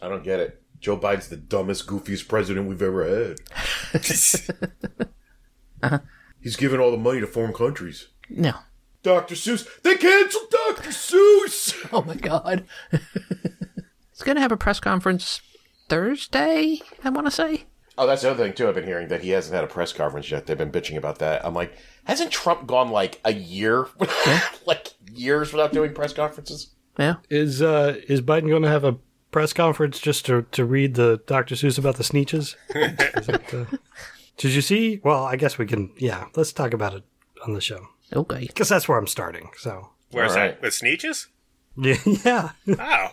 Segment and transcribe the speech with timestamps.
[0.00, 0.62] I don't get it.
[0.80, 3.38] Joe Biden's the dumbest, goofiest president we've ever had.
[5.80, 6.00] Uh-huh.
[6.40, 8.08] He's giving all the money to foreign countries.
[8.28, 8.52] No.
[9.04, 9.36] Dr.
[9.36, 9.64] Seuss.
[9.82, 10.90] They canceled Dr.
[10.90, 11.74] Seuss.
[11.92, 12.64] Oh my god.
[12.90, 15.40] He's gonna have a press conference
[15.88, 17.66] Thursday, I wanna say.
[17.96, 18.68] Oh, that's the other thing too.
[18.68, 20.46] I've been hearing that he hasn't had a press conference yet.
[20.46, 21.44] They've been bitching about that.
[21.46, 21.72] I'm like,
[22.04, 23.86] hasn't Trump gone like a year,
[24.66, 26.74] like years without doing press conferences?
[26.98, 27.16] Yeah.
[27.30, 28.96] Is uh is Biden going to have a
[29.30, 31.54] press conference just to to read the Dr.
[31.54, 32.56] Seuss about the Sneetches?
[33.20, 33.64] Is it, uh,
[34.36, 35.00] did you see?
[35.02, 35.90] Well, I guess we can.
[35.98, 37.04] Yeah, let's talk about it
[37.46, 38.46] on the show Okay.
[38.46, 39.50] because that's where I'm starting.
[39.58, 40.40] So Where's All that?
[40.42, 40.62] right.
[40.62, 41.26] With Sneetches?
[41.76, 42.50] yeah, yeah.
[42.78, 43.08] Oh,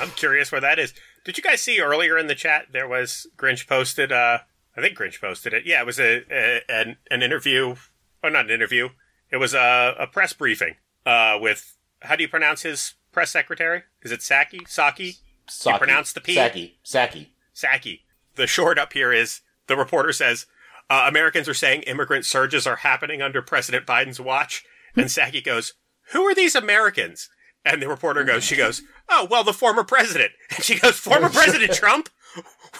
[0.00, 0.94] I'm curious where that is.
[1.24, 4.12] Did you guys see earlier in the chat there was Grinch posted?
[4.12, 4.38] Uh,
[4.76, 5.64] I think Grinch posted it.
[5.66, 7.76] Yeah, it was a, a an, an interview.
[8.22, 8.90] Oh, not an interview.
[9.30, 10.76] It was a, a press briefing
[11.06, 13.82] uh, with how do you pronounce his press secretary?
[14.02, 14.60] Is it Saki?
[14.68, 15.16] Saki?
[15.48, 15.78] Saki.
[15.78, 16.34] pronounce the P?
[16.34, 16.78] Saki.
[16.82, 17.32] Saki.
[17.52, 18.02] Saki.
[18.36, 20.46] The short up here is the reporter says
[20.90, 24.64] uh, Americans are saying immigrant surges are happening under President Biden's watch,
[24.96, 25.74] and Psaki goes,
[26.12, 27.28] "Who are these Americans?"
[27.64, 31.28] And the reporter goes, "She goes, oh well, the former president." And she goes, "Former
[31.30, 32.08] President Trump."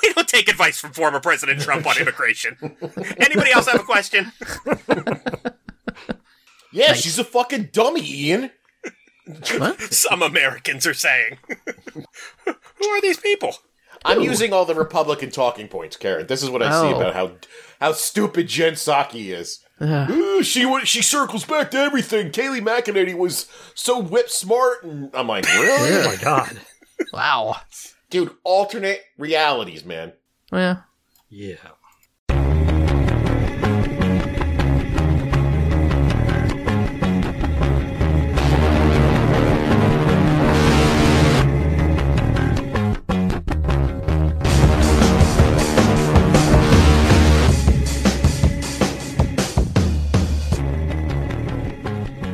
[0.02, 2.56] We don't take advice from former President Trump on immigration.
[3.18, 4.32] Anybody else have a question?
[6.72, 8.50] Yeah, she's a fucking dummy, Ian.
[9.58, 9.80] What?
[9.92, 11.38] Some Americans are saying.
[12.44, 13.54] Who are these people?
[14.04, 16.26] I'm using all the Republican talking points, Karen.
[16.26, 16.96] This is what I see Oh.
[16.96, 17.32] about how
[17.80, 19.60] how stupid Jen Psaki is.
[19.80, 22.30] Ooh, she wa- she circles back to everything.
[22.30, 26.60] Kayleigh McEnany was so whip smart, and I'm like, really, Oh my god.
[27.12, 27.56] Wow.
[28.10, 28.30] dude?
[28.44, 30.12] Alternate realities, man.
[30.52, 30.82] Yeah.
[31.30, 31.56] Yeah.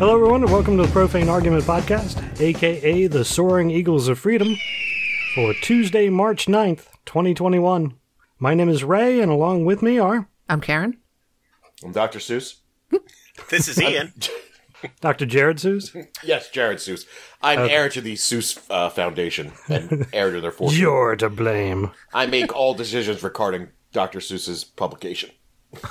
[0.00, 4.56] Hello, everyone, and welcome to the Profane Argument Podcast, aka the Soaring Eagles of Freedom,
[5.34, 7.92] for Tuesday, March 9th, 2021.
[8.38, 10.96] My name is Ray, and along with me are I'm Karen.
[11.84, 12.18] I'm Dr.
[12.18, 12.60] Seuss.
[13.50, 14.14] This is Ian.
[15.02, 15.26] Dr.
[15.26, 15.94] Jared Seuss.
[16.24, 17.04] Yes, Jared Seuss.
[17.42, 20.80] I'm heir to the Seuss uh, Foundation and heir to their fortune.
[20.80, 21.90] You're to blame.
[22.14, 24.20] I make all decisions regarding Dr.
[24.20, 25.28] Seuss's publication.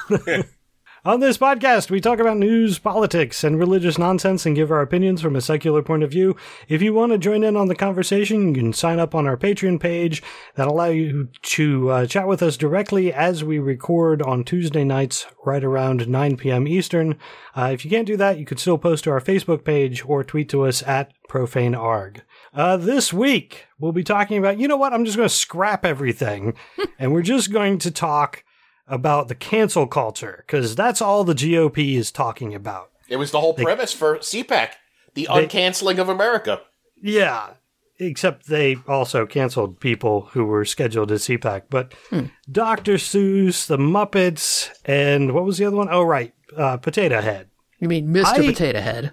[1.05, 5.21] On this podcast, we talk about news, politics, and religious nonsense and give our opinions
[5.21, 6.35] from a secular point of view.
[6.67, 9.37] If you want to join in on the conversation, you can sign up on our
[9.37, 10.21] Patreon page
[10.55, 15.25] that allow you to uh, chat with us directly as we record on Tuesday nights
[15.45, 16.67] right around 9 p.m.
[16.67, 17.17] Eastern.
[17.55, 20.21] Uh, if you can't do that, you could still post to our Facebook page or
[20.21, 22.23] tweet to us at profanearg.
[22.53, 25.85] Uh, this week, we'll be talking about, you know what, I'm just going to scrap
[25.85, 26.55] everything
[26.99, 28.43] and we're just going to talk
[28.89, 32.89] about the cancel culture because that's all the GOP is talking about.
[33.07, 34.71] It was the whole premise for CPAC,
[35.13, 36.61] the uncanceling of America.
[37.01, 37.51] Yeah,
[37.97, 41.63] except they also canceled people who were scheduled at CPAC.
[41.69, 41.93] But
[42.51, 42.95] Dr.
[42.95, 45.87] Seuss, the Muppets, and what was the other one?
[45.89, 47.47] Oh, right, uh, Potato Head.
[47.79, 48.25] You mean Mr.
[48.25, 49.11] I- Potato Head?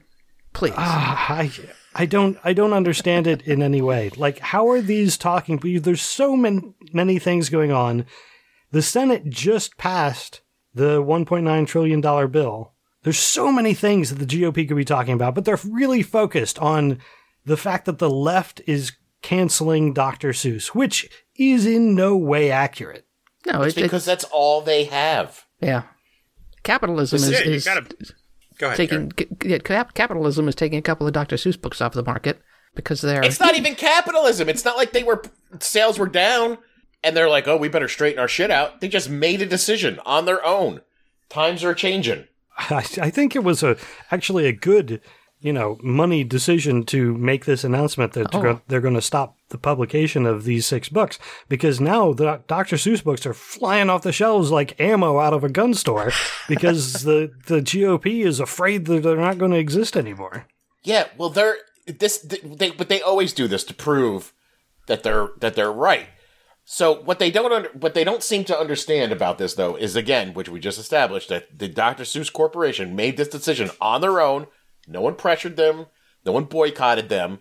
[0.52, 0.74] Please.
[0.76, 1.50] Ah, I
[1.94, 4.10] I don't I don't understand it in any way.
[4.16, 5.58] Like, how are these talking?
[5.58, 8.06] There's so many many things going on.
[8.72, 10.42] The Senate just passed
[10.74, 12.72] the 1.9 trillion dollar bill.
[13.02, 16.58] There's so many things that the GOP could be talking about, but they're really focused
[16.58, 16.98] on
[17.44, 20.30] the fact that the left is canceling Dr.
[20.30, 23.06] Seuss, which is in no way accurate.
[23.46, 25.46] no, It's it, because that's all they have.
[25.60, 25.82] yeah.
[26.64, 27.86] Capitalism is, is gotta.
[28.58, 28.76] Go ahead.
[28.76, 31.36] taking c- yeah, cap- capitalism is taking a couple of Dr.
[31.36, 32.40] Seuss books off the market
[32.74, 34.48] because they're It's not even capitalism.
[34.48, 35.22] It's not like they were
[35.60, 36.58] sales were down
[37.06, 40.00] and they're like, "Oh, we better straighten our shit out." They just made a decision
[40.04, 40.80] on their own.
[41.28, 42.26] Times are changing.
[42.58, 43.76] I, I think it was a
[44.10, 45.00] actually a good,
[45.40, 48.40] you know, money decision to make this announcement that oh.
[48.40, 48.54] they're Oh.
[48.54, 51.18] go- they're going to stop the publication of these six books
[51.48, 52.76] because now the Dr.
[52.76, 56.12] Seuss books are flying off the shelves like ammo out of a gun store
[56.48, 60.46] because the the GOP is afraid that they're not going to exist anymore.
[60.82, 64.32] Yeah, well, they're this, they, but they always do this to prove
[64.86, 66.06] that they're that they're right.
[66.68, 69.94] So what they don't under, what they don't seem to understand about this though is
[69.94, 72.02] again, which we just established, that the Dr.
[72.02, 74.48] Seuss Corporation made this decision on their own.
[74.88, 75.86] No one pressured them.
[76.24, 77.38] No one boycotted them.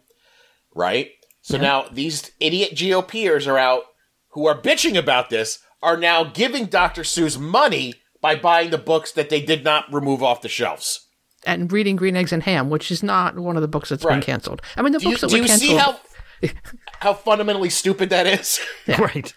[0.75, 1.12] Right.
[1.42, 3.83] So now these idiot GOPers are out
[4.30, 7.01] who are bitching about this are now giving Dr.
[7.01, 11.07] Seuss money by buying the books that they did not remove off the shelves.
[11.48, 14.21] and reading Green Eggs and Ham, which is not one of the books that's been
[14.21, 14.62] canceled.
[14.78, 15.69] I mean, the Do you, books that do were you canceled.
[15.69, 16.00] see how
[17.00, 18.59] how fundamentally stupid that is?
[19.00, 19.33] Right.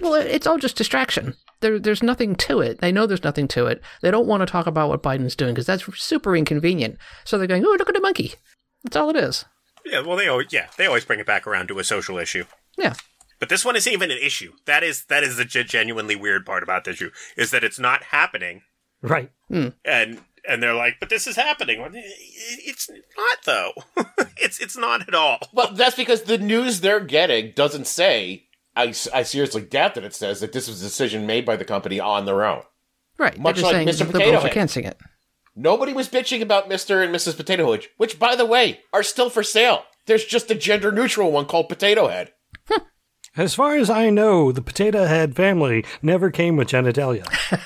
[0.00, 1.34] Well, it's all just distraction.
[1.60, 2.80] There, there's nothing to it.
[2.80, 3.82] They know there's nothing to it.
[4.02, 6.96] They don't want to talk about what Biden's doing because that's super inconvenient.
[7.24, 8.34] So they're going, "Oh, look at the monkey."
[8.84, 9.44] That's all it is.
[9.84, 12.44] Yeah, well, they always yeah they always bring it back around to a social issue.
[12.78, 12.94] Yeah.
[13.40, 14.52] But this one isn't even an issue.
[14.66, 18.04] That is that is the genuinely weird part about this issue is that it's not
[18.04, 18.62] happening,
[19.02, 19.30] Right.
[19.50, 21.84] and and they're like, but this is happening.
[21.94, 23.72] It's not though.
[24.36, 25.38] it's it's not at all.
[25.52, 28.46] Well, that's because the news they're getting doesn't say.
[28.76, 31.64] I, I seriously doubt that it says that this was a decision made by the
[31.64, 32.62] company on their own.
[33.18, 33.36] Right.
[33.38, 34.06] Much like Mr.
[34.06, 34.52] Potato liberals Head.
[34.52, 34.96] canceling it.
[35.56, 37.04] Nobody was bitching about Mr.
[37.04, 37.36] and Mrs.
[37.36, 39.82] Potato Head, which, by the way, are still for sale.
[40.06, 42.32] There's just a gender neutral one called Potato Head.
[43.36, 47.26] As far as I know, the Potato Head family never came with genitalia.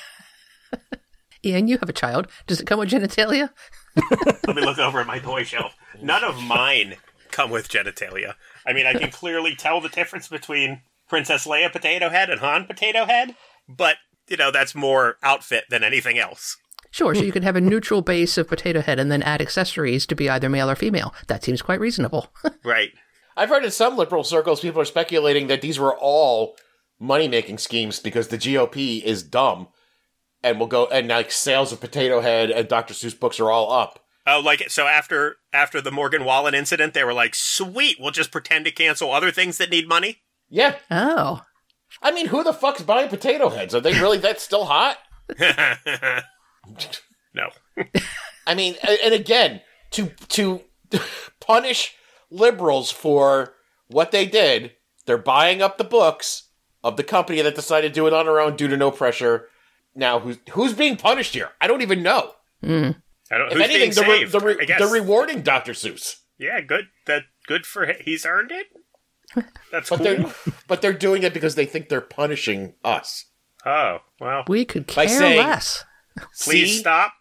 [1.45, 2.29] Ian, you have a child.
[2.47, 3.51] Does it come with genitalia?
[4.47, 5.75] Let me look over at my toy shelf.
[6.03, 6.97] None of mine
[7.31, 8.35] come with genitalia.
[8.67, 12.67] I mean, I can clearly tell the difference between Princess Leia Potato Head and Han
[12.67, 13.37] Potato Head,
[13.69, 13.97] but
[14.29, 16.57] you know that's more outfit than anything else.
[16.91, 17.13] Sure.
[17.13, 20.15] So you could have a neutral base of potato head and then add accessories to
[20.15, 21.13] be either male or female.
[21.27, 22.33] That seems quite reasonable.
[22.65, 22.91] Right.
[23.37, 26.57] I've heard in some liberal circles people are speculating that these were all
[27.01, 29.67] money making schemes because the GOP is dumb
[30.45, 32.95] and we'll go and like sales of Potato Head and Dr.
[32.95, 33.99] Seuss books are all up.
[34.27, 38.31] Oh, like so after after the Morgan Wallen incident, they were like, "Sweet, we'll just
[38.31, 40.19] pretend to cancel other things that need money."
[40.49, 40.77] Yeah.
[40.91, 41.43] oh.
[42.03, 43.75] I mean, who the fuck's buying potato heads?
[43.75, 44.99] Are they really that still hot?
[47.35, 47.51] no.
[48.47, 49.63] I mean, and again,
[49.93, 50.63] to to
[51.41, 51.95] punish
[52.31, 53.55] liberals for
[53.89, 54.73] what they did,
[55.07, 56.49] they're buying up the books
[56.83, 59.49] of the company that decided to do it on their own due to no pressure.
[59.95, 61.51] Now, who's who's being punished here?
[61.61, 62.33] I don't even know.
[62.63, 62.97] Mm.
[63.31, 63.47] I don't.
[63.49, 64.33] If who's anything, being they're, saved?
[64.33, 64.79] they're, re- I guess.
[64.81, 65.73] they're rewarding Dr.
[65.73, 66.87] Seuss, yeah, good.
[67.07, 67.97] That good for him.
[68.01, 68.67] He's earned it.
[69.73, 70.05] That's but cool.
[70.05, 70.35] they're
[70.69, 73.27] but they're doing it because they think they're punishing us.
[73.65, 74.45] Oh well.
[74.49, 75.85] We could By care saying- less.
[76.43, 76.79] Please See?
[76.79, 77.13] stop.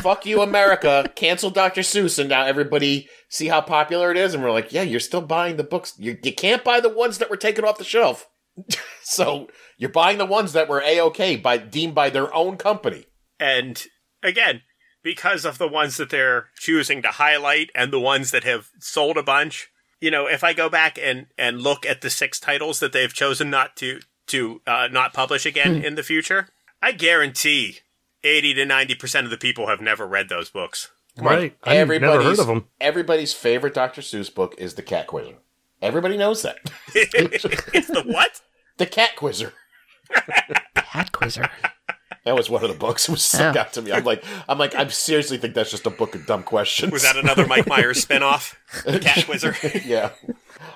[0.00, 1.10] Fuck you, America!
[1.16, 1.80] Cancel Dr.
[1.80, 5.20] Seuss, and now everybody see how popular it is, and we're like, yeah, you're still
[5.22, 5.94] buying the books.
[5.98, 8.28] You, you can't buy the ones that were taken off the shelf,
[9.02, 13.06] so you're buying the ones that were a okay by deemed by their own company.
[13.38, 13.82] And
[14.22, 14.62] again,
[15.02, 19.16] because of the ones that they're choosing to highlight and the ones that have sold
[19.16, 19.68] a bunch,
[20.00, 23.12] you know, if I go back and and look at the six titles that they've
[23.12, 26.48] chosen not to to uh, not publish again in the future,
[26.82, 27.78] I guarantee
[28.24, 30.90] eighty to ninety percent of the people have never read those books.
[31.18, 31.56] Right.
[31.62, 32.66] I've never heard of them.
[32.80, 34.02] Everybody's favorite Dr.
[34.02, 35.36] Seuss book is the Cat Quizzer.
[35.80, 36.58] Everybody knows that.
[36.94, 38.40] it's the what?
[38.78, 39.52] The Cat Quizzer.
[40.48, 41.48] The Cat quizzer.
[42.24, 43.08] That was one of the books.
[43.08, 43.60] It was stuck Yeah.
[43.62, 43.64] Oh.
[43.66, 43.92] out to me.
[43.92, 46.92] I'm like, I'm like, I seriously think that's just a book of dumb questions.
[46.92, 48.54] Was that another Mike Myers spinoff?
[48.84, 49.54] The Cat Quizzer.
[49.84, 50.10] yeah.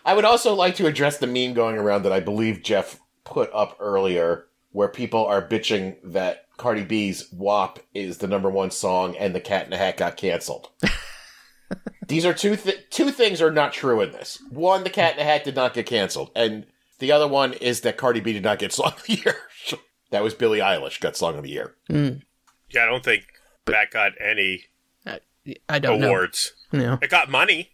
[0.04, 3.50] I would also like to address the meme going around that I believe Jeff put
[3.52, 9.16] up earlier, where people are bitching that Cardi B's WAP is the number one song
[9.16, 10.70] and the Cat in the Hat got canceled.
[12.06, 14.42] These are two th- two things are not true in this.
[14.50, 16.66] One, the Cat in the Hat did not get canceled, and
[17.00, 19.36] the other one is that Cardi B did not get Song of the Year.
[20.10, 21.74] that was Billie Eilish got Song of the Year.
[21.90, 22.22] Mm.
[22.70, 23.24] Yeah, I don't think
[23.66, 24.64] that got any
[25.06, 25.20] I,
[25.68, 26.52] I don't awards.
[26.72, 26.78] know.
[26.78, 26.98] No.
[27.02, 27.70] It got money,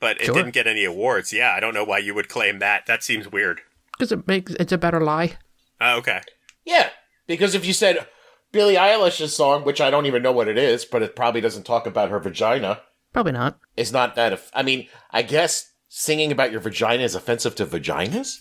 [0.00, 0.34] but it Sure.
[0.34, 1.32] didn't get any awards.
[1.32, 2.86] Yeah, I don't know why you would claim that.
[2.86, 3.60] That seems weird.
[3.92, 5.36] Because it makes it's a better lie.
[5.80, 6.20] Uh, okay.
[6.64, 6.90] Yeah,
[7.26, 8.06] because if you said
[8.52, 11.64] Billie Eilish's song, which I don't even know what it is, but it probably doesn't
[11.64, 12.80] talk about her vagina,
[13.12, 13.58] Probably not.
[13.76, 14.32] is not that.
[14.34, 18.36] Off- I mean, I guess singing about your vagina is offensive to vaginas.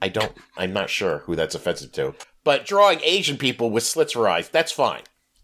[0.00, 0.32] I don't.
[0.56, 2.14] I'm not sure who that's offensive to.
[2.44, 5.02] But drawing Asian people with slits for eyes, that's fine.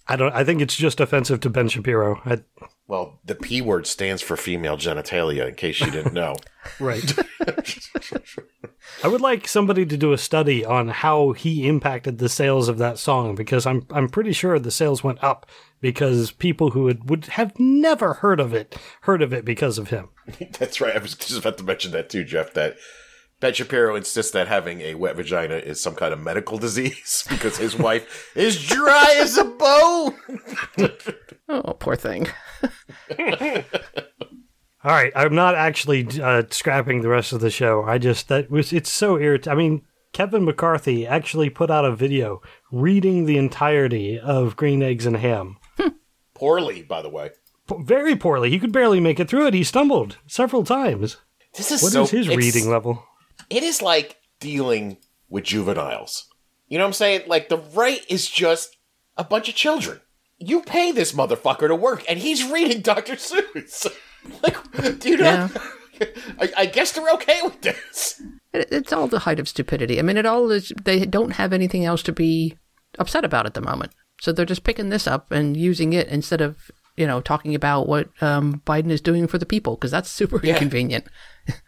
[0.08, 0.32] I don't.
[0.34, 2.20] I think it's just offensive to Ben Shapiro.
[2.24, 2.42] I,
[2.86, 6.36] Well, the P word stands for female genitalia, in case you didn't know.
[6.80, 7.18] right.
[9.02, 12.78] I would like somebody to do a study on how he impacted the sales of
[12.78, 15.46] that song because I'm I'm pretty sure the sales went up
[15.80, 19.90] because people who would, would have never heard of it heard of it because of
[19.90, 20.08] him.
[20.58, 20.96] that's right.
[20.96, 22.52] I was just about to mention that too, Jeff.
[22.54, 22.76] That
[23.42, 27.56] Ben Shapiro insists that having a wet vagina is some kind of medical disease because
[27.58, 30.14] his wife is dry as a bone.
[31.48, 32.28] Oh, poor thing.
[34.84, 37.82] All right, I'm not actually uh, scrapping the rest of the show.
[37.82, 39.52] I just that was it's so irritating.
[39.52, 39.82] I mean,
[40.12, 45.58] Kevin McCarthy actually put out a video reading the entirety of Green Eggs and Ham.
[46.34, 47.30] Poorly, by the way.
[47.68, 48.48] P- Very poorly.
[48.48, 49.54] He could barely make it through it.
[49.54, 51.18] He stumbled several times.
[51.54, 53.04] This is What is so, his reading level?
[53.52, 54.96] It is like dealing
[55.28, 56.26] with juveniles.
[56.68, 57.22] You know what I'm saying?
[57.26, 58.76] Like the right is just
[59.18, 60.00] a bunch of children.
[60.38, 63.14] You pay this motherfucker to work, and he's reading Dr.
[63.14, 63.86] Seuss.
[64.42, 65.50] like, do you not?
[66.40, 68.20] I, I guess they're okay with this.
[68.52, 69.98] It, it's all the height of stupidity.
[69.98, 70.72] I mean, it all is.
[70.82, 72.56] They don't have anything else to be
[72.98, 76.40] upset about at the moment, so they're just picking this up and using it instead
[76.40, 80.10] of you know talking about what um, Biden is doing for the people because that's
[80.10, 80.54] super Yeah.
[80.54, 81.04] inconvenient.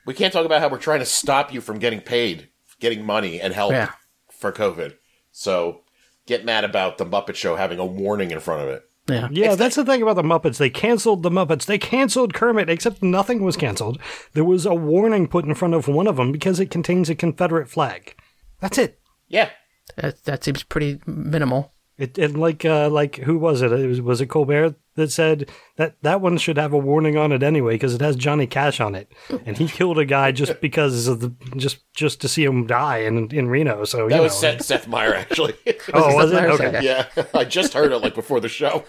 [0.07, 2.49] We can't talk about how we're trying to stop you from getting paid,
[2.81, 3.91] getting money and help Yeah.
[4.31, 4.97] for COVID.
[5.33, 5.81] So
[6.27, 8.83] get mad about the Muppet Show having a warning in front of it.
[9.09, 9.29] Yeah.
[9.31, 10.57] Yeah, that's the thing about the Muppets.
[10.57, 11.67] They canceled the Muppets.
[11.67, 13.99] They canceled Kermit, except nothing was canceled.
[14.33, 17.15] There was a warning put in front of one of them because it contains a
[17.15, 18.15] Confederate flag.
[18.61, 18.99] That's it.
[19.29, 19.51] Yeah.
[19.97, 21.74] That, that seems pretty minimal.
[21.97, 23.71] It, and like uh, like who was it?
[23.73, 27.31] it was, was it Colbert that said that that one should have a warning on
[27.31, 29.13] it anyway because it has Johnny Cash on it,
[29.47, 32.99] and he killed a guy just because of the just just to see him die
[32.99, 33.85] in in Reno.
[33.85, 34.51] So That you was know.
[34.51, 35.55] Seth, Seth Meyer, actually.
[35.93, 36.35] Oh, was it?
[36.35, 36.55] Myers?
[36.55, 36.67] Okay.
[36.69, 36.85] Okay.
[36.85, 37.07] yeah.
[37.35, 38.85] I just heard it like before the show.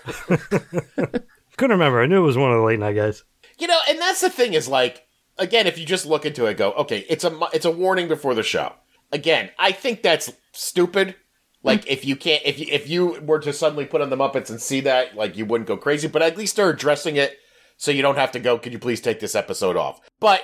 [1.58, 2.02] Couldn't remember.
[2.02, 3.24] I knew it was one of the late night guys.
[3.60, 5.06] You know, and that's the thing is like,
[5.38, 8.34] again, if you just look into it, go, okay, it's a it's a warning before
[8.34, 8.74] the show.
[9.12, 11.16] Again, I think that's stupid.
[11.66, 14.50] Like if you can't, if you, if you were to suddenly put on the Muppets
[14.50, 16.08] and see that, like you wouldn't go crazy.
[16.08, 17.38] But at least they're addressing it,
[17.76, 18.60] so you don't have to go.
[18.60, 20.00] Could you please take this episode off?
[20.20, 20.44] But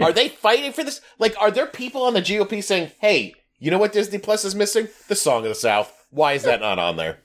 [0.00, 1.00] are they fighting for this?
[1.18, 4.54] Like, are there people on the GOP saying, "Hey, you know what Disney Plus is
[4.54, 4.88] missing?
[5.08, 5.92] The Song of the South.
[6.10, 7.18] Why is that not on there?"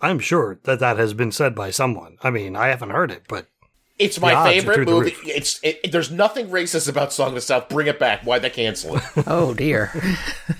[0.00, 2.16] I'm sure that that has been said by someone.
[2.22, 3.46] I mean, I haven't heard it, but
[3.98, 5.10] It's my The odds are favorite through the movie.
[5.10, 5.20] roof.
[5.26, 7.68] It's it, there's nothing racist about Song of the South.
[7.68, 8.22] Bring it back.
[8.22, 9.02] Why'd they cancel it?
[9.26, 9.90] Oh dear.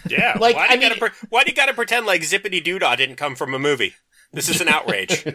[0.09, 0.37] Yeah.
[0.41, 2.97] Like, why I do you gotta pre- why do you gotta pretend like Zippity Doodah
[2.97, 3.95] didn't come from a movie?
[4.33, 5.25] This is an outrage.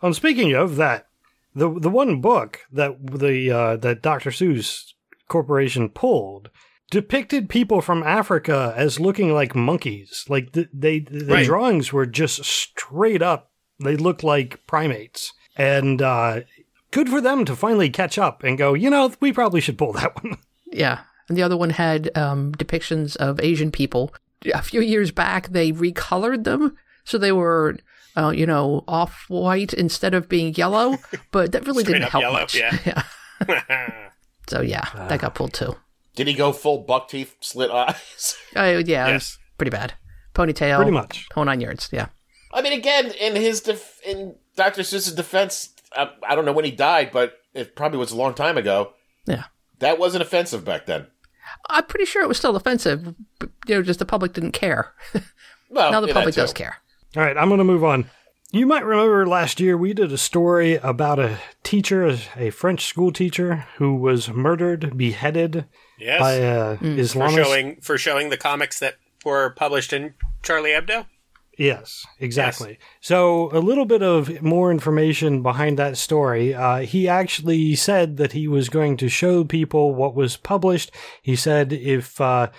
[0.00, 1.08] Um, speaking of that,
[1.54, 4.30] the the one book that the uh, that Dr.
[4.30, 4.92] Seuss
[5.26, 6.50] Corporation pulled
[6.90, 10.24] depicted people from Africa as looking like monkeys.
[10.28, 11.44] Like the, they the Right.
[11.44, 13.50] drawings were just straight up.
[13.82, 16.40] They looked like primates, and uh,
[16.92, 18.72] good for them to finally catch up and go.
[18.74, 20.38] You know, we probably should pull that one.
[20.70, 21.00] Yeah.
[21.28, 24.12] And the other one had um, depictions of Asian people.
[24.54, 26.76] A few years back, they recolored them.
[27.04, 27.78] So they were,
[28.16, 30.96] uh, you know, off white instead of being yellow.
[31.30, 32.54] But that really didn't help yellow, much.
[32.54, 33.02] yeah.
[34.48, 35.76] So yeah, that got pulled too.
[36.14, 38.36] Did he go full buck teeth, slit eyes?
[38.56, 39.38] Uh, yeah, Yes.
[39.58, 39.94] pretty bad.
[40.34, 40.76] Ponytail.
[40.76, 41.28] Pretty much.
[41.34, 41.88] Whole nine yards.
[41.92, 42.06] Yeah.
[42.52, 44.82] I mean, again, in his def- in Dr.
[44.82, 48.34] Seuss's defense, I, I don't know when he died, but it probably was a long
[48.34, 48.92] time ago.
[49.26, 49.44] Yeah.
[49.78, 51.06] That wasn't offensive back then.
[51.68, 53.14] I'm pretty sure it was still offensive.
[53.38, 54.94] But, you know, just the public didn't care.
[55.70, 56.78] Well, now the public does care.
[57.14, 58.08] All right, I'm going to move on.
[58.50, 63.12] You might remember last year we did a story about a teacher, a French school
[63.12, 65.66] teacher, who was murdered, beheaded
[65.98, 66.20] yes.
[66.20, 66.98] by uh, mm.
[66.98, 67.44] a for Islamist.
[67.44, 71.04] showing for showing the comics that were published in Charlie Hebdo.
[71.58, 72.78] Yes, exactly.
[73.00, 76.54] So a little bit of more information behind that story.
[76.54, 80.92] Uh, he actually said that he was going to show people what was published.
[81.20, 82.50] He said if uh,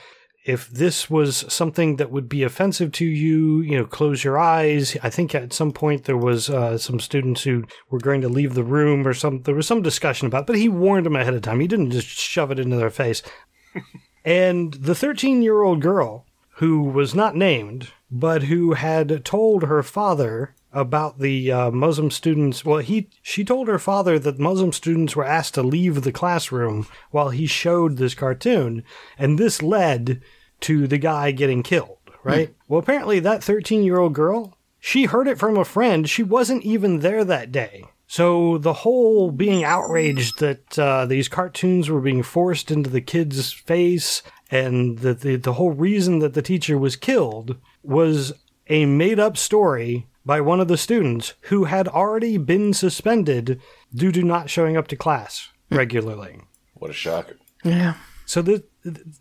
[0.44, 4.98] if this was something that would be offensive to you, you know, close your eyes.
[5.01, 8.53] I think at some point there was uh, some students who were going to leave
[8.53, 9.44] the room or some.
[9.44, 11.62] There was some discussion about, it, but he warned them ahead of time.
[11.62, 13.22] He didn't just shove it into their face.
[14.25, 16.25] and the 13 year old girl
[16.56, 22.63] who was not named, but who had told her father about the uh, Muslim students.
[22.63, 26.87] Well, he she told her father that Muslim students were asked to leave the classroom
[27.11, 28.83] while he showed this cartoon,
[29.17, 30.21] and this led
[30.61, 31.97] to the guy getting killed.
[32.23, 32.53] Right.
[32.67, 36.09] Well, apparently that 13 year old girl she heard it from a friend.
[36.09, 37.83] She wasn't even there that day.
[38.07, 43.51] So the whole being outraged that uh, these cartoons were being forced into the kid's
[43.51, 48.33] face, and that the the whole reason that the teacher was killed was
[48.67, 53.62] a made up story by one of the students who had already been suspended
[53.93, 56.39] due to not showing up to class regularly.
[56.75, 57.38] What a shocker.
[57.63, 57.95] Yeah.
[58.25, 58.63] So the,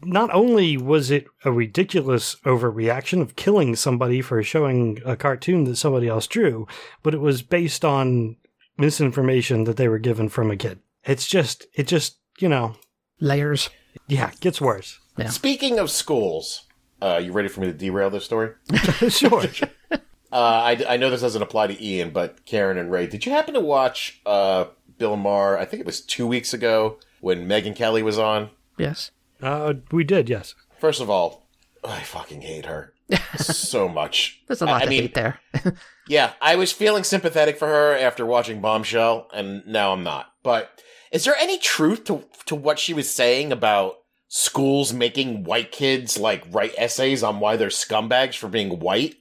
[0.02, 5.76] not only was it a ridiculous overreaction of killing somebody for showing a cartoon that
[5.76, 6.66] somebody else drew,
[7.02, 8.36] but it was based on
[8.76, 10.80] misinformation that they were given from a kid.
[11.04, 12.76] It's just, it just, you know,
[13.18, 13.70] Layers.
[14.08, 14.98] yeah, gets worse.
[15.16, 15.30] Yeah.
[15.30, 16.66] Speaking of schools,
[17.00, 18.52] uh, you ready for me to derail this story?
[19.08, 19.44] sure.
[19.90, 19.96] Uh,
[20.32, 23.54] I, I know this doesn't apply to Ian, but Karen and Ray, did you happen
[23.54, 24.66] to watch uh,
[24.98, 25.58] Bill Maher?
[25.58, 28.50] I think it was two weeks ago when Megyn Kelly was on.
[28.76, 29.10] Yes.
[29.42, 30.54] Uh, we did, yes.
[30.78, 31.46] First of all,
[31.82, 32.92] I fucking hate her
[33.36, 34.42] so much.
[34.46, 35.40] There's a lot I, I to mean, hate there.
[36.08, 40.32] Yeah, I was feeling sympathetic for her after watching Bombshell, and now I'm not.
[40.42, 43.96] But is there any truth to to what she was saying about
[44.28, 49.16] schools making white kids like write essays on why they're scumbags for being white?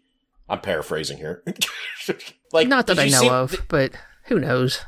[0.50, 1.44] I'm paraphrasing here.
[2.54, 3.92] like, Not that I know see- of, but
[4.26, 4.82] who knows?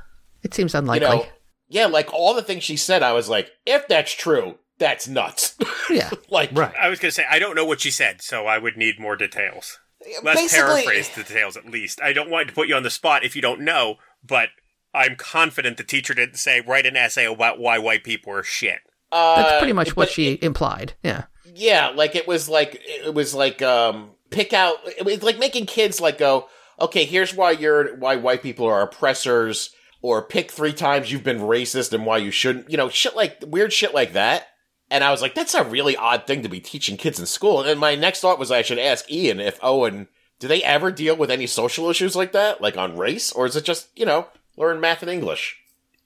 [0.44, 1.08] It seems You unlikely.
[1.08, 1.26] know,
[1.68, 5.56] yeah, like all the things she said, I was like, if that's true, that's nuts.
[5.90, 6.12] Yeah.
[6.30, 6.74] like, Right.
[6.80, 9.00] I was going to say, I don't know what she said, so I would need
[9.00, 9.80] more details.
[10.24, 12.00] Let's basically, paraphrase the details at least.
[12.00, 14.50] I don't want to put you on the spot if you don't know, but
[14.94, 18.82] I'm confident the teacher didn't say, write an essay about why white people are shit.
[19.12, 20.94] Uh, That's pretty much what but she implied.
[21.04, 21.26] Yeah.
[21.56, 25.66] Yeah, like it was like it was like um pick out it was like making
[25.66, 26.48] kids like go,
[26.80, 31.40] okay, here's why you're why white people are oppressors, or pick three times you've been
[31.40, 34.48] racist and why you shouldn't, you know, shit like weird shit like that.
[34.92, 37.62] And I was like, that's a really odd thing to be teaching kids in school.
[37.62, 40.08] And my next thought was I should ask Ian if Owen,
[40.40, 43.56] do they ever deal with any social issues like that, like on race, or is
[43.56, 45.58] it just you know learn math and English?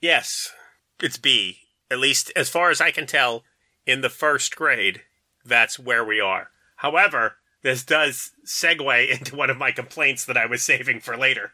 [0.01, 0.51] Yes,
[0.99, 1.59] it's B.
[1.93, 3.43] At least as far as I can tell,
[3.85, 5.01] in the first grade,
[5.45, 6.49] that's where we are.
[6.77, 11.51] However, this does segue into one of my complaints that I was saving for later.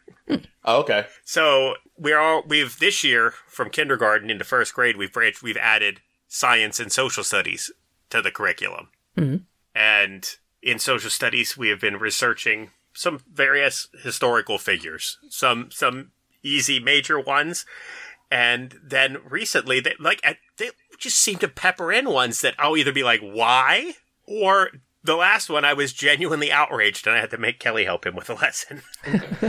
[0.64, 1.04] Oh, okay.
[1.24, 6.00] So we're all we've this year from kindergarten into first grade we've branched, we've added
[6.26, 7.70] science and social studies
[8.08, 8.88] to the curriculum.
[9.18, 9.42] Mhm.
[9.74, 16.80] And in social studies we have been researching some various historical figures, some some easy
[16.80, 17.66] major ones,
[18.30, 20.22] and then recently they like
[20.56, 23.94] they just seem to pepper in ones that I'll either be like why
[24.26, 24.70] or
[25.02, 28.14] the last one I was genuinely outraged and I had to make Kelly help him
[28.14, 28.82] with a lesson.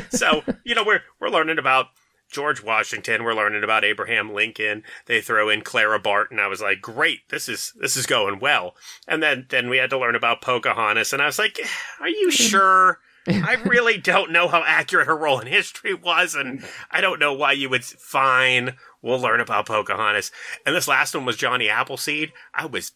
[0.09, 1.87] so, you know, we're we're learning about
[2.31, 4.83] George Washington, we're learning about Abraham Lincoln.
[5.05, 6.39] They throw in Clara Barton.
[6.39, 7.27] I was like, "Great.
[7.29, 8.75] This is this is going well."
[9.07, 11.67] And then then we had to learn about Pocahontas and I was like, eh,
[11.99, 12.47] "Are you mm-hmm.
[12.47, 17.19] sure?" I really don't know how accurate her role in history was, and I don't
[17.19, 17.83] know why you would.
[17.83, 20.31] Fine, we'll learn about Pocahontas.
[20.65, 22.33] And this last one was Johnny Appleseed.
[22.53, 22.93] I was,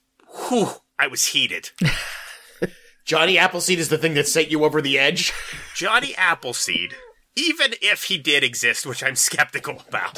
[0.47, 1.71] whew, I was heated.
[3.05, 5.31] Johnny Appleseed is the thing that set you over the edge.
[5.75, 6.95] Johnny Appleseed,
[7.35, 10.17] even if he did exist, which I'm skeptical about,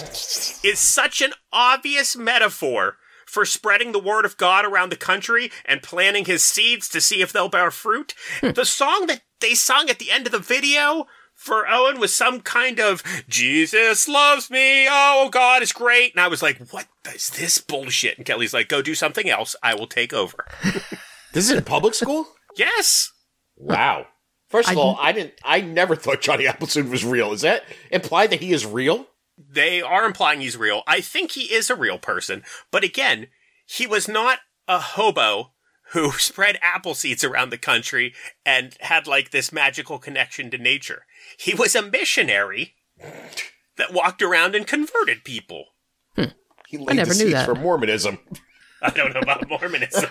[0.63, 2.97] is such an obvious metaphor
[3.27, 7.21] for spreading the word of God around the country and planting his seeds to see
[7.21, 8.15] if they'll bear fruit.
[8.41, 8.51] Hmm.
[8.51, 12.41] the song that they sung at the end of the video for Owen was some
[12.41, 16.13] kind of Jesus loves me, oh God is great.
[16.13, 18.17] And I was like, what is this bullshit?
[18.17, 19.55] And Kelly's like, go do something else.
[19.61, 20.45] I will take over.
[21.33, 22.25] This is in public school?
[22.55, 23.11] yes.
[23.57, 24.07] Wow.
[24.49, 25.33] First of I all, I didn't.
[25.43, 27.31] I never thought Johnny Appleseed was real.
[27.33, 29.07] Is that implied that he is real?
[29.37, 30.83] They are implying he's real.
[30.87, 33.27] I think he is a real person, but again,
[33.65, 35.51] he was not a hobo
[35.91, 38.13] who spread apple seeds around the country
[38.45, 41.03] and had like this magical connection to nature.
[41.39, 42.75] He was a missionary
[43.77, 45.65] that walked around and converted people.
[46.67, 47.45] He laid never the knew seeds that.
[47.45, 48.19] for Mormonism.
[48.81, 50.09] I don't know about Mormonism,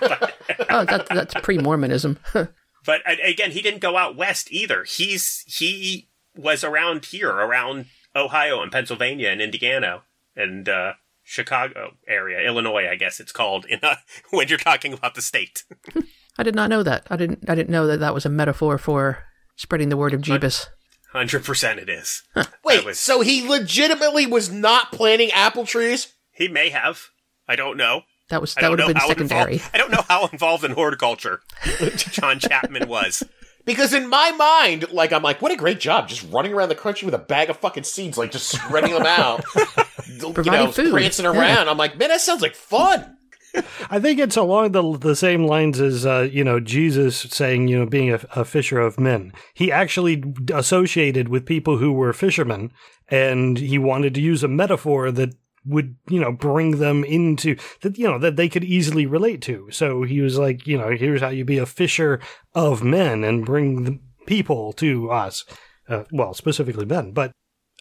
[0.70, 2.18] Oh, that, that's pre Mormonism.
[2.32, 4.84] but uh, again, he didn't go out west either.
[4.84, 7.86] He's he was around here, around
[8.16, 10.02] Ohio and Pennsylvania and Indiana
[10.34, 13.96] and uh, Chicago area, Illinois, I guess it's called in uh,
[14.30, 15.64] when you're talking about the state.
[16.38, 17.06] I did not know that.
[17.10, 17.48] I didn't.
[17.48, 19.24] I didn't know that that was a metaphor for
[19.56, 20.66] spreading the word of Jeebus.
[21.12, 22.22] Hundred percent, it is.
[22.62, 26.12] Wait, was- so he legitimately was not planting apple trees?
[26.32, 27.04] He may have.
[27.48, 28.02] I don't know.
[28.28, 29.54] That was that would have been secondary.
[29.54, 31.40] Involved, I don't know how involved in horticulture
[31.96, 33.22] John Chapman was.
[33.66, 36.74] Because in my mind, like I'm like, what a great job, just running around the
[36.74, 39.44] country with a bag of fucking seeds, like just spreading them out,
[40.08, 40.92] you know, food.
[40.92, 41.32] prancing Yeah.
[41.38, 41.68] around.
[41.68, 43.12] I'm like, man, that sounds like fun.
[43.90, 47.78] I think it's along the the same lines as uh, you know Jesus saying you
[47.78, 49.32] know being a, a fisher of men.
[49.54, 52.70] He actually associated with people who were fishermen,
[53.08, 55.34] and he wanted to use a metaphor that
[55.66, 59.68] would you know bring them into that you know that they could easily relate to.
[59.70, 62.20] So he was like, you know, here's how you be a fisher
[62.54, 65.44] of men and bring the people to us.
[65.88, 67.30] Uh, well, specifically men, but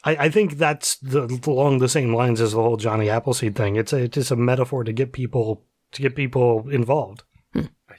[0.04, 3.76] I, I think that's the, along the same lines as the whole Johnny Appleseed thing.
[3.76, 7.24] It's a, it's just a metaphor to get people to get people involved.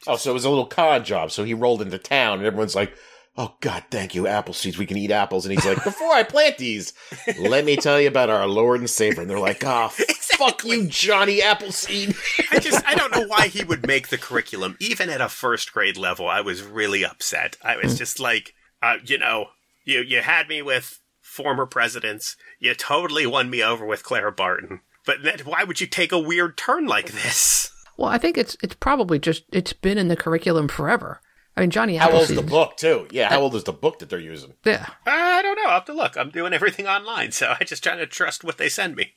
[0.06, 1.30] Oh, so it was a little con job.
[1.30, 2.94] So he rolled into town, and everyone's like,
[3.36, 4.78] "Oh God, thank you, apple seeds.
[4.78, 6.92] We can eat apples." And he's like, "Before I plant these,
[7.38, 10.86] let me tell you about our Lord and Savior." And they're like, "Oh, fuck you,
[10.86, 12.14] Johnny Appleseed."
[12.50, 15.72] I just I don't know why he would make the curriculum even at a first
[15.72, 16.28] grade level.
[16.28, 17.56] I was really upset.
[17.62, 19.46] I was just like, uh, you know,
[19.84, 22.36] you you had me with former presidents.
[22.58, 24.80] You totally won me over with Clara Barton.
[25.04, 27.70] But then why would you take a weird turn like this?
[27.96, 31.20] Well, I think it's it's probably just it's been in the curriculum forever.
[31.56, 33.08] I mean, Johnny How old's the book too?
[33.10, 34.52] Yeah, how old is the book that they're using?
[34.64, 35.64] Yeah, I don't know.
[35.64, 36.16] I'll have to look.
[36.16, 39.12] I'm doing everything online, so I just trying to trust what they send me.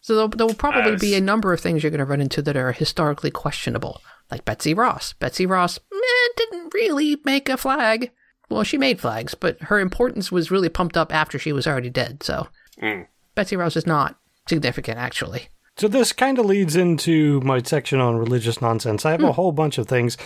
[0.00, 2.20] so there'll, there will probably Uh, be a number of things you're going to run
[2.20, 4.00] into that are historically questionable,
[4.30, 5.14] like Betsy Ross.
[5.14, 8.12] Betsy Ross eh, didn't really make a flag.
[8.48, 11.90] Well, she made flags, but her importance was really pumped up after she was already
[11.90, 12.22] dead.
[12.22, 12.48] So
[12.80, 13.06] Mm.
[13.34, 15.48] Betsy Ross is not significant, actually.
[15.78, 19.06] So this kind of leads into my section on religious nonsense.
[19.06, 20.16] I have a whole bunch of things.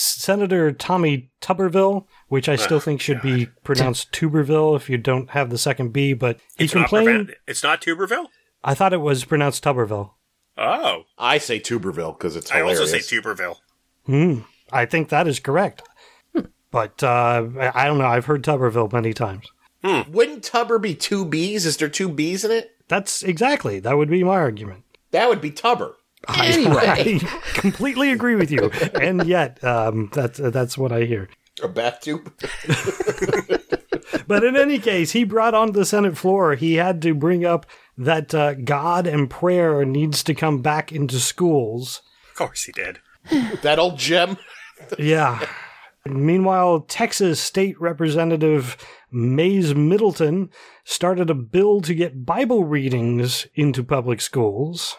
[0.00, 5.50] Senator Tommy Tuberville, which I still think should be pronounced Tuberville if you don't have
[5.50, 7.06] the second B, but he It's complained.
[7.26, 8.26] prevent- it's not Tuberville?
[8.64, 10.10] I thought it was pronounced Tuberville.
[10.58, 11.04] Oh.
[11.18, 13.56] I say Tuberville because it's I also say Tuberville.
[14.06, 14.40] Hmm.
[14.72, 15.82] I think that is correct.
[16.70, 18.06] But uh, I I don't know.
[18.06, 19.46] I've heard Tuberville many times.
[20.08, 21.64] Wouldn't Tubber be two B's?
[21.64, 22.76] Is there two B's in it?
[22.88, 23.78] That's exactly.
[23.78, 24.82] That would be my argument.
[25.12, 25.94] That would be Tubber.
[26.28, 31.28] Anyway, I completely agree with you, and yet um, that's that's what I hear.
[31.62, 32.32] A bath tube.
[34.26, 36.54] But in any case, he brought onto the Senate floor.
[36.54, 41.18] He had to bring up that uh, God and prayer needs to come back into
[41.20, 42.02] schools.
[42.30, 42.98] Of course he did.
[43.62, 44.36] that old gem.
[44.98, 45.46] Yeah.
[46.04, 48.76] Meanwhile, Texas State Representative
[49.10, 50.50] Mayes Middleton
[50.84, 54.96] started a bill to get Bible readings into public schools.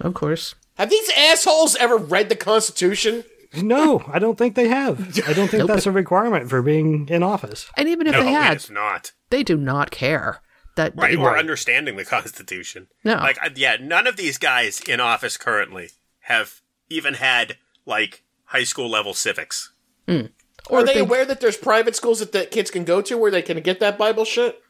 [0.00, 0.54] of course.
[0.76, 3.24] Have these assholes ever read the Constitution?
[3.62, 5.18] No, I don't think they have.
[5.26, 7.70] I don't think that's a requirement for being in office.
[7.76, 9.12] And even if No, they had, it's not.
[9.30, 10.40] they do not care.
[10.76, 11.38] That Right, or Right.
[11.38, 12.88] understanding the Constitution.
[13.02, 13.14] No.
[13.14, 15.88] Like, yeah, none of these guys in office currently
[16.24, 16.60] have
[16.90, 19.72] even had, like, high school level civics.
[20.06, 20.26] Hmm.
[20.68, 23.16] or Are if they aware that there's private schools that the kids can go to
[23.16, 24.60] where they can get that Bible shit?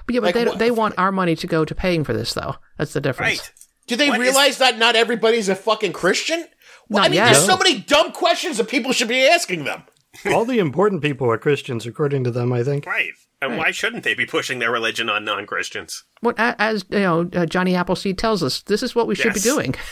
[0.06, 2.12] But yeah, but Like they what- they want our money to go to paying for
[2.12, 2.56] this, though.
[2.78, 3.38] That's the difference.
[3.40, 3.52] Right.
[3.86, 6.46] Do they What is- realize that not everybody's a fucking Christian?
[6.88, 7.32] Well, I mean, yet.
[7.32, 9.82] there's so many dumb questions that people should be asking them.
[10.26, 12.84] All the important people are Christians, according to them, I think.
[12.86, 13.12] Right.
[13.40, 16.04] And why shouldn't they be pushing their religion on non Christians?
[16.20, 19.40] What as you know, uh, Johnny Appleseed tells us, this is what we should be
[19.40, 19.74] doing.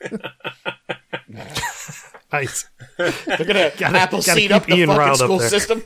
[2.32, 2.68] Nice.
[2.96, 5.82] They're gonna apple gotta seed up keep the Ian fucking riled school system.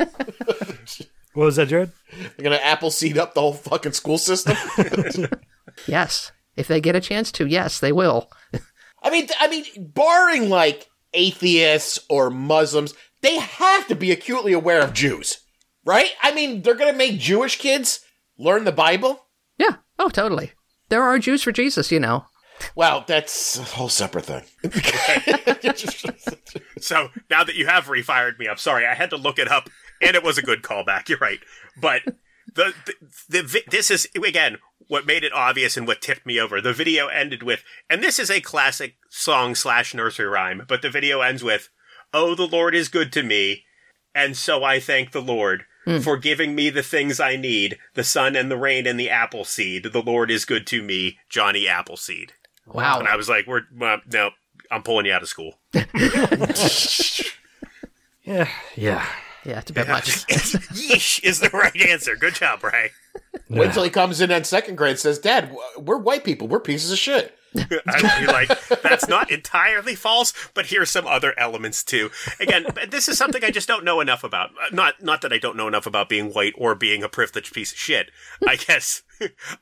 [1.32, 1.90] What was that, Jared?
[2.36, 4.54] They're gonna apple seed up the whole fucking school system.
[5.86, 8.30] Yes, if they get a chance to, yes, they will.
[9.02, 14.80] I mean, I mean, barring like atheists or Muslims, they have to be acutely aware
[14.80, 15.38] of Jews,
[15.84, 16.10] right?
[16.22, 18.00] I mean, they're gonna make Jewish kids
[18.38, 19.26] learn the Bible.
[19.58, 19.76] Yeah.
[19.98, 20.52] Oh, totally.
[20.88, 22.26] There are Jews for Jesus, you know.
[22.76, 24.44] Well, that's a whole separate thing.
[26.80, 29.70] So now that you have refired me I'm sorry, I had to look it up,
[30.02, 31.08] and it was a good callback.
[31.08, 31.38] You're right,
[31.80, 32.02] but
[32.54, 32.74] the
[33.28, 36.60] the, the this is again what made it obvious and what tipped me over.
[36.60, 40.90] The video ended with, and this is a classic song slash nursery rhyme, but the
[40.90, 41.68] video ends with,
[42.12, 43.64] "Oh, the Lord is good to me,
[44.14, 45.64] and so I thank the Lord."
[46.00, 49.44] For giving me the things I need, the sun and the rain and the apple
[49.44, 49.92] seed.
[49.92, 52.32] The Lord is good to me, Johnny Appleseed.
[52.66, 53.00] Wow.
[53.00, 54.30] And I was like, "We're uh, no,
[54.70, 55.58] I'm pulling you out of school."
[58.24, 59.06] Yeah, yeah.
[59.44, 60.26] Yeah, it's a bit much.
[60.26, 62.16] Yeesh is the right answer.
[62.16, 62.90] Good job, Ray.
[63.48, 66.48] Wait till he comes in in second grade and says, Dad, we're white people.
[66.48, 67.36] We're pieces of shit.
[67.56, 68.48] I'd be like,
[68.82, 72.10] that's not entirely false, but here's some other elements too.
[72.40, 74.50] Again, this is something I just don't know enough about.
[74.50, 77.54] Uh, Not not that I don't know enough about being white or being a privileged
[77.54, 78.10] piece of shit.
[78.48, 79.02] I guess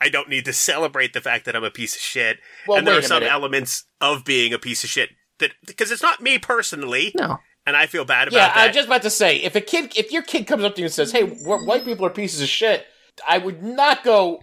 [0.00, 2.38] I don't need to celebrate the fact that I'm a piece of shit.
[2.66, 3.32] Well, and there are some minute.
[3.34, 7.40] elements of being a piece of shit that because it's not me personally, No.
[7.66, 8.40] And I feel bad about it.
[8.40, 8.56] Yeah, that.
[8.56, 10.80] I was just about to say, if a kid, if your kid comes up to
[10.80, 12.86] you and says, "Hey, wh- white people are pieces of shit,"
[13.26, 14.42] I would not go,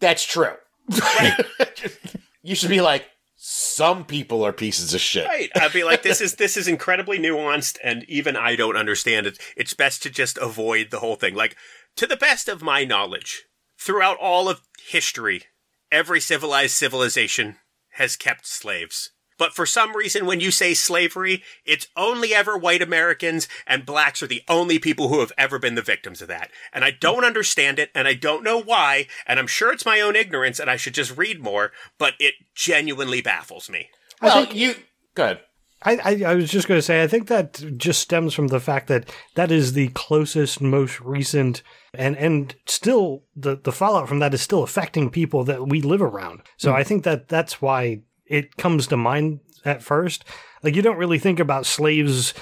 [0.00, 0.54] "That's true."
[2.42, 5.50] you should be like, "Some people are pieces of shit." Right.
[5.54, 9.38] I'd be like, this is this is incredibly nuanced, and even I don't understand it.
[9.56, 11.34] It's best to just avoid the whole thing.
[11.34, 11.56] Like,
[11.96, 13.44] to the best of my knowledge,
[13.78, 15.44] throughout all of history,
[15.92, 17.56] every civilized civilization
[17.94, 19.10] has kept slaves.
[19.40, 24.22] But for some reason, when you say slavery, it's only ever white Americans and blacks
[24.22, 26.50] are the only people who have ever been the victims of that.
[26.74, 29.98] And I don't understand it, and I don't know why, and I'm sure it's my
[29.98, 33.88] own ignorance, and I should just read more, but it genuinely baffles me.
[34.20, 34.74] Well, think- you
[35.14, 35.40] good.
[35.82, 38.60] I, I, I was just going to say, I think that just stems from the
[38.60, 41.62] fact that that is the closest, most recent,
[41.94, 46.02] and and still the the fallout from that is still affecting people that we live
[46.02, 46.42] around.
[46.58, 46.76] So hmm.
[46.76, 50.24] I think that that's why it comes to mind at first.
[50.62, 52.32] Like you don't really think about slaves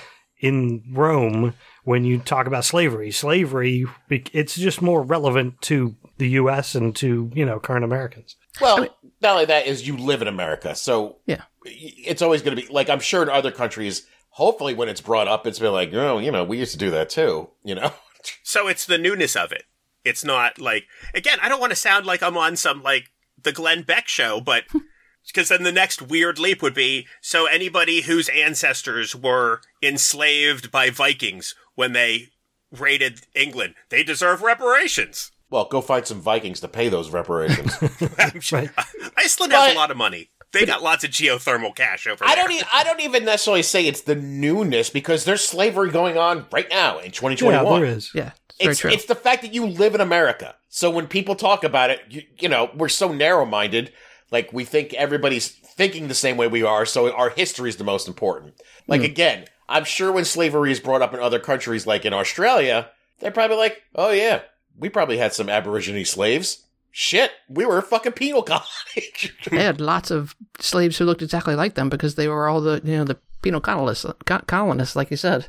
[0.41, 3.11] in Rome when you talk about slavery.
[3.11, 6.75] Slavery, it's just more relevant to the U.S.
[6.77, 8.37] and to you know current Americans.
[8.61, 8.87] Well,
[9.23, 11.43] not only that is you live in America, so Yeah.
[11.65, 14.07] it's always going to be like I'm sure in other countries.
[14.31, 16.91] Hopefully, when it's brought up, it's been like, oh, you know, we used to do
[16.91, 17.51] that too.
[17.65, 17.93] You know,
[18.45, 19.65] So it's the newness of it.
[20.05, 23.11] It's not like again, I don't want to sound like I'm on some like
[23.43, 24.65] the Glenn Beck show, but
[25.33, 30.91] because then the next weird leap would be so anybody whose ancestors were enslaved by
[30.91, 32.29] Vikings when they
[32.71, 35.33] raided England, they deserve reparations.
[35.51, 37.73] Well, go find some Vikings to pay those reparations.
[38.19, 38.71] I'm sure- Right.
[39.17, 40.31] Iceland has But- a lot of money.
[40.53, 42.45] They got lots of geothermal cash over I there.
[42.49, 42.53] don't.
[42.57, 46.67] E- I don't even necessarily say it's the newness because there's slavery going on right
[46.71, 47.81] now in Yeah, 2021.
[47.83, 48.11] there is.
[48.15, 50.57] Yeah, it's It's it's the fact that you live in America.
[50.71, 53.93] So when people talk about it, you, you know, we're so narrow minded.
[54.31, 56.85] Like we think everybody's thinking the same way we are.
[56.85, 58.55] So our history is the most important.
[58.87, 59.07] Like hmm.
[59.07, 63.31] again, I'm sure when slavery is brought up in other countries, like in Australia, they're
[63.31, 64.43] probably like, "Oh yeah,
[64.77, 69.13] we probably had some Aborigine slaves." Shit, we were a fucking penal colony.
[69.51, 72.81] they had lots of slaves who looked exactly like them because they were all the
[72.85, 75.49] you know the penal colonists, co- colonists, like you said.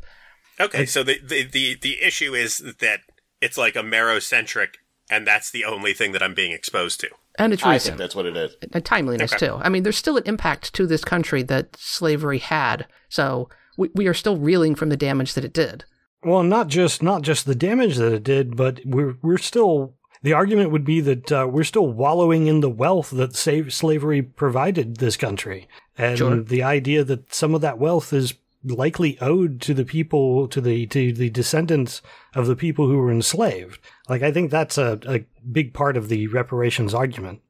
[0.59, 3.01] Okay, so the, the the the issue is that
[3.41, 4.75] it's like a Merocentric,
[5.09, 7.09] and that's the only thing that I'm being exposed to.
[7.39, 7.91] And it's I recent.
[7.93, 8.55] think that's what it is.
[8.73, 9.47] and timeliness Okay.
[9.47, 9.55] too.
[9.61, 12.85] I mean, there's still an impact to this country that slavery had.
[13.07, 15.85] So we, we are still reeling from the damage that it did.
[16.23, 19.95] Well, not just not just the damage that it did, but we're we're still.
[20.21, 24.21] The argument would be that uh, we're still wallowing in the wealth that sa- slavery
[24.21, 26.43] provided this country, and Sure.
[26.43, 30.85] the idea that some of that wealth is likely owed to the people, to the
[30.87, 32.01] to the descendants
[32.35, 33.79] of the people who were enslaved.
[34.07, 37.41] Like, I think that's a, a big part of the reparations argument.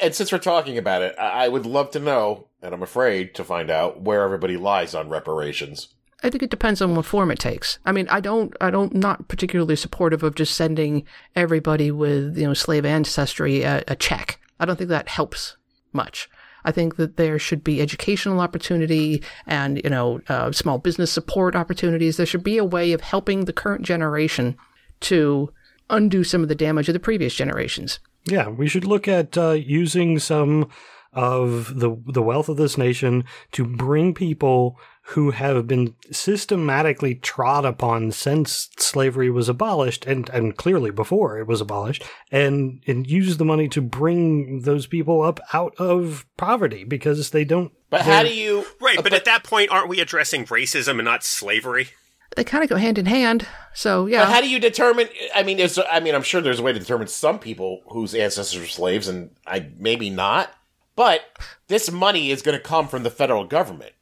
[0.00, 3.34] And since we're talking about it, I I would love to know, and I'm afraid
[3.36, 5.88] to find out where everybody lies on reparations.
[6.22, 7.78] I think it depends on what form it takes.
[7.86, 12.46] I mean, I don't, I don't, not particularly supportive of just sending everybody with you
[12.46, 14.38] know slave ancestry a, a check.
[14.58, 15.56] I don't think that helps
[15.92, 16.28] much.
[16.64, 21.56] I think that there should be educational opportunity and you know uh, small business support
[21.56, 22.16] opportunities.
[22.16, 24.56] There should be a way of helping the current generation
[25.00, 25.52] to
[25.88, 27.98] undo some of the damage of the previous generations.
[28.26, 30.68] Yeah, we should look at uh, using some
[31.12, 34.78] of the the wealth of this nation to bring people
[35.10, 41.46] who have been systematically trod upon since slavery was abolished and, and clearly before it
[41.46, 46.84] was abolished and and use the money to bring those people up out of poverty
[46.84, 50.00] because they don't But how do you Right, uh, but, at that point, aren't we
[50.00, 51.88] addressing racism and not slavery?
[52.36, 53.46] They kind of go hand in hand.
[53.74, 55.08] So yeah, But how do you determine?
[55.34, 55.78] I mean, there's.
[55.90, 59.08] I mean, I'm sure there's a way to determine some people whose ancestors were slaves,
[59.08, 60.52] and I maybe not.
[60.94, 61.22] But
[61.66, 63.92] this money is going to come from the federal government,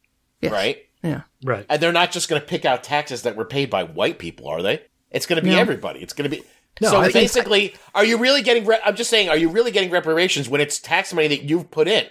[0.43, 0.53] Yes.
[0.53, 0.77] right?
[1.03, 1.23] Yeah.
[1.45, 4.19] right And they're not just going to pick out taxes that were paid by white
[4.19, 4.83] people, are they?
[5.11, 5.59] It's going to be No.
[5.59, 6.01] everybody.
[6.01, 6.43] It's going to be.
[6.81, 8.65] No, so I think- basically, are you really getting?
[8.67, 11.71] Re- I'm just saying, are you really getting reparations when it's tax money that you've
[11.71, 12.07] put in?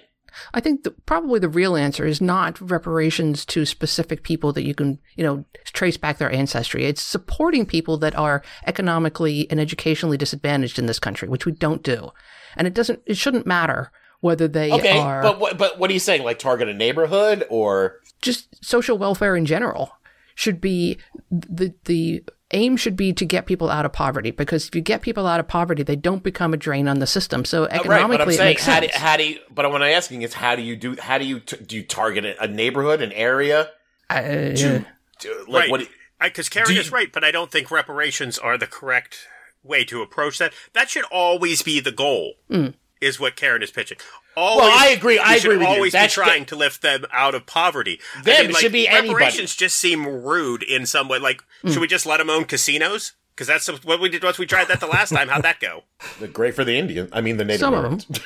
[0.54, 4.76] I think the, probably the real answer is not reparations to specific people that you
[4.76, 6.86] can, you know, trace back their ancestry.
[6.86, 11.82] It's supporting people that are economically and educationally disadvantaged in this country, which we don't
[11.82, 12.12] do.
[12.56, 15.58] And it doesn't, it shouldn't matter whether they Okay, are but what?
[15.58, 16.23] But what are you saying?
[16.23, 17.97] Like target a neighborhood or?
[18.21, 19.91] Just social welfare in general
[20.36, 20.97] should be
[21.32, 25.01] the the aim should be to get people out of poverty because if you get
[25.01, 27.43] people out of poverty, they don't become a drain on the system.
[27.43, 29.01] So Uh, economically, right, but I'm it saying makes how do, sense.
[29.01, 29.39] how do you?
[29.53, 30.95] But what I'm asking is how do you do?
[30.99, 33.71] How do you t- do you target a, a neighborhood, an area?
[34.10, 34.86] Uh, To,
[35.19, 35.69] to- like right.
[35.71, 35.88] what?
[36.21, 39.27] Because Karen you- is right, but I don't think reparations are the correct
[39.63, 40.53] way to approach that.
[40.73, 42.36] That should always be the goal,
[43.01, 43.97] is what Karen is pitching.
[44.38, 45.73] Always, Well, I agree- I we agree with you.
[45.73, 48.00] always That's be trying to lift them out of poverty.
[48.17, 49.10] I Them, mean, it should be anybody.
[49.15, 51.17] reparations just seem rude in some way.
[51.17, 53.13] Like, should we just let them own casinos?
[53.34, 55.28] Because that's what we did once we tried that the last time.
[55.28, 55.84] How'd that go?
[56.19, 57.10] They're great for the Indian.
[57.12, 58.19] I mean, the Native Some of Americans.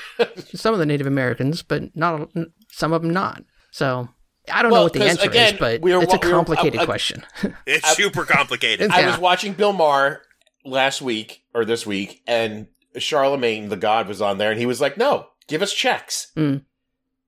[0.62, 2.30] some of the Native Americans, but not
[2.70, 3.44] some of them not.
[3.72, 4.10] So
[4.52, 6.28] I don't Well, know what the answer again, is, but we were- it's a we
[6.28, 7.26] were- complicated uh, uh, question.
[7.66, 8.92] It's super complicated.
[8.92, 10.24] I was watching Bill Maher
[10.66, 14.80] last week or this week, and Charlamagne tha God was on there, and he was
[14.82, 16.64] like, "No, give us checks." Mm.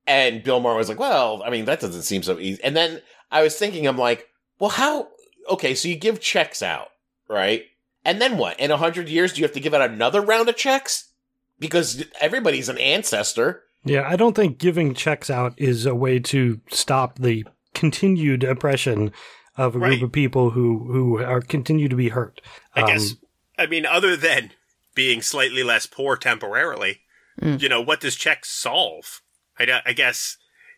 [0.08, 3.02] And Bill Maher was like, "Well, I mean, that doesn't seem so easy." And then
[3.32, 4.28] I was thinking, I'm like,
[4.60, 5.10] "Well, how?
[5.50, 6.90] Okay, so you give checks out,
[7.30, 7.64] right?
[8.06, 8.60] And then what?
[8.60, 11.12] In a hundred years, do you have to give out another round of checks?
[11.60, 16.60] Because everybody's an ancestor." Yeah, I don't think giving checks out is a way to
[16.72, 19.12] stop the continued oppression
[19.58, 19.90] of a Right.
[19.90, 22.42] group of people who who are continue to be hurt.
[22.76, 23.16] I Um, guess.
[23.58, 24.52] I mean, other than
[24.96, 27.02] being slightly less poor temporarily,
[27.42, 27.62] Mm.
[27.62, 29.22] you know, what does checks solve?
[29.60, 30.38] I, I guess.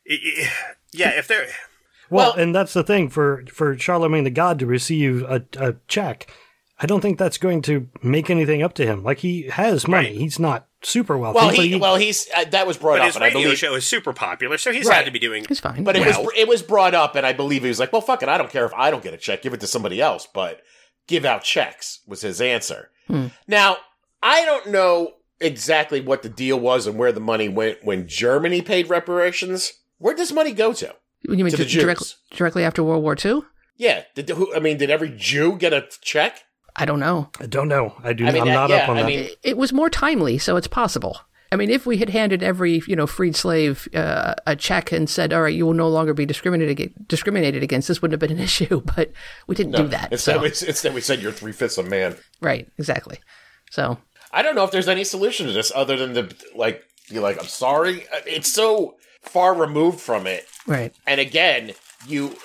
[0.10, 0.50] i- i-
[0.94, 1.48] Yeah, if they're
[2.10, 5.76] Well, Well- and that's the thing for for Charlamagne tha God to receive a, a
[5.88, 6.28] check.
[6.78, 9.02] I don't think that's going to make anything up to him.
[9.04, 10.18] Like he has money, Right.
[10.18, 11.38] he's not super wealthy.
[11.38, 13.42] Well, but he, well, he's uh, that was brought but up, his and I radio
[13.44, 14.96] believe show is super popular, so he's Right.
[14.98, 15.46] had to be doing.
[15.50, 15.84] it's fine.
[15.86, 18.22] But it was it was brought up, and I believe he was like, "Well, fuck
[18.24, 19.42] it, I don't care if I don't get a check.
[19.42, 20.62] Give it to somebody else, but
[21.08, 22.92] give out checks." Was his answer.
[23.08, 23.28] Hmm.
[23.48, 23.78] Now,
[24.22, 25.14] I don't know
[25.46, 29.74] exactly what the deal was and where the money went when Germany paid reparations.
[29.98, 30.94] Where does money go to?
[31.24, 32.16] you mean to the di- directly, Jews.
[32.38, 33.42] directly after World War II?
[33.78, 34.54] Yeah, did who?
[34.56, 36.44] I mean, did every Jew get a check?
[36.76, 37.30] I don't know.
[37.40, 37.96] I don't know.
[38.04, 38.26] I do.
[38.28, 39.08] I mean, I'm uh, not yeah, up on I that.
[39.08, 41.18] mean- It was more timely, so it's possible.
[41.52, 45.10] I mean, if we had handed every you know freed slave uh, a check and
[45.10, 48.38] said, "All right, you will no longer be discriminated discriminated against," this wouldn't have been
[48.38, 48.82] an issue.
[48.96, 49.12] But
[49.48, 50.12] we didn't do that.
[50.12, 52.18] Instead, so- we, instead we said you're three fifths a man.
[52.42, 53.20] right, exactly.
[53.72, 53.98] So
[54.32, 57.40] I don't know if there's any solution to this other than to like be like,
[57.40, 58.06] I'm sorry.
[58.26, 60.46] It's so far removed from it.
[60.68, 61.74] right, And again,
[62.08, 62.36] you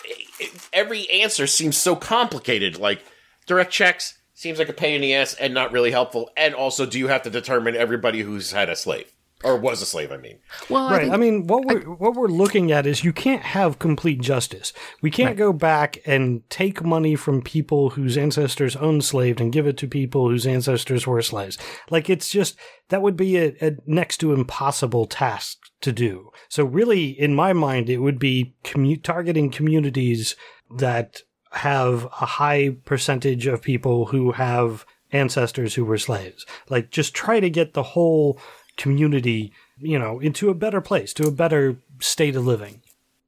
[0.73, 2.79] every answer seems so complicated.
[2.79, 3.03] Like
[3.47, 6.31] direct checks seems like a pain in the ass and not really helpful.
[6.37, 9.11] And also, do you have to determine everybody who's had a slave
[9.43, 10.13] or was a slave?
[10.13, 11.01] I mean, well, I Right.
[11.03, 14.73] think I mean, what we're what we're looking at is you can't have complete justice.
[15.03, 19.67] We can't go back and take money from people whose ancestors owned slaves and give
[19.67, 21.57] it to people whose ancestors were slaves.
[21.91, 22.57] Like it's just
[22.91, 26.31] that would be a, a next to impossible task to do.
[26.49, 30.37] So really, in my mind, it would be commu- targeting communities
[30.77, 31.23] that
[31.53, 36.47] have a high percentage of people who have ancestors who were slaves.
[36.69, 38.39] Like just try to get the whole
[38.81, 42.81] community, you know, into a better place, to a better state of living.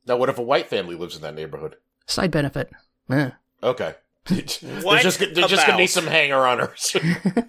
[0.06, 1.76] now what if a white family lives in that neighborhood?
[2.06, 2.70] side benefit.
[3.10, 3.30] Eh.
[3.62, 3.94] Okay.
[4.28, 6.96] What They're just, they're just gonna about- need some hanger honors.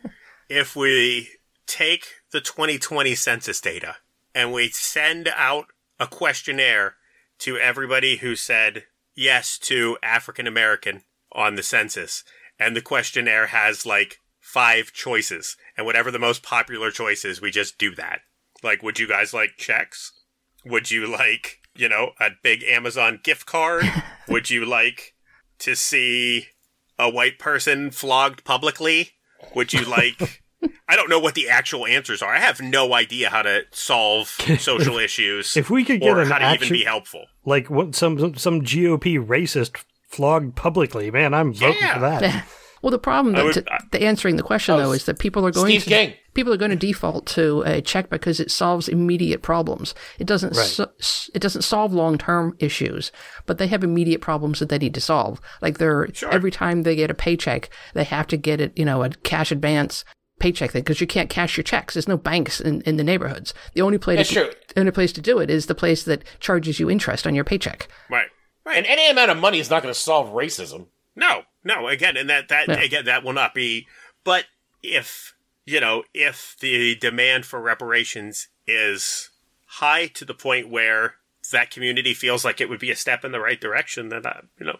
[0.49, 1.29] if we
[1.65, 3.95] take the 2020 census data
[4.35, 5.65] and we send out
[5.99, 6.95] a questionnaire
[7.39, 8.83] to everybody who said
[9.15, 12.23] yes to African American on the census,
[12.59, 14.19] and the questionnaire has like
[14.53, 18.19] five choices, and whatever the most popular choice is, we just do that.
[18.61, 20.11] Like, would you guys like checks?
[20.63, 23.83] Would you like, you know, a big Amazon gift card?
[24.27, 25.15] would you like
[25.59, 26.47] to see
[26.99, 29.09] a white person flogged publicly?
[29.55, 30.41] Would you like
[30.87, 32.33] I don't know what the actual answers are.
[32.33, 34.27] I have no idea how to solve
[34.59, 35.57] social issues.
[35.57, 37.25] If we could get or an how to actual, even be helpful.
[37.43, 41.93] like what some some GOP racist flogged publicly, man, I'm voting Yeah.
[41.95, 42.45] for that.
[42.83, 45.43] Well, the problem that, would- to, to answering the question oh, though is that people
[45.47, 46.13] are going Steve to King.
[46.35, 49.95] people are going to default to a check because it solves immediate problems.
[50.19, 50.65] It doesn't Right.
[50.65, 50.91] so,
[51.33, 53.11] it doesn't solve long term issues,
[53.45, 55.39] but they have immediate problems that they need to solve.
[55.61, 59.01] Like they're every time they get a paycheck, they have to get it, you know,
[59.01, 60.03] a cash advance
[60.39, 61.93] paycheck thing because you can't cash your checks.
[61.93, 63.53] There's no banks in, in the neighborhoods.
[63.75, 64.51] The only place That's true.
[64.73, 67.45] the only place to do it is the place that charges you interest on your
[67.45, 67.87] paycheck.
[68.09, 68.27] Right.
[68.65, 68.77] Right.
[68.77, 70.87] and any amount of money is not going to solve racism.
[71.15, 72.81] No, no, again, and that that Yeah.
[72.81, 73.87] again that will not be
[74.23, 74.45] but
[74.81, 75.33] if
[75.65, 79.29] you know, if the demand for reparations is
[79.65, 81.15] high to the point where
[81.51, 84.41] that community feels like it would be a step in the right direction, then uh,
[84.59, 84.79] you know,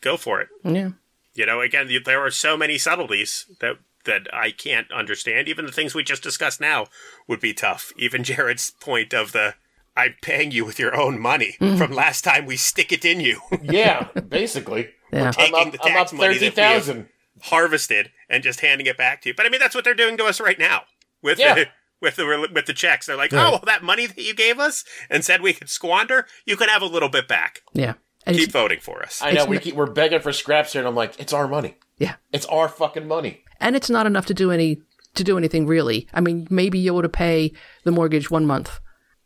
[0.00, 0.48] go for it.
[0.64, 0.90] Yeah.
[1.34, 5.48] You know, again, there are so many subtleties that that I can't understand.
[5.48, 6.86] Even the things we just discussed now
[7.28, 7.92] would be tough.
[7.96, 9.54] Even Jared's point of the
[9.96, 13.40] I'm paying you with your own money from last time we stick it in you,
[13.62, 14.90] Yeah, basically.
[15.12, 15.32] Yeah.
[15.38, 17.04] I'm up, the I'm tax up money thirty that we
[17.42, 19.34] harvested and just handing it back to you.
[19.34, 20.82] But I mean, that's what they're doing to us right now
[21.22, 21.54] with Yeah.
[21.54, 21.66] the
[22.00, 23.06] with the with the checks.
[23.06, 23.46] They're like, Right.
[23.46, 26.68] oh, well, that money that you gave us and said we could squander, you can
[26.68, 27.60] have a little bit back.
[27.72, 27.94] Yeah.
[28.26, 29.20] And Keep voting for us.
[29.22, 31.76] I know we keep, we're begging for scraps here, and I'm like, it's our money.
[31.96, 32.16] yeah.
[32.32, 33.44] It's our fucking money.
[33.60, 34.82] and it's not enough to do any
[35.14, 36.06] to do anything really.
[36.12, 37.52] I mean, maybe you're able to pay
[37.84, 38.78] the mortgage one month.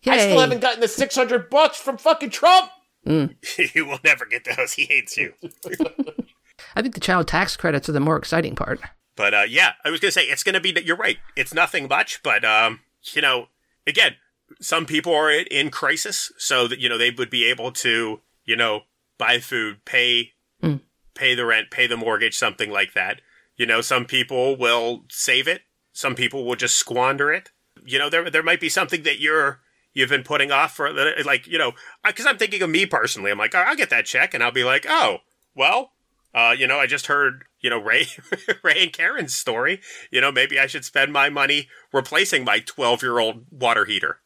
[0.03, 0.13] Yay.
[0.13, 2.71] I still haven't gotten the six hundred bucks from fucking Trump.
[3.75, 4.75] you will never get those.
[4.75, 5.35] He hates you.
[6.77, 8.81] I think the child tax credits are the more exciting part.
[9.17, 10.73] But uh, yeah, I was gonna say it's gonna be.
[10.73, 11.19] that You're right.
[11.37, 12.81] It's nothing much, but um,
[13.13, 13.49] you know,
[13.87, 14.17] again,
[14.61, 18.21] some people are in, in crisis, so that you know they would be able to,
[18.45, 18.83] you know,
[19.19, 20.33] buy food, pay,
[21.15, 23.21] pay the rent, pay the mortgage, something like that.
[23.57, 25.63] You know, some people will save it.
[25.93, 27.51] Some people will just squander it.
[27.85, 29.61] You know, there there might be something that you're
[29.95, 30.93] you've been putting off for
[31.25, 31.73] like you know
[32.05, 33.31] because I'm thinking of me personally.
[33.31, 35.19] I'm like, I'll get that check, and I'll be like, oh,
[35.55, 35.93] well,
[36.35, 38.07] uh, you know, I just heard, you know, Ray,
[38.63, 39.81] Ray and Karen's story.
[40.11, 44.19] You know, maybe I should spend my money replacing my 12 year old water heater.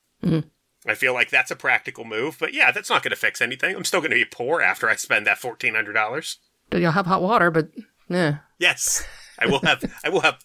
[0.87, 3.77] I feel like that's a practical move, but yeah, that's not going to fix anything.
[3.77, 6.37] I'm still going to be poor after I spend that $1,400.
[6.73, 7.69] You'll have hot water, but
[8.09, 8.39] yeah.
[8.59, 9.07] Yes,
[9.39, 10.39] I will have, I will have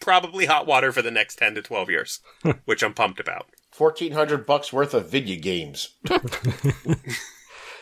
[0.00, 2.20] probably hot water for the next 10 to 12 years,
[2.64, 3.46] which I'm pumped about.
[3.70, 5.96] Fourteen hundred bucks worth of video games.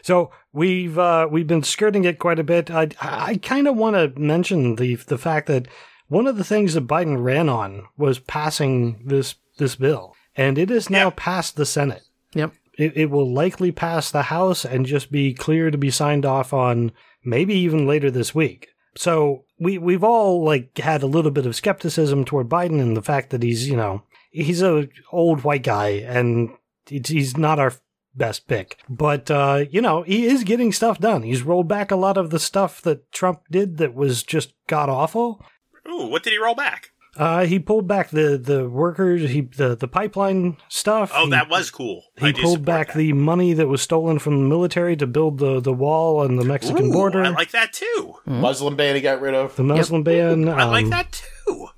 [0.02, 2.70] So we've uh, we've been skirting it quite a bit.
[2.70, 5.66] I I kind of want to mention the the fact that
[6.06, 10.70] one of the things that Biden ran on was passing this this bill, and it
[10.70, 11.14] is now Yeah.
[11.16, 12.02] passed the Senate.
[12.34, 12.52] Yep.
[12.78, 16.52] It, it will likely pass the House and just be clear to be signed off
[16.52, 16.92] on
[17.24, 18.68] maybe even later this week.
[18.96, 23.02] So we we've all like had a little bit of skepticism toward Biden and the
[23.02, 24.04] fact that he's you know
[24.42, 26.50] he's a old white guy and
[26.86, 27.72] he's not our
[28.14, 28.78] best pick.
[28.88, 31.22] But uh, you know he is getting stuff done.
[31.22, 34.88] He's rolled back a lot of the stuff that Trump did that was just god
[34.88, 35.44] awful.
[35.88, 36.90] Ooh, what did he roll back?
[37.16, 41.10] Uh, he pulled back the the workers, he the the pipeline stuff.
[41.14, 42.04] Oh, he, that was cool.
[42.18, 42.98] He do pulled back that.
[42.98, 46.44] the money that was stolen from the military to build the the wall on the
[46.44, 47.24] Mexican Ooh, border.
[47.24, 48.16] I like that too.
[48.26, 49.56] Muslim ban he got rid of.
[49.56, 50.48] the Muslim ban.
[50.48, 51.68] I like um, that too.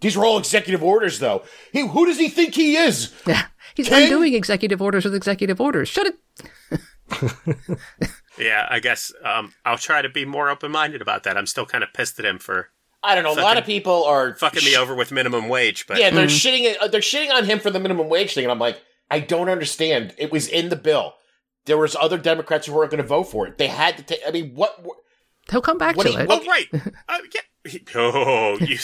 [0.00, 1.42] These are all executive orders, though.
[1.72, 3.12] He, who does he think he is?
[3.26, 3.46] Yeah.
[3.74, 4.04] He's King?
[4.04, 5.88] undoing executive orders with executive orders.
[5.88, 6.80] Shut it.
[8.38, 11.36] Yeah, I guess um, I'll try to be more open minded about that.
[11.36, 12.68] I'm still kind of pissed at him for
[13.02, 13.32] I don't know.
[13.32, 16.76] a lot of people are fucking me over with minimum wage, but Yeah, they're shitting.
[16.80, 18.80] uh, They're shitting on him for the minimum wage thing, and I'm like,
[19.10, 20.14] I don't understand.
[20.18, 21.14] It was in the bill.
[21.64, 23.58] There was other Democrats who weren't going to vote for it.
[23.58, 24.20] They had to take.
[24.26, 24.84] I mean, what?
[24.84, 24.98] what
[25.50, 26.28] He'll come back What to do you- it.
[26.30, 26.66] oh right,
[27.08, 27.40] uh, yeah.
[27.72, 28.78] He- Oh, you,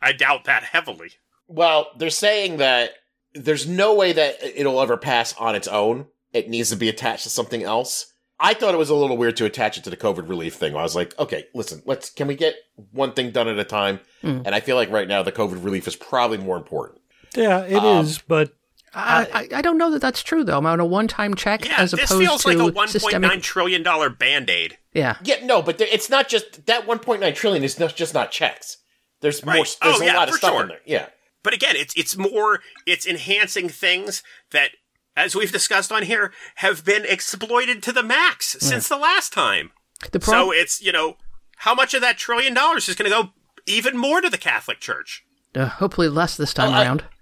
[0.00, 1.12] I doubt that heavily.
[1.46, 2.90] well, they're saying that
[3.34, 6.06] there's no way that it'll ever pass on its own.
[6.32, 8.12] It needs to be attached to something else.
[8.40, 10.76] I thought it was a little weird to attach it to the COVID relief thing.
[10.76, 12.54] I was like, okay, listen, let's can we get
[12.92, 14.00] one thing done at a time?
[14.22, 14.42] Hmm.
[14.44, 17.00] And I feel like right now the COVID relief is probably more important.
[17.34, 18.52] yeah, it um, is, but
[18.94, 20.58] I, I, I don't know that that's true, though.
[20.58, 22.88] I'm on a one time check Yeah, as this opposed feels to like a 1.9
[22.88, 23.42] systemic.
[23.42, 24.78] trillion dollar band aid.
[24.92, 25.16] Yeah.
[25.24, 28.78] Yeah, no, but there, it's not just that 1.9 trillion is not, just not checks.
[29.20, 29.54] There's more.
[29.54, 30.62] There's Oh, a yeah, lot of for stuff sure.
[30.62, 30.80] in there.
[30.86, 31.06] Yeah.
[31.42, 34.70] But again, it's it's more it's enhancing things that,
[35.16, 39.70] as we've discussed on here, have been exploited to the max since the last time.
[40.12, 41.16] The So it's you know
[41.58, 43.30] how much of that trillion dollars is going to go
[43.66, 45.24] even more to the Catholic Church?
[45.54, 47.04] uh, hopefully less this time Oh, I- around.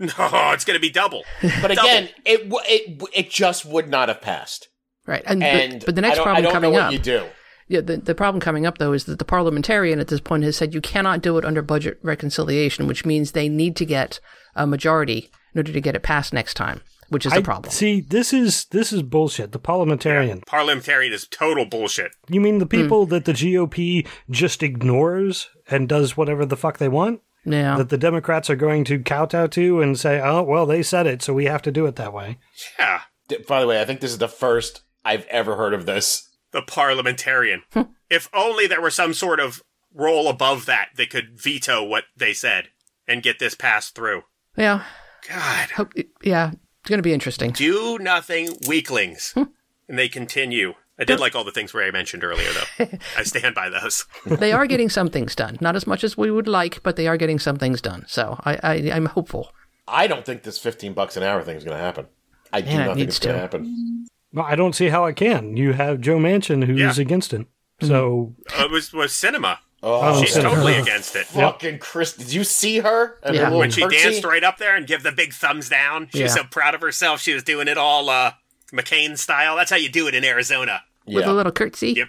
[0.00, 1.22] No, it's going to be double.
[1.60, 4.68] But again, it w- it w- it just would not have passed.
[5.06, 5.22] Right.
[5.26, 6.92] And, And but, but the next problem I don't coming know what up.
[6.92, 7.26] you do.
[7.72, 10.56] Yeah, the, the problem coming up though is that the parliamentarian at this point has
[10.56, 14.20] said you cannot do it under budget reconciliation, which means they need to get
[14.54, 17.70] a majority in order to get it passed next time, which is I the problem.
[17.72, 18.00] see.
[18.02, 19.52] This is this is bullshit.
[19.52, 20.42] The parliamentarian.
[20.46, 22.12] Parliamentarian is total bullshit.
[22.28, 22.60] You mean Hmm.
[22.60, 27.20] the people that the GOP just ignores and does whatever the fuck they want?
[27.44, 27.76] Yeah.
[27.76, 31.22] That the Democrats are going to kowtow to and say, "Oh, well, they said it,
[31.22, 32.38] so we have to do it that way."
[32.78, 33.00] Yeah,
[33.48, 36.28] By the way, I think this is the first I've ever heard of this.
[36.52, 37.62] The parliamentarian.
[37.72, 37.82] Hmm.
[38.10, 39.62] if only there were some sort of
[39.94, 42.68] role above that that could veto what they said
[43.08, 44.22] and get this passed through.
[44.56, 44.84] yeah.
[45.28, 45.70] God.
[45.70, 45.92] Hope,
[46.22, 46.50] yeah.
[46.80, 47.52] It's going to be interesting.
[47.52, 49.32] Do nothing, weaklings.
[49.32, 49.44] Hmm.
[49.88, 50.74] and they continue.
[50.98, 52.48] I did like all the things Ray mentioned earlier,
[52.78, 52.86] though.
[53.16, 54.04] I stand by those.
[54.26, 55.58] they are getting some things done.
[55.60, 58.04] Not as much as we would like, but they are getting some things done.
[58.08, 59.52] So I, I, I'm hopeful.
[59.88, 62.06] I don't think this 15 bucks an hour thing is going to happen.
[62.52, 63.42] I do Man, it not think needs it's going to to.
[63.42, 64.01] happen.
[64.32, 65.56] Well, I don't see how it can.
[65.56, 67.02] You have Joe Manchin who's Yeah.
[67.02, 67.46] against it.
[67.80, 69.58] So Uh, it was, was Sinema.
[69.82, 70.46] Oh, She's okay.
[70.48, 71.26] totally against it.
[71.26, 72.12] fucking Chris!
[72.12, 73.18] Did you see her?
[73.24, 73.48] And her Yeah.
[73.48, 73.96] little When she curtsy?
[73.98, 76.80] danced right up there and give the big thumbs down, she was so proud of
[76.80, 77.20] herself.
[77.20, 78.32] She was doing it all uh,
[78.72, 79.56] McCain style.
[79.56, 80.84] That's how you do it in Arizona.
[81.04, 81.92] With a little curtsy.
[81.94, 82.08] Yep.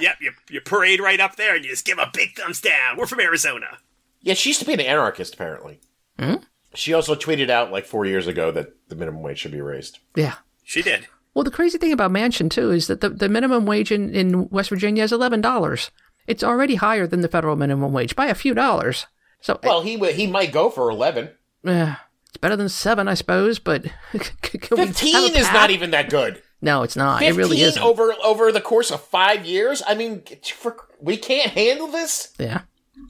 [0.00, 2.98] yep, you, you parade right up there and you just give a big thumbs down.
[2.98, 3.78] We're from Arizona.
[4.20, 5.80] Yeah, she used to be an anarchist, apparently.
[6.18, 6.34] Hmm?
[6.74, 9.98] She also tweeted out like four years ago that the minimum wage should be raised.
[10.14, 10.34] Yeah.
[10.62, 11.08] She did.
[11.34, 14.48] Well, the crazy thing about Manchin, too, is that the, the minimum wage in, in
[14.50, 15.90] West Virginia is $11.
[16.26, 19.06] It's already higher than the federal minimum wage by a few dollars.
[19.40, 21.30] So, Well, he he might go for 11.
[21.66, 21.94] eh,
[22.28, 23.84] it's better than seven, I suppose, but.
[24.12, 26.42] can we 15 is not even that good.
[26.62, 27.20] No, it's not.
[27.20, 27.82] 15 It really isn't.
[27.82, 29.82] over over the course of five years.
[29.86, 30.22] I mean,
[30.54, 32.34] for, we can't handle this.
[32.38, 32.62] yeah.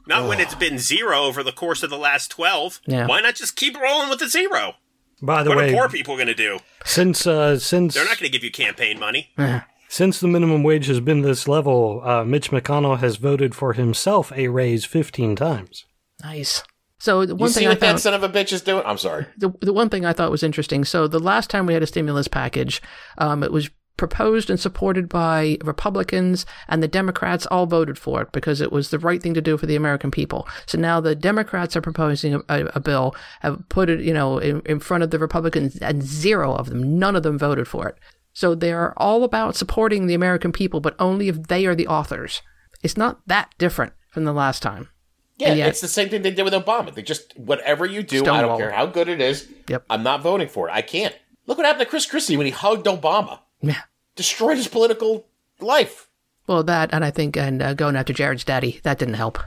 [0.07, 2.81] Not when it's been zero over the course of the last 12.
[2.87, 3.07] Yeah.
[3.07, 4.75] Why not just keep rolling with the zero?
[5.23, 6.59] By the What way, are poor people going to do?
[6.85, 9.31] since uh, since They're not going to give you campaign money.
[9.89, 14.33] since the minimum wage has been this level, uh, Mitch McConnell has voted for himself
[14.37, 15.85] a raise 15 times.
[16.23, 16.62] Nice.
[16.99, 18.83] So, the You one see thing I what that son of a bitch is doing?
[18.85, 19.27] I'm sorry.
[19.39, 20.85] the, the one thing I thought was interesting.
[20.85, 22.83] So the last time we had a stimulus package,
[23.16, 23.71] um, it was
[24.01, 28.89] proposed and supported by Republicans and the Democrats all voted for it because it was
[28.89, 30.49] the right thing to do for the American people.
[30.65, 34.39] So now the Democrats are proposing a, a, a bill, have put it, you know,
[34.39, 37.87] in, in front of the Republicans, and zero of them, none of them voted for
[37.89, 37.99] it.
[38.33, 42.41] So they're all about supporting the American people, but only if they are the authors.
[42.83, 44.89] It's not that different from the last time.
[45.37, 46.95] Yeah, yet- it's the same thing they did with Obama.
[46.95, 49.47] They just whatever you do, I don't care how good it is.
[49.69, 49.85] Yep.
[49.91, 50.73] I'm not voting for it.
[50.73, 51.15] I can't.
[51.47, 53.41] Look what happened to Chris Christie when he hugged Obama.
[53.63, 53.81] Yeah.
[54.21, 55.25] Destroyed his political
[55.61, 56.11] life.
[56.47, 59.39] Well, that and I think and uh, going after Jared's daddy that didn't help.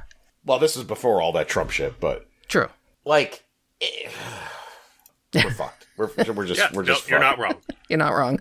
[0.43, 2.69] Well, this is before all that Trump shit, but True.
[3.05, 3.43] like,
[3.81, 4.09] eh,
[5.35, 5.85] we're fucked.
[5.95, 7.53] We're, we're just Yeah, we're no, just you're not wrong.
[7.87, 8.39] You're not wrong.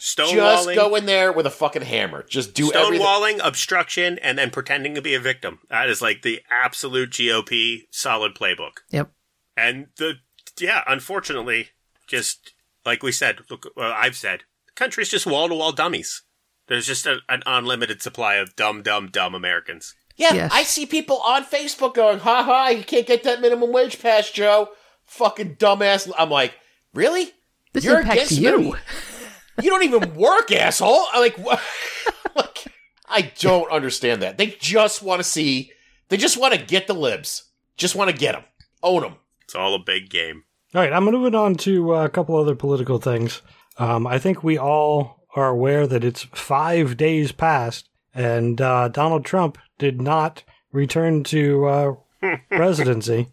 [0.00, 2.24] Just go in there with a fucking hammer.
[2.24, 3.06] Just do everything.
[3.06, 5.60] stonewalling, obstruction, and then pretending to be a victim.
[5.70, 8.78] That is like the absolute GOP solid playbook.
[8.90, 9.12] Yep.
[9.56, 10.14] And the
[10.58, 11.68] yeah, unfortunately,
[12.08, 12.54] just
[12.84, 14.47] like we said, look, well, I've said, the
[14.78, 16.22] country's just wall to wall dummies.
[16.68, 19.94] There's just a, an unlimited supply of dumb, dumb, dumb Americans.
[20.16, 20.50] Yeah, Yes.
[20.52, 24.34] I see people on Facebook going, "Ha ha, you can't get that minimum wage passed,
[24.34, 24.70] Joe."
[25.06, 26.10] Fucking dumbass.
[26.18, 26.54] I'm like,
[26.92, 27.32] really?
[27.72, 28.50] This You're impacts against you.
[28.58, 28.78] minimum-
[29.62, 31.06] You don't even work, asshole.
[31.12, 31.60] I'm like, what?
[32.36, 32.64] like,
[33.08, 34.38] I don't understand that.
[34.38, 35.72] They just want to see.
[36.10, 37.44] They just want to get the libs.
[37.76, 38.44] Just want to get them,
[38.82, 39.14] own them.
[39.42, 40.44] It's all a big game.
[40.74, 43.40] All right, I'm moving on to uh, a couple other political things.
[43.78, 49.24] Um, I think we all are aware that it's five days past, and uh, Donald
[49.24, 51.94] Trump did not return to uh,
[52.50, 53.28] presidency.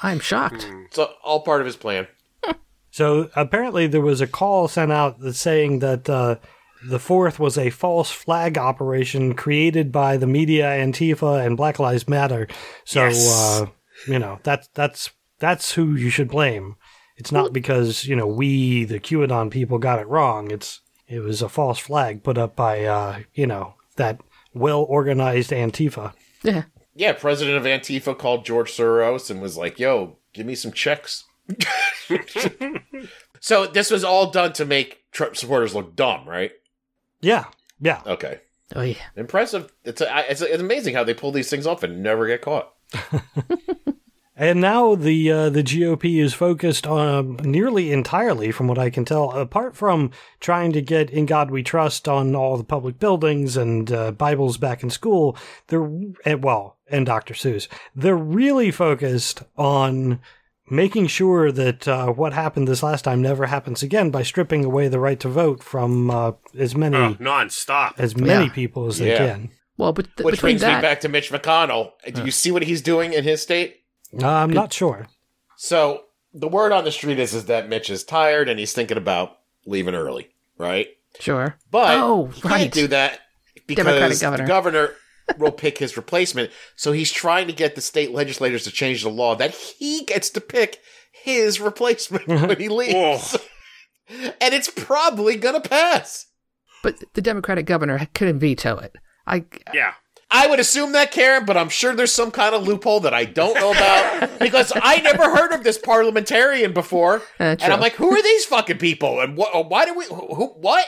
[0.00, 0.66] I'm shocked.
[0.86, 2.06] It's all part of his plan.
[2.90, 6.36] So apparently, there was a call sent out that saying that uh,
[6.88, 12.08] the fourth was a false flag operation created by the media, Antifa, and Black Lives
[12.08, 12.48] Matter.
[12.86, 13.60] So Yes.
[13.60, 13.66] uh,
[14.10, 16.76] you know that's that's that's who you should blame.
[17.16, 20.50] It's not because you know we the QAnon people got it wrong.
[20.50, 24.20] It's it was a false flag put up by uh, you know that
[24.54, 26.12] well organized Antifa.
[26.42, 26.64] Yeah.
[26.98, 31.24] Yeah, president of Antifa called George Soros and was like, "Yo, give me some checks."
[33.40, 36.52] so this was all done to make Trump supporters look dumb, right?
[37.20, 37.44] Yeah,
[37.80, 38.02] yeah.
[38.06, 38.40] Okay,
[38.74, 38.96] Oh, yeah.
[39.16, 39.72] impressive.
[39.84, 42.72] It's a, it's, it's amazing how they pull these things off and never get caught.
[44.38, 49.06] And now the uh, the GOP is focused on nearly entirely, from what I can
[49.06, 50.10] tell, apart from
[50.40, 54.58] trying to get "In God We Trust" on all the public buildings and uh, Bibles
[54.58, 55.36] back in school.
[55.68, 55.90] They're
[56.26, 57.32] and, well, and Dr.
[57.32, 57.66] Seuss.
[57.94, 60.20] They're really focused on
[60.68, 64.88] making sure that uh, what happened this last time never happens again by stripping away
[64.88, 67.94] the right to vote from uh, as many Oh, non-stop.
[67.98, 68.52] as many Yeah.
[68.52, 69.18] people as they Yeah.
[69.18, 69.50] can.
[69.78, 71.92] Well, but th- Which between brings me back to Mitch McConnell.
[72.12, 73.76] Do you see what he's doing in his state?
[74.22, 75.06] Uh, I'm not sure.
[75.56, 76.04] So
[76.34, 79.38] the word on the street is is that Mitch is tired and he's thinking about
[79.64, 80.88] leaving early, right?
[81.18, 81.56] sure.
[81.70, 82.58] But Oh, he right.
[82.58, 83.20] can't do that
[83.66, 84.44] because governor.
[84.44, 84.90] the governor
[85.38, 86.50] will pick his replacement.
[86.76, 90.28] So he's trying to get the state legislators to change the law that he gets
[90.30, 90.78] to pick
[91.12, 93.36] his replacement when he leaves.
[94.08, 96.26] and it's probably gonna pass.
[96.82, 98.94] But the Democratic governor couldn't veto it.
[99.26, 99.44] I
[99.74, 99.94] Yeah.
[100.30, 103.24] I would assume that, Karen, but I'm sure there's some kind of loophole that I
[103.24, 107.94] don't know about because I never heard of this parliamentarian before, Uh, and I'm like,
[107.94, 109.20] who are these fucking people?
[109.20, 109.68] And what?
[109.70, 110.04] Why do we?
[110.06, 110.34] Who?
[110.34, 110.86] who- What?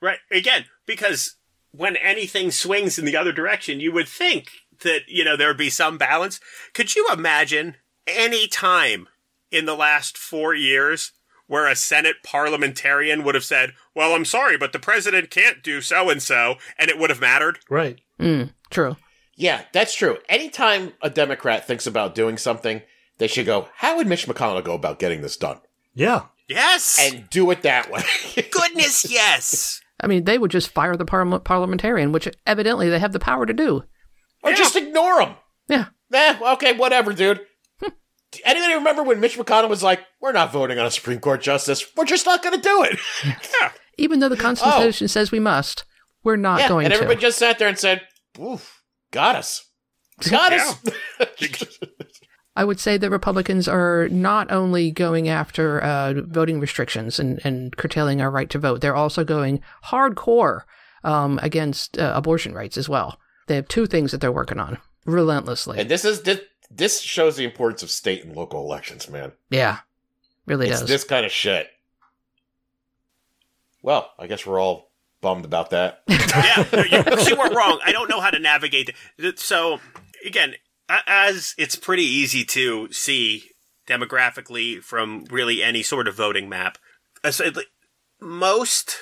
[0.00, 0.18] Right.
[0.30, 1.36] Again, because
[1.72, 4.48] when anything swings in the other direction, you would think
[4.82, 6.38] that, you know, there would be some balance.
[6.74, 9.08] Could you imagine any time
[9.50, 11.12] in the last four years
[11.46, 15.80] where a Senate parliamentarian would have said, well, I'm sorry, but the president can't do
[15.80, 17.58] so and so, and it would have mattered?
[17.70, 18.00] Right.
[18.20, 18.96] Mm, true.
[19.36, 20.18] Yeah, that's true.
[20.28, 22.82] Anytime a Democrat thinks about doing something,
[23.18, 25.58] they should go, how would Mitch McConnell go about getting this done?
[25.94, 26.22] Yeah.
[26.48, 26.98] Yes.
[27.00, 28.02] And do it that way.
[28.50, 29.80] goodness, yes.
[30.00, 33.44] I mean, they would just fire the parliament parliamentarian, which evidently they have the power
[33.46, 33.82] to do.
[34.42, 34.56] or Yeah.
[34.56, 35.34] just ignore him.
[35.68, 35.86] Yeah.
[36.12, 37.40] Eh, okay, whatever, dude.
[38.44, 41.84] Anybody remember when Mitch McConnell was like, we're not voting on a Supreme Court justice.
[41.96, 42.98] We're just not going to do it.
[43.60, 43.72] Yeah.
[43.98, 45.84] Even though the Constitution says we must,
[46.26, 46.96] we're not yeah, going and to.
[46.96, 48.02] And everybody just sat there and said,
[48.40, 49.70] oof, got us.
[50.28, 50.76] Got us.
[52.56, 57.76] I would say that Republicans are not only going after uh, voting restrictions and, and
[57.76, 60.62] curtailing our right to vote, they're also going hardcore
[61.04, 63.20] um, against uh, abortion rights as well.
[63.46, 65.78] They have two things that they're working on relentlessly.
[65.78, 69.30] and this is this, this shows the importance of state and local elections, man.
[69.48, 69.78] yeah,
[70.44, 70.88] really it's does.
[70.88, 71.68] this kind of shit.
[73.80, 74.85] Well, I guess we're all
[75.20, 76.02] bummed about that.
[76.08, 77.80] yeah, you, you weren't wrong.
[77.84, 78.90] I don't know how to navigate.
[79.18, 79.38] it.
[79.38, 79.80] So
[80.24, 80.54] again,
[80.88, 83.50] as it's pretty easy to see
[83.86, 86.78] demographically from really any sort of voting map,
[88.20, 88.96] most,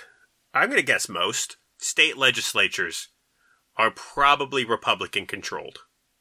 [0.52, 3.08] I'm going to guess most state legislatures
[3.76, 5.80] are probably Republican controlled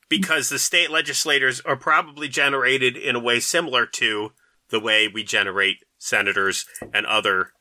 [0.09, 4.31] because the state legislators are probably generated in a way similar to
[4.69, 7.51] the way we generate senators and other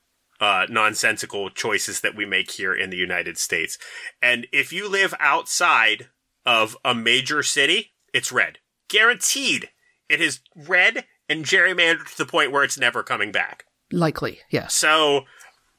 [0.42, 3.78] uh, nonsensical choices that we make here in the United States.
[4.20, 6.08] And if you live outside
[6.44, 8.58] of a major city, it's red.
[8.88, 9.70] Guaranteed.
[10.08, 13.66] It is red and gerrymandered to the point where it's never coming back.
[13.92, 14.74] Likely, yes.
[14.74, 15.26] So,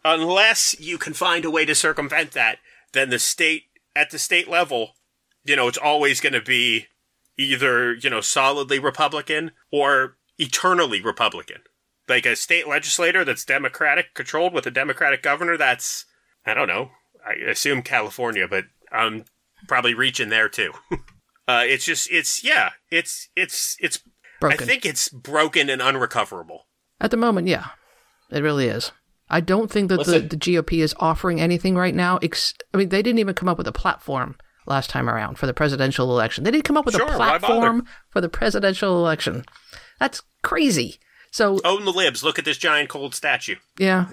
[0.06, 2.60] unless you can find a way to circumvent that,
[2.94, 3.64] then the state,
[3.98, 4.92] at the state level,
[5.44, 6.88] you know, it's always going to be
[7.38, 11.64] either, you know, solidly Republican or eternally Republican.
[12.08, 16.06] Like a state legislator that's Democratic controlled with a Democratic governor, that's,
[16.46, 16.92] I don't know,
[17.26, 19.26] I assume California, but I'm
[19.68, 20.74] probably reaching there too.
[21.48, 24.00] uh, it's just, it's, yeah, it's, it's, it's,
[24.44, 24.62] Broken.
[24.62, 26.68] I think it's broken and unrecoverable.
[27.00, 27.68] At the moment, yeah,
[28.30, 28.92] it really is.
[29.30, 32.18] I don't think that the, the GOP is offering anything right now.
[32.18, 34.36] Ex- I mean, they didn't even come up with a platform
[34.66, 36.44] last time around for the presidential election.
[36.44, 39.46] They didn't come up with Sure, a platform for the presidential election.
[39.98, 41.00] That's crazy.
[41.34, 42.24] So Own the libs.
[42.24, 43.56] Look at this giant cold statue.
[43.80, 44.06] yeah.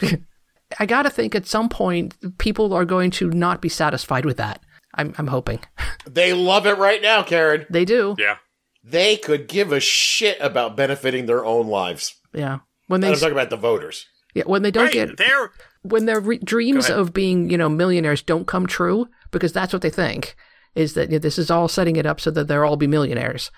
[0.80, 4.36] I got to think at some point people are going to not be satisfied with
[4.38, 4.60] that.
[4.94, 5.60] I'm, I'm hoping.
[6.08, 7.66] They love it right now, Karen.
[7.68, 8.14] They do.
[8.16, 8.36] Yeah.
[8.84, 12.14] They could give a shit about benefiting their own lives.
[12.32, 12.60] Yeah.
[12.86, 14.06] When they I'm talking about the voters.
[14.32, 14.92] yeah, when they don't Right.
[14.92, 15.50] get They're
[15.82, 19.82] when their re- dreams of being, you know, millionaires don't come true because that's what
[19.82, 20.36] they think
[20.76, 22.86] is that you know, this is all setting it up so that they'll all be
[22.86, 23.50] millionaires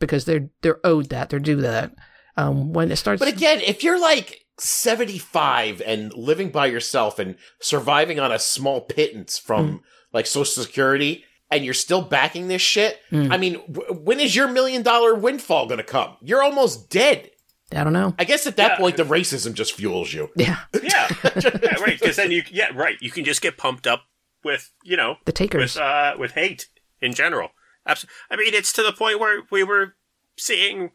[0.00, 1.92] because they're they're owed that, they're due that.
[2.36, 7.36] Um, when it starts, But again, if you're like 75 and living by yourself and
[7.60, 12.98] surviving on a small pittance from like Social Security and you're still backing this shit,
[13.12, 16.16] I mean, w- when is your million dollar windfall going to come?
[16.22, 17.30] You're almost dead.
[17.74, 18.14] I don't know.
[18.18, 18.76] I guess at that Yeah.
[18.78, 20.30] point, the racism just fuels you.
[20.36, 21.98] Yeah, yeah, yeah right.
[21.98, 22.96] Because then you yeah right.
[23.00, 24.02] You can just get pumped up
[24.44, 25.74] with you know the takers.
[25.74, 26.68] with uh with hate
[27.00, 27.50] in general.
[27.86, 29.94] Abs- I mean, it's to the point where we were
[30.36, 30.90] seeing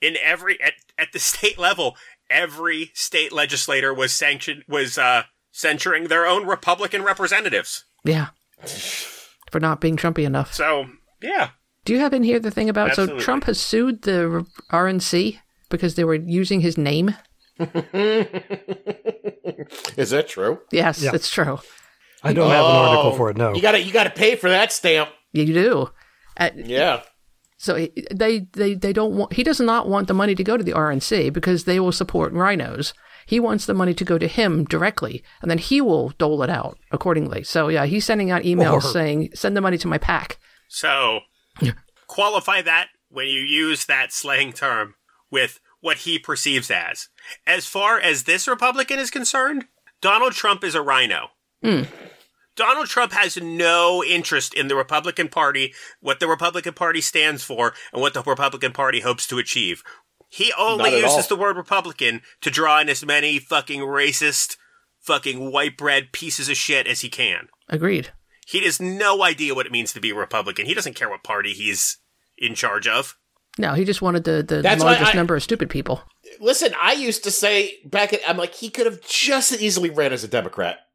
[0.00, 1.96] in every at at the state level,
[2.30, 7.84] every state legislator was sanctioned was uh censuring their own Republican representatives.
[8.04, 8.28] yeah,
[9.50, 10.54] for not being Trumpy enough.
[10.54, 10.86] So
[11.22, 11.50] yeah,
[11.84, 15.38] Do you have in here the thing about so Trump has sued the RNC
[15.68, 17.14] because they were using his name?
[19.96, 20.60] Is that true?
[20.72, 21.10] Yes, Yeah.
[21.14, 21.58] it's true.
[22.22, 23.36] I don't have an article Oh, for it.
[23.36, 23.54] No.
[23.54, 25.10] You got to you got to pay for that stamp.
[25.32, 25.90] You do.
[26.36, 27.02] Uh, Yeah.
[27.62, 30.56] So he- they, they, they don't want, he does not want the money to go
[30.56, 32.94] to the RNC because they will support rhinos.
[33.26, 36.48] He wants the money to go to him directly and then he will dole it
[36.48, 37.44] out accordingly.
[37.44, 40.38] So yeah, he's sending out emails Or- saying, send the money to my pack.
[40.68, 41.20] so
[42.06, 44.94] qualify that when you use that slang term
[45.30, 47.08] with what he perceives as.
[47.46, 49.66] As far as this Republican is concerned,
[50.00, 51.28] Donald Trump is a rhino.
[51.62, 51.82] Hmm.
[52.60, 57.72] Donald Trump has no interest in the Republican Party, what the Republican Party stands for,
[57.92, 59.82] and what the Republican Party hopes to achieve.
[60.28, 61.22] He only uses all.
[61.22, 64.56] the word Republican to draw in as many fucking racist,
[65.00, 67.48] fucking white bread pieces of shit as he can.
[67.68, 68.10] Agreed.
[68.46, 70.66] He has no idea what it means to be a Republican.
[70.66, 71.96] He doesn't care what party he's
[72.36, 73.16] in charge of.
[73.58, 76.02] No, he just wanted the, the That's largest I- number of stupid people.
[76.40, 79.88] Listen, I used to say back at I'm like he could have just as easily
[79.88, 80.89] ran as a Democrat fi-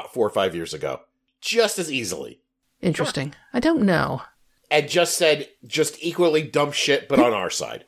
[0.00, 1.00] four or five years ago,
[1.40, 2.40] just as easily,
[2.80, 3.34] Interesting.
[3.52, 4.22] I don't know.
[4.70, 7.84] and just said just equally dumb shit, but on our side.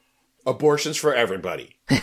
[0.47, 1.77] Abortions for everybody.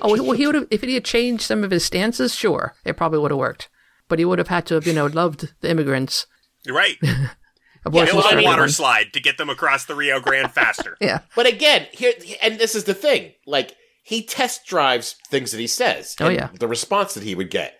[0.00, 2.96] Oh, well, he would have, if he had changed some of his stances, sure, it
[2.96, 3.68] probably would have worked.
[4.08, 6.26] But he would have had to have, you know, loved the immigrants.
[6.64, 6.96] You're right.
[7.84, 10.96] Abortions Build for a water slide to get them across the Rio Grande faster.
[11.00, 11.20] Yeah.
[11.36, 13.32] But again, here and this is the thing.
[13.46, 16.16] Like he test drives things that he says.
[16.20, 16.48] Oh, and yeah.
[16.58, 17.78] The response that he would get.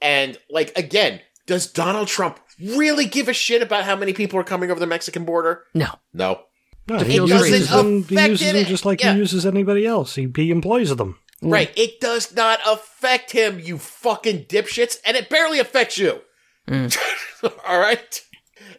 [0.00, 4.44] And like again, does Donald Trump really give a shit about how many people are
[4.44, 5.64] coming over the Mexican border?
[5.74, 5.88] No.
[6.12, 6.42] No.
[6.88, 7.72] No, he feels uses racism.
[7.76, 9.12] them, he affect uses them just like Yeah.
[9.12, 10.14] he uses anybody else.
[10.16, 11.18] He, he employs them.
[11.42, 11.52] Mm.
[11.52, 11.72] Right.
[11.78, 16.20] It does not affect him, you fucking dipshits, and it barely affects you.
[16.68, 16.96] Mm.
[17.68, 18.20] All right?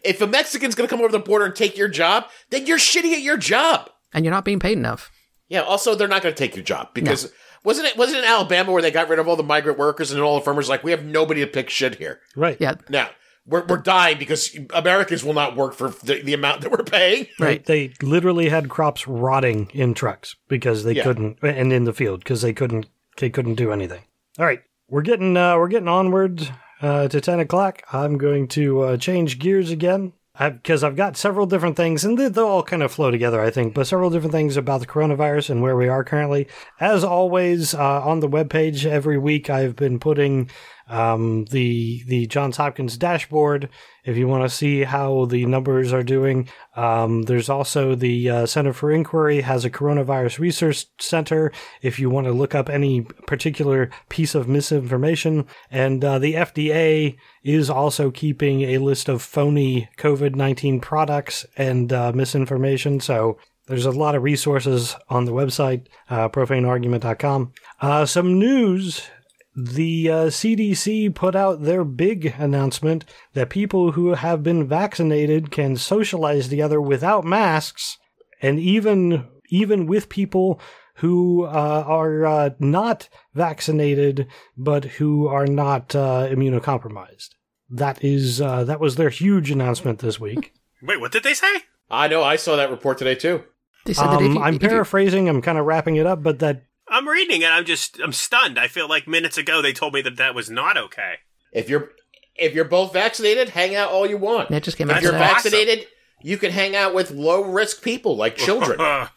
[0.04, 2.78] If a Mexican's going to come over the border and take your job, then you're
[2.78, 3.88] shitty at your job.
[4.12, 5.10] And you're not being paid enough.
[5.48, 7.32] Yeah, also they're not going to take your job because
[7.64, 10.10] wasn't it wasn't it in Alabama where they got rid of all the migrant workers
[10.12, 12.20] and all the farmers like we have nobody to pick shit here.
[12.36, 12.56] Right.
[12.60, 12.74] Yeah.
[12.88, 13.10] Now,
[13.46, 17.26] we're we're dying because Americans will not work for the, the amount that we're paying.
[17.40, 17.64] Right.
[17.64, 21.02] They literally had crops rotting in trucks because they Yeah.
[21.04, 22.86] couldn't, and in the field because they couldn't,
[23.18, 24.02] they couldn't do anything.
[24.38, 26.48] All right, we're getting, uh, we're getting onward
[26.80, 27.82] uh, to ten o'clock.
[27.92, 32.28] I'm going to uh, change gears again because I've got several different things, and they-
[32.28, 33.74] they'll all kind of flow together, I think.
[33.74, 36.48] But several different things about the coronavirus and where we are currently.
[36.80, 40.50] As always, uh, on the webpage every week, I've been putting
[40.88, 43.68] um, the the Johns Hopkins dashboard.
[44.04, 48.46] If you want to see how the numbers are doing, um, there's also the uh,
[48.46, 51.52] Center for Inquiry has a coronavirus research center.
[51.82, 57.16] If you want to look up any particular piece of misinformation, and uh, the FDA
[57.44, 63.00] is also keeping a list of phony COVID nineteen products and uh, misinformation.
[63.00, 63.38] So.
[63.68, 67.52] There's a lot of resources on the website, uh, profaneargument.com.
[67.80, 69.08] Uh, some news
[69.54, 75.76] the uh, CDC put out their big announcement that people who have been vaccinated can
[75.76, 77.98] socialize together without masks,
[78.40, 80.58] and even even with people
[80.96, 84.26] who uh, are uh, not vaccinated
[84.56, 87.28] but who are not uh, immunocompromised.
[87.70, 90.54] That is uh, that was their huge announcement this week.
[90.82, 91.62] Wait, what did they say?
[91.90, 92.22] I know.
[92.22, 93.44] I saw that report today too.
[93.84, 95.28] They said that if Um, you, I'm if you- paraphrasing.
[95.28, 98.58] I'm kind of wrapping it up, but that I'm reading and I'm just I'm stunned.
[98.58, 101.14] I feel like minutes ago they told me that that was not okay.
[101.50, 101.90] If you're
[102.36, 104.50] if you're both vaccinated, hang out all you want.
[104.50, 104.98] That just came out.
[104.98, 105.24] if you're today.
[105.24, 105.50] awesome.
[105.52, 105.86] vaccinated,
[106.22, 108.78] you can hang out with low risk people like children.
[108.80, 109.08] Uh,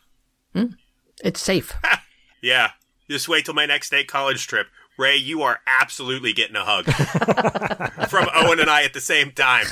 [1.23, 1.73] It's safe.
[2.41, 2.71] yeah.
[3.09, 4.67] Just wait till my next state college trip.
[4.97, 6.85] Ray, you are absolutely getting a hug
[8.09, 9.65] from Owen and I at the same time.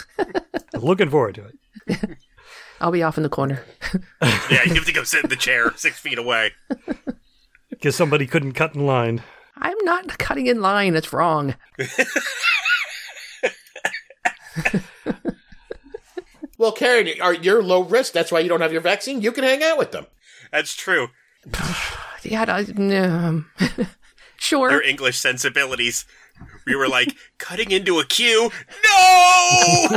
[0.74, 2.18] Looking forward to it.
[2.82, 3.64] I'll be off in the corner.
[4.22, 6.52] Yeah, you have to go sit in the chair six feet away.
[7.84, 9.22] Because somebody couldn't cut in line.
[9.58, 10.96] I'm not cutting in line.
[10.96, 11.56] It's wrong.
[16.58, 18.14] well, Karen, are you're low risk.
[18.14, 19.22] That's why you don't have your vaccine.
[19.22, 20.08] You can hang out with them.
[20.50, 21.10] That's true.
[22.26, 22.62] Yeah, I,
[23.02, 23.48] um,
[24.38, 24.72] sure.
[24.72, 26.06] Your English sensibilities.
[26.66, 28.50] We were like, cutting into a queue?
[28.88, 29.88] No!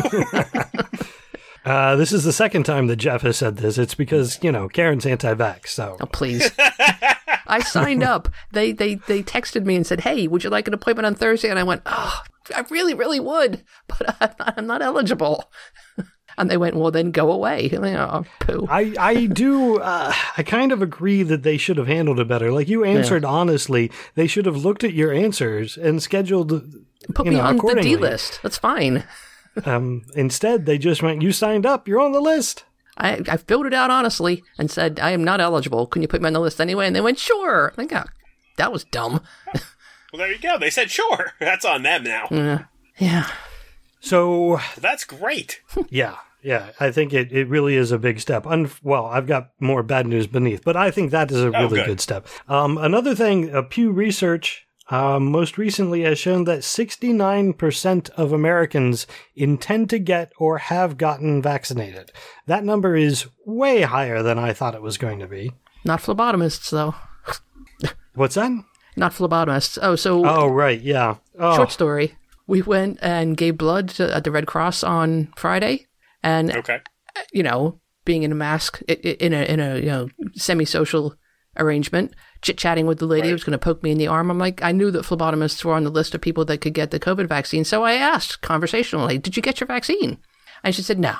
[1.66, 3.76] Uh, this is the second time that Jeff has said this.
[3.76, 5.68] It's because, you know, Karen's anti vax.
[5.68, 6.48] So Oh, please.
[7.46, 8.28] I signed up.
[8.52, 11.48] They, they they texted me and said, "Hey, would you like an appointment on Thursday?"
[11.48, 12.22] And I went, "Oh,
[12.54, 15.50] I really, really would, but I'm not, I'm not eligible."
[16.38, 18.66] And they went, "Well, then go away." I, oh, poo.
[18.68, 22.52] I, I do, uh, I kind of agree that they should have handled it better.
[22.52, 26.50] Like you answered honestly, they should have looked at your answers and scheduled,
[27.14, 27.80] Put you me know, on the.
[27.80, 28.40] D list.
[28.42, 29.04] That's fine.
[29.64, 32.64] Um, instead, they just went, you signed up, you're on the list.
[32.96, 35.86] I, I filled it out honestly and said, I am not eligible.
[35.86, 36.86] Can you put me on the list anyway?
[36.86, 37.70] And they went, sure.
[37.72, 38.04] I think oh,
[38.56, 39.22] that was dumb.
[39.54, 39.62] well,
[40.18, 40.58] there you go.
[40.58, 41.32] They said, sure.
[41.40, 42.28] That's on them now.
[42.30, 42.64] Yeah.
[42.98, 43.30] Yeah.
[44.00, 45.60] So That's great.
[45.90, 46.70] Yeah, yeah.
[46.80, 48.46] I think it, it really is a big step.
[48.46, 51.80] Un- well, I've got more bad news beneath, but I think that is a really
[51.80, 51.86] good.
[51.86, 52.00] good.
[52.00, 52.26] step.
[52.48, 59.06] Um, another thing, uh, Pew Research um, most recently has shown that 69% of Americans
[59.34, 62.12] intend to get or have gotten vaccinated.
[62.46, 65.52] That number is way higher than I thought it was going to be.
[65.84, 66.94] Not phlebotomists, though.
[68.14, 68.50] What's that?
[68.96, 69.78] Not phlebotomists.
[69.82, 70.80] Oh, so Oh, right.
[70.80, 71.16] Yeah.
[71.38, 72.14] Oh, short story.
[72.46, 75.86] We went and gave blood to, at the Red Cross on Friday,
[76.22, 76.78] and Okay.
[77.32, 81.14] you know, being in a mask i- i- in a in a you know semi-social
[81.58, 84.30] arrangement, chit chatting with the lady who was going to poke me in the arm.
[84.30, 86.90] I'm like, I knew that phlebotomists were on the list of people that could get
[86.90, 90.18] the COVID vaccine, so I asked conversationally, "Did you get your vaccine?"
[90.62, 91.14] And she said, "No,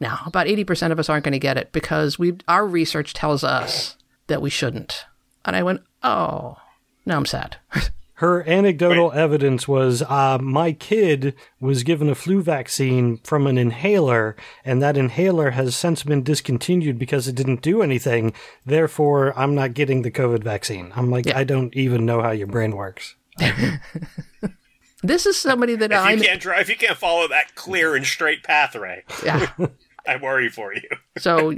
[0.00, 0.16] no.
[0.26, 3.44] About eighty percent of us aren't going to get it because we our research tells
[3.44, 5.04] us that we shouldn't."
[5.44, 6.58] And I went, "Oh,
[7.06, 7.56] now I'm sad."
[8.18, 14.36] Her anecdotal evidence was uh, my kid was given a flu vaccine from an inhaler,
[14.64, 18.32] and that inhaler has since been discontinued because it didn't do anything.
[18.64, 20.92] Therefore, I'm not getting the COVID vaccine.
[20.94, 23.16] I'm like, I don't even know how your brain works.
[25.02, 28.06] this is somebody that If I can't drive, if you can't follow that clear and
[28.06, 29.50] straight path, Ray, yeah.
[30.06, 30.88] I worry for you.
[31.18, 31.52] So,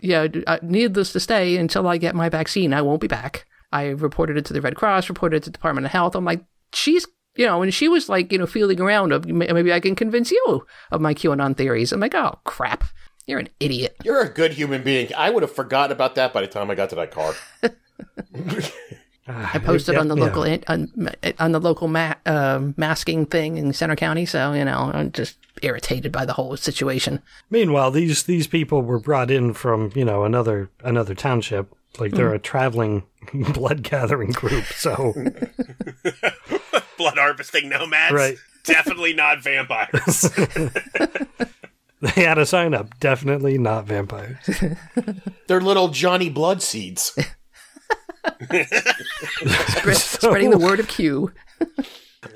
[0.00, 3.46] yeah, uh, needless to say, until I get my vaccine, I won't be back.
[3.72, 6.14] I reported it to the Red Cross, reported it to the Department of Health.
[6.14, 7.06] I'm like, she's,
[7.36, 10.30] you know, and she was like, you know, feeling around of maybe I can convince
[10.30, 11.92] you of my QAnon theories.
[11.92, 12.84] I'm like, oh crap,
[13.26, 13.96] you're an idiot.
[14.04, 15.12] You're a good human being.
[15.16, 17.34] I would have forgotten about that by the time I got to that car.
[19.28, 20.24] I posted on the yeah.
[20.24, 24.90] local on, on the local ma- uh, masking thing in Centre County, so you know,
[24.92, 27.22] I'm just irritated by the whole situation.
[27.48, 31.72] Meanwhile, these these people were brought in from you know another another township.
[31.98, 32.36] Like they're hmm.
[32.36, 33.04] a traveling
[33.52, 34.64] blood gathering group.
[34.64, 35.12] So
[36.98, 38.14] Blood harvesting nomads.
[38.14, 38.36] Right.
[38.64, 40.30] Definitely not vampires.
[42.00, 42.98] they had a sign up.
[43.00, 44.38] Definitely not vampires.
[45.48, 47.18] They're little Johnny Blood seeds.
[48.44, 51.32] Spread, Spreading the word of Q.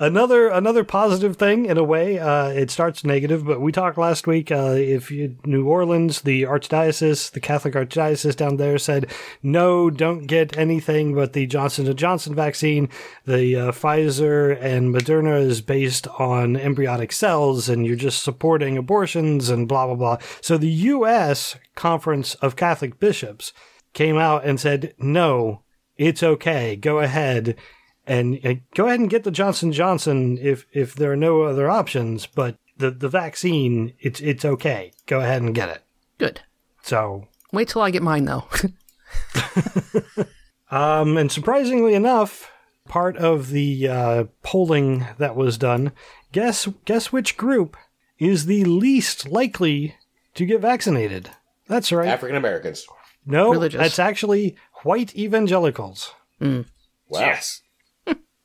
[0.00, 2.18] Another another positive thing in a way.
[2.18, 4.50] Uh, it starts negative, but we talked last week.
[4.50, 9.06] Uh, if you, New Orleans, the archdiocese, the Catholic archdiocese down there said
[9.44, 12.88] no, don't get anything but the Johnson and Johnson vaccine.
[13.26, 19.48] The uh, Pfizer and Moderna is based on embryonic cells, and you're just supporting abortions
[19.48, 20.18] and blah blah blah.
[20.40, 21.56] So the U.S.
[21.76, 23.52] Conference of Catholic Bishops
[23.92, 25.62] came out and said no,
[25.96, 27.56] it's okay, go ahead
[28.06, 31.68] and uh, go ahead and get the Johnson Johnson if if there are no other
[31.68, 32.26] options.
[32.26, 34.92] But the the vaccine, it's it's okay.
[35.06, 35.82] Go ahead and get it.
[36.18, 36.40] Good.
[36.82, 38.44] So, Wait till I get mine, though.
[40.70, 42.50] um, and surprisingly enough,
[42.86, 45.92] part of the uh, polling that was done,
[46.32, 47.76] guess guess which group
[48.18, 49.96] is the least likely
[50.34, 51.30] to get vaccinated?
[51.66, 52.08] That's right.
[52.08, 52.86] African Americans.
[53.24, 53.80] no, Religious.
[53.80, 56.12] that's actually white evangelicals.
[56.40, 56.64] Wow.
[57.20, 57.62] yes.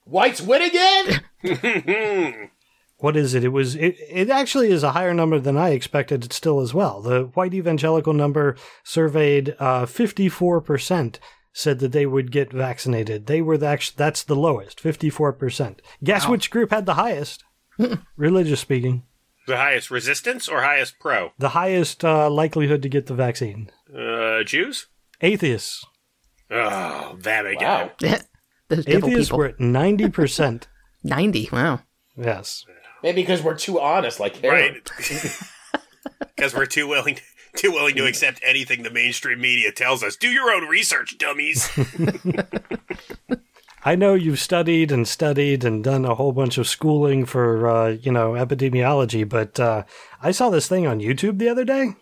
[0.06, 1.22] Whites win again?
[2.98, 3.44] what is it?
[3.44, 7.02] It was it, it actually is a higher number than I expected still as well.
[7.02, 11.18] The white evangelical number surveyed uh, 54%
[11.54, 13.26] said that they would get vaccinated.
[13.28, 15.80] They were the act- that's the lowest, 54%.
[16.04, 17.44] Guess which group had the highest?
[18.16, 19.04] Religious speaking,
[19.48, 21.32] The highest resistance or highest pro?
[21.40, 23.70] the highest uh, likelihood to get the vaccine.
[23.94, 24.88] Uh, Jews?
[25.22, 25.84] Atheists.
[26.50, 27.92] Oh, them again.
[28.02, 28.18] Wow.
[28.76, 29.40] Those devil Atheists people.
[29.40, 30.68] were at ninety percent.
[31.04, 31.50] 90.
[31.52, 31.80] Wow.
[32.16, 32.64] Yes.
[33.02, 34.76] Maybe because we're too honest, like Karen.
[34.76, 35.32] Right.
[36.36, 37.20] Because we're too willing
[37.56, 40.16] too willing to accept anything the mainstream media tells us.
[40.16, 41.70] Do your own research, dummies.
[43.84, 47.90] I know you've studied and studied and done a whole bunch of schooling for, uh,
[47.90, 49.84] you know, epidemiology, but uh,
[50.22, 51.94] I saw this thing on YouTube the other day.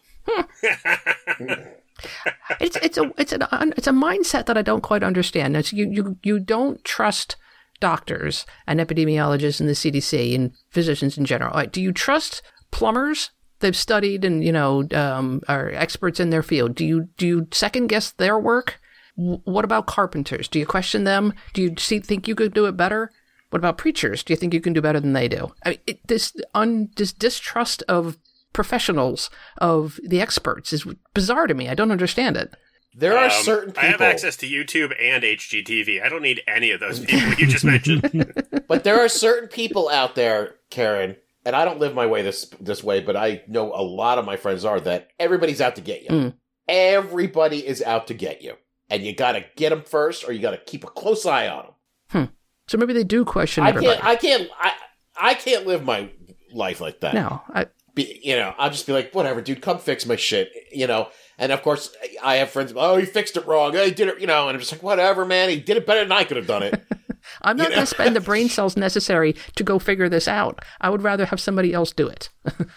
[2.60, 3.44] It's it's a it's an
[3.78, 5.56] it's a mindset that I don't quite understand.
[5.56, 7.36] It's you you you don't trust
[7.80, 11.54] doctors and epidemiologists and the CDC and physicians in general.
[11.54, 12.42] Like, do you trust
[12.72, 13.32] plumbers?
[13.60, 16.76] They've studied and you know um, are experts in their field.
[16.76, 18.80] Do you do you second guess their work?
[19.16, 20.48] What about carpenters?
[20.48, 21.34] Do you question them?
[21.54, 23.12] Do you see, think you could do it better?
[23.50, 24.24] What about preachers?
[24.24, 25.54] Do you think you can do better than they do?
[25.66, 28.18] I mean, it, this un, this distrust of
[28.54, 31.70] professionals of the experts is bizarre to me.
[31.70, 32.54] I don't understand it.
[32.96, 36.02] There are Um, certain people, I have access to YouTube and HGTV.
[36.04, 38.34] I don't need any of those people you just mentioned.
[38.68, 42.46] but there are certain people out there, Karen, and I don't live my way this
[42.60, 45.82] this way, but I know a lot of my friends are that everybody's out to
[45.82, 46.10] get you.
[46.10, 46.34] Mm.
[46.68, 48.56] Everybody is out to get you,
[48.90, 51.48] and you got to get them first, or you got to keep a close eye
[51.48, 51.66] on
[52.14, 52.30] them.
[52.68, 53.96] So maybe they do question I everybody.
[54.00, 54.06] can't.
[54.06, 54.50] I can't.
[54.60, 54.72] I
[55.20, 56.10] I can't live my
[56.54, 57.14] life like that.
[57.16, 57.66] no, I,
[58.04, 61.10] be, you know, I'll just be like, whatever, dude, come fix my shit, you know.
[61.38, 62.74] And of course, I have friends.
[62.76, 63.76] Oh, he fixed it wrong.
[63.76, 64.48] Oh, he did it, you know.
[64.48, 65.50] And I'm just like, whatever, man.
[65.50, 66.84] He did it better than I could have done it.
[67.42, 67.76] I'm not You know?
[67.76, 70.60] going to spend the brain cells necessary to go figure this out.
[70.82, 72.30] I would rather have somebody else do it.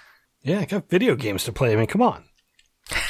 [0.45, 1.73] Yeah, I got video games to play.
[1.73, 2.25] I mean, come on.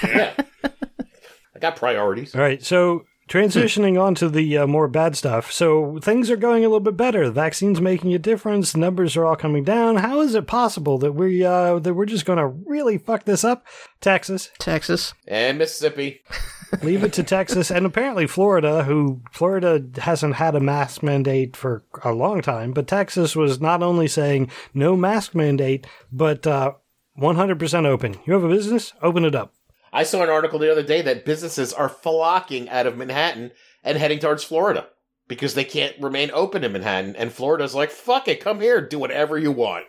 [0.05, 2.35] yeah, I got priorities.
[2.35, 5.51] All right, so transitioning on to the uh, more bad stuff.
[5.51, 7.25] So things are going a little bit better.
[7.25, 8.73] The vaccine's making a difference.
[8.73, 9.97] The numbers are all coming down.
[9.97, 13.43] How is it possible that we uh, that we're just going to really fuck this
[13.43, 13.67] up?
[14.01, 15.15] Texas, Texas.
[15.27, 16.21] And Mississippi.
[16.83, 21.85] leave it to Texas, and apparently Florida, who Florida hasn't had a mask mandate for
[22.03, 26.73] a long time, but Texas was not only saying no mask mandate, but uh,
[27.19, 28.17] 100% open.
[28.25, 29.53] You have a business, open it up.
[29.93, 33.53] I saw an article the other day that businesses are flocking out of Manhattan
[33.85, 34.89] and heading towards Florida
[35.29, 37.15] because they can't remain open in Manhattan.
[37.17, 39.85] And Florida's like, fuck it, come here, do whatever you want.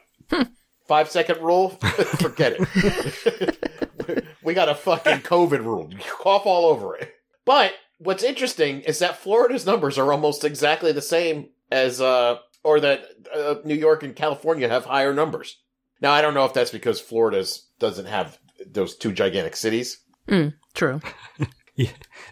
[0.87, 1.69] Five second rule,
[2.19, 4.27] forget it.
[4.43, 5.89] we got a fucking COVID rule.
[5.89, 7.13] You cough all over it.
[7.45, 12.81] But what's interesting is that Florida's numbers are almost exactly the same as, uh, or
[12.81, 15.57] that uh, New York and California have higher numbers.
[16.01, 19.99] Now, I don't know if that's because Florida's doesn't have those two gigantic cities.
[20.27, 21.01] Mm, true.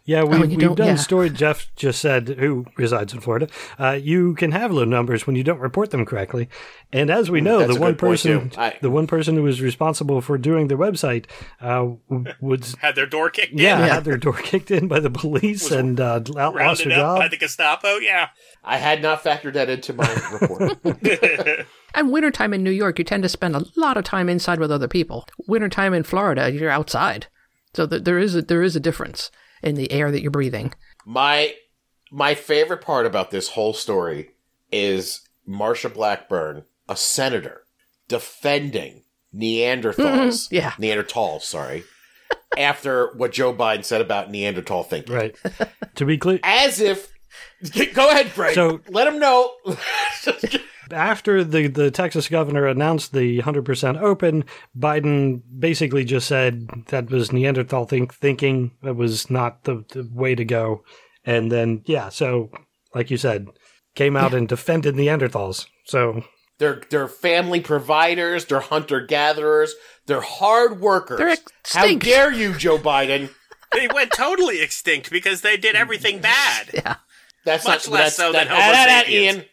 [0.06, 0.96] Yeah, we, oh, we've done yeah.
[0.96, 1.30] story.
[1.32, 3.48] Jeff just said, who resides in Florida.
[3.80, 6.48] Uh, you can have low numbers when you don't report them correctly.
[6.94, 8.52] And as we know, that's the one person.
[8.56, 11.26] I- the one person who was responsible for doing their website,
[11.60, 15.00] uh, w- was Had their door kicked yeah, in, had their door kicked in by
[15.00, 17.98] the police Was and uh, lost their rounded up by the Gestapo.
[17.98, 18.30] Yeah.
[18.64, 20.78] I had not factored that into my report.
[21.94, 24.72] And wintertime in New York, you tend to spend a lot of time inside with
[24.72, 25.28] other people.
[25.48, 27.28] Wintertime in Florida, you're outside.
[27.74, 29.32] So th- there is a, there is a difference
[29.62, 30.74] in the air that you're breathing.
[31.06, 31.54] my
[32.14, 34.32] my favorite part about this whole story
[34.72, 37.64] is Marsha Blackburn, a senator,
[38.10, 40.48] defending Neanderthals.
[40.52, 40.72] Yeah.
[40.72, 41.84] Neanderthals, sorry.
[42.58, 45.14] after what Joe Biden said about Neanderthal thinking.
[45.16, 45.36] Right.
[45.96, 47.10] to be clear, As if
[47.94, 48.56] go ahead, Greg.
[48.56, 49.54] So- let him know.
[50.94, 54.46] After the, the Texas governor announced the 100% open,
[54.78, 58.72] Biden basically just said that was Neanderthal think, thinking.
[58.84, 60.84] That was not the, the way to go.
[61.26, 62.50] And then, yeah, so
[62.96, 63.48] like you said,
[63.96, 65.68] came out and defended Neanderthals.
[65.86, 66.24] So,
[66.58, 68.46] They're they're family providers.
[68.46, 69.74] They're hunter gatherers.
[70.08, 71.18] They're hard workers.
[71.20, 73.30] They're How dare you, Joe Biden?
[73.74, 76.70] they went totally extinct because they did everything bad.
[76.74, 76.96] Yeah.
[77.46, 79.36] That's Much not less that's, so that, than that- Homo that- sapiens.
[79.38, 79.46] Ian,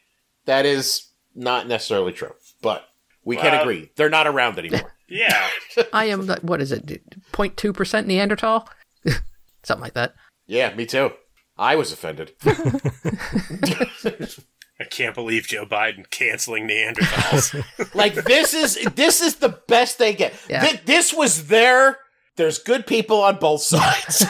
[0.46, 1.07] that is
[1.38, 2.84] not necessarily true, but
[3.24, 4.94] we can Well- agree they're not around anymore.
[5.10, 5.48] Yeah.
[5.90, 6.84] I am, what is it,
[7.32, 8.68] 0.2% Neanderthal?
[9.62, 10.12] Something like that.
[10.46, 11.12] yeah, me too.
[11.56, 12.32] I was offended.
[14.80, 17.94] I can't believe Joe Biden canceling Neanderthals.
[17.94, 20.34] like this is this is the best they get.
[20.48, 20.62] Yeah.
[20.64, 21.98] Thi- this was their.
[22.36, 24.24] There's good people on both sides.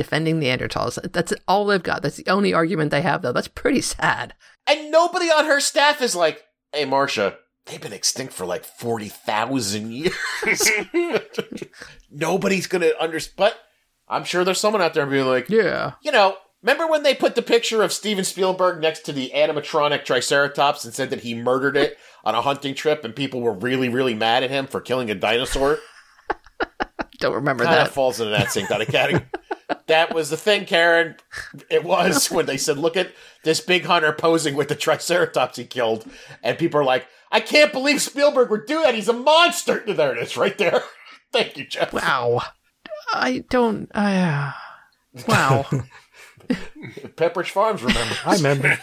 [0.00, 0.98] Defending Neanderthals.
[1.12, 2.00] That's all they've got.
[2.02, 3.32] That's the only argument they have, though.
[3.32, 4.32] That's pretty sad.
[4.66, 6.42] and nobody on her staff is like,
[6.72, 7.36] "Hey, Marsha,
[7.66, 10.70] they've been extinct for like forty thousand years."
[12.10, 13.36] Nobody's gonna understand.
[13.36, 13.58] But
[14.08, 15.92] I'm sure there's someone out there being like, Yeah.
[16.02, 20.04] you know, Remember when they put the picture of Steven Spielberg next to the animatronic
[20.04, 23.88] Triceratops and said that he murdered it on a hunting trip, and people were really,
[23.88, 25.78] really mad at him for killing a dinosaur?
[27.18, 27.92] Don't remember of that.
[27.92, 29.24] falls into that same kind of category.
[29.86, 31.16] That was the thing, Karen.
[31.70, 33.12] It was when they said, "Look at
[33.44, 36.08] this big hunter posing with the Triceratops he killed,"
[36.42, 38.94] and people are like, "I can't believe Spielberg would do that.
[38.94, 40.82] He's a monster." There it is, right there.
[41.32, 41.92] Thank you, Jeff.
[41.92, 42.42] Wow.
[43.12, 43.88] I don't.
[43.94, 44.52] Uh,
[45.26, 45.66] wow.
[47.16, 48.16] Pepperidge Farms, remember?
[48.24, 48.78] I remember.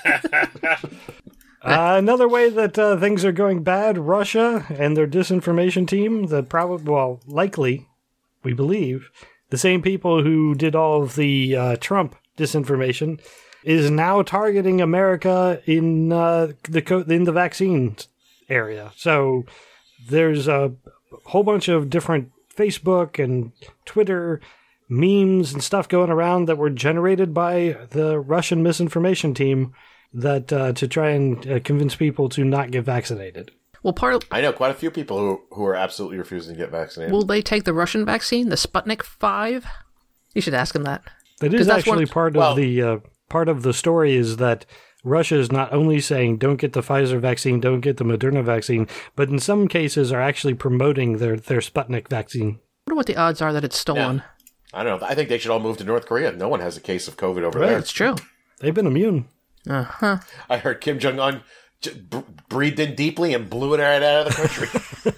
[1.63, 6.41] Uh, another way that uh, things are going bad, Russia and their disinformation team, the
[6.41, 7.88] probably, well, likely,
[8.43, 9.09] we believe,
[9.50, 13.20] the same people who did all of the uh, Trump disinformation,
[13.64, 17.95] is now targeting America in uh, the co- in the vaccine
[18.50, 18.91] area.
[18.95, 19.43] So
[20.10, 20.74] there's a
[21.26, 23.52] whole bunch of different Facebook and
[23.86, 24.39] Twitter
[24.89, 29.74] memes and stuff going around that were generated by the Russian misinformation team
[30.14, 33.52] that uh, to try and uh, convince people to not get vaccinated.
[33.84, 36.59] Well, part of, I know quite a few people who who are absolutely refusing to
[36.59, 37.11] get vaccinated.
[37.13, 39.65] will they take the Russian vaccine, the Sputnik Five?
[40.34, 41.03] You should ask them that.
[41.39, 42.97] That 'Cause is that's actually what- part well- of the uh,
[43.30, 44.65] part of the story is that
[45.03, 48.88] Russia is not only saying don't get the Pfizer vaccine, don't get the Moderna vaccine,
[49.15, 52.59] but in some cases are actually promoting their their Sputnik vaccine.
[52.88, 54.23] I wonder what the odds are that it's stolen.
[54.73, 55.07] I don't know.
[55.07, 56.32] I think they should all move to North Korea.
[56.32, 57.69] No one has a case of COVID over Right.
[57.69, 57.78] there.
[57.80, 58.15] It's true.
[58.59, 59.28] They've been immune.
[59.69, 60.17] Uh huh.
[60.49, 61.41] I heard Kim Jong Un j-
[61.82, 65.13] b- breathed in deeply and blew it right out of the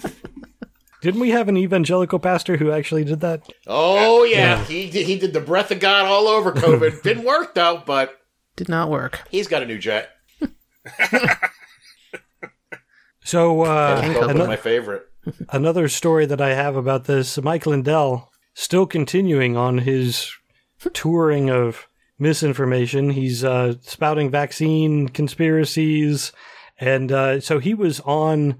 [0.00, 0.10] country.
[1.02, 3.46] Didn't we have an evangelical pastor who actually did that?
[3.66, 7.02] oh yeah, he did, he did the breath of God all over COVID.
[7.02, 8.14] Didn't work though, but
[8.56, 9.20] Did not work.
[9.30, 10.10] he's got a new jet.
[13.26, 15.06] So uh, Both of my favorite.
[15.50, 20.30] another story that I have about this: Mike Lindell still continuing on his
[20.92, 21.86] touring of
[22.18, 23.10] misinformation.
[23.10, 26.32] He's uh, spouting vaccine conspiracies,
[26.78, 28.56] and uh, so he was on.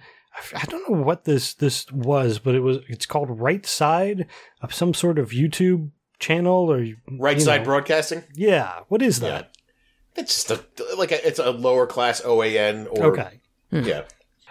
[0.55, 2.78] I don't know what this this was, but it was.
[2.88, 4.26] It's called Right Side
[4.61, 7.66] of some sort of YouTube channel or Right side know.
[7.66, 8.24] broadcasting.
[8.34, 9.57] Yeah, what is that?
[10.16, 10.50] It's just
[10.80, 13.40] a like a, it's a lower class OAN or Okay.
[13.70, 14.02] yeah.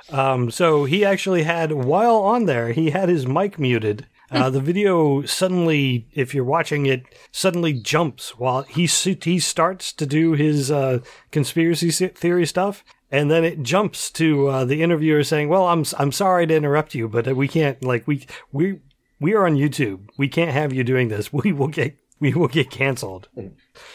[0.10, 4.06] Um, so he actually had, while on there, he had his mic muted.
[4.34, 10.06] Uh, the video suddenly, if you're watching it, suddenly jumps while he he starts to
[10.06, 11.00] do his uh,
[11.32, 15.94] conspiracy theory stuff, and then it jumps to uh, the interviewer saying, "Well, I'm s-
[16.00, 18.80] I'm sorry to interrupt you, but we can't like we we
[19.20, 20.10] we are on YouTube.
[20.18, 21.32] We can't have you doing this.
[21.44, 23.30] We will get we will get canceled."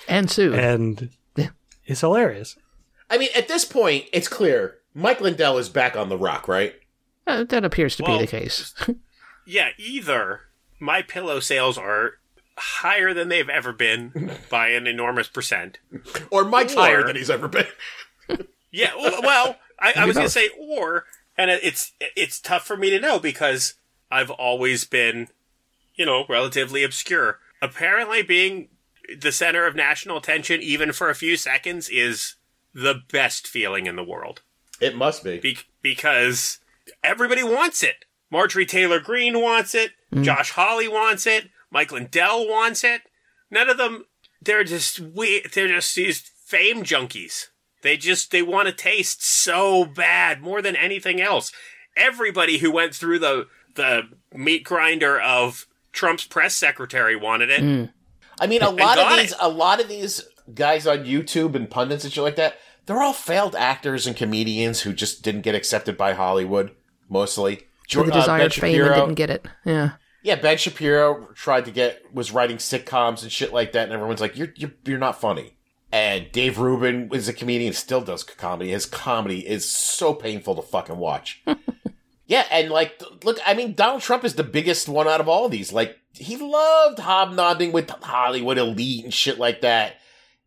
[0.09, 0.55] And sued.
[0.55, 1.11] And
[1.85, 2.57] it's hilarious.
[3.11, 6.75] I mean, at this point, it's clear Mike Lindell is back on the rock, right?
[7.27, 8.75] Uh, that appears to Well, be the case.
[9.49, 10.43] Yeah, either
[10.79, 12.19] my pillow sales are
[12.59, 15.79] higher than they've ever been by an enormous percent.
[16.31, 17.67] Or Mike's Or- higher than he's ever been.
[18.71, 21.07] Yeah, well, I, I was going to say or,
[21.39, 23.75] and it's it's tough for me to know because
[24.11, 25.29] I've always been,
[25.95, 27.39] you know, relatively obscure.
[27.63, 28.69] Apparently, being
[29.19, 32.35] the center of national attention, even for a few seconds, is
[32.75, 34.43] the best feeling in the world.
[34.83, 35.39] It must be.
[35.39, 36.59] Be- because
[37.03, 38.05] everybody wants it.
[38.31, 39.93] Marjorie Taylor Greene wants it.
[40.13, 40.25] Mm.
[40.25, 41.49] Josh Hawley wants it.
[41.71, 43.03] Mike Lindell wants it.
[43.51, 44.05] None of them.
[44.41, 45.43] They're just we.
[45.53, 47.47] They're just these fame junkies.
[47.83, 51.53] They just they want to taste so bad more than anything else.
[51.97, 54.03] Everybody who went through the the
[54.33, 57.63] meat grinder of Trump's press secretary wanted it.
[57.63, 57.93] Mm.
[58.41, 59.39] I mean, a lot of these, it.
[59.41, 60.23] a lot of these
[60.55, 64.81] guys on YouTube and pundits and shit like that, they're all failed actors and comedians
[64.83, 66.75] who just didn't get accepted by Hollywood,
[67.09, 67.68] mostly.
[67.89, 69.47] For the uh, desired fame and didn't get it.
[69.65, 69.93] Yeah.
[70.23, 74.21] Yeah, Ben Shapiro tried to get was writing sitcoms and shit like that, and everyone's
[74.21, 75.57] like, "You're you're, you're not funny."
[75.91, 78.71] And Dave Rubin is a comedian, still does comedy.
[78.71, 81.43] His comedy is so painful to fucking watch.
[82.27, 85.49] yeah, and like, look, I mean, Donald Trump is the biggest one out of all
[85.49, 85.73] these.
[85.73, 89.95] Like, he loved hobnobbing with Hollywood elite and shit like that.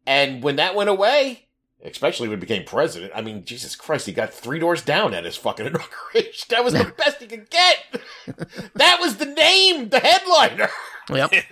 [0.06, 1.48] And when that went away,
[1.84, 5.26] especially when he became president, I mean, Jesus Christ, he got three doors down at
[5.26, 6.48] his fucking inauguration.
[6.50, 8.02] That was the best he could get.
[8.76, 10.70] that was the name, the headliner.
[11.10, 11.32] Yep.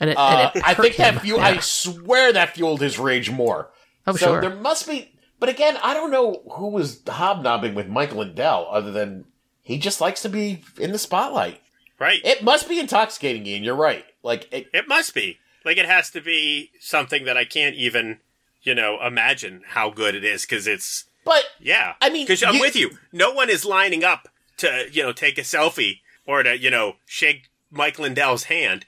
[0.00, 1.38] and it, Uh, and it I hurt think that fuel.
[1.38, 1.46] Yeah.
[1.46, 3.70] I swear that fueled his rage more.
[4.06, 4.40] Oh, so sure.
[4.40, 5.10] there must be.
[5.40, 9.24] But again, I don't know who was hobnobbing with Michael Lindell, other than
[9.62, 11.60] he just likes to be in the spotlight.
[11.98, 12.20] Right?
[12.24, 13.64] It must be intoxicating, Ian.
[13.64, 14.04] You're right.
[14.22, 15.38] Like, it, It must be.
[15.64, 18.18] Like it has to be something that I can't even,
[18.64, 21.94] you know, imagine how good it is because it's but yeah.
[22.02, 22.90] I mean, because I'm you- with you.
[23.12, 26.94] No one is lining up to you know take a selfie or to you know
[27.06, 28.84] shake Mike Lindell's hand,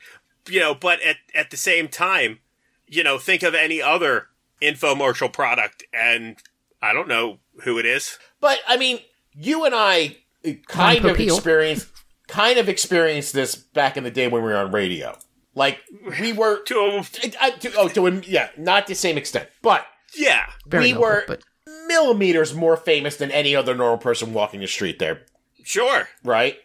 [0.48, 0.74] you know.
[0.74, 2.40] But at at the same time,
[2.86, 4.28] you know, think of any other
[4.62, 6.36] infomercial product and
[6.82, 8.18] I don't know who it is.
[8.40, 8.98] But I mean,
[9.34, 10.16] you and I
[10.68, 11.34] kind Ron of Popeil.
[11.36, 11.88] experienced
[12.28, 15.16] kind of experienced this back in the day when we were on radio.
[15.56, 15.80] Like
[16.20, 17.04] we were To a,
[17.40, 19.84] I, to, oh to a, yeah, not the same extent, but
[20.14, 20.46] yeah.
[20.66, 21.42] Very we local, were but
[21.88, 25.22] millimeters more famous than any other normal person walking the street there,
[25.64, 26.08] Sure.
[26.22, 26.56] right?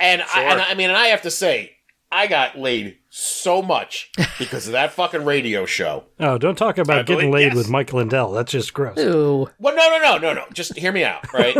[0.00, 1.72] And I, and I mean, and I have to say,
[2.12, 6.04] I got laid so much because of that fucking radio show.
[6.20, 7.56] Oh, don't talk about I getting believe- laid yes.
[7.56, 8.32] with Mike Lindell.
[8.32, 8.98] That's just gross.
[8.98, 9.48] Ooh.
[9.58, 10.44] Well, no, no, no, no, no.
[10.52, 11.56] Just hear me out, right?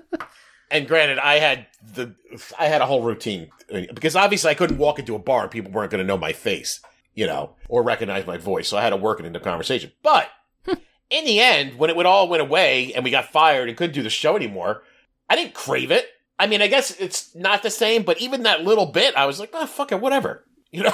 [0.70, 2.14] and granted, I had the
[2.58, 3.50] I had a whole routine
[3.92, 6.32] because obviously I couldn't walk into a bar and people weren't going to know my
[6.32, 6.80] face,
[7.14, 8.68] you know, or recognize my voice.
[8.68, 9.92] So I had to work it into conversation.
[10.02, 10.28] But
[10.66, 13.94] in the end, when it would all went away and we got fired and couldn't
[13.94, 14.82] do the show anymore,
[15.28, 16.08] I didn't crave it.
[16.38, 19.38] I mean, I guess it's not the same, but even that little bit, I was
[19.38, 20.44] like, oh, fuck it, whatever.
[20.72, 20.92] You know,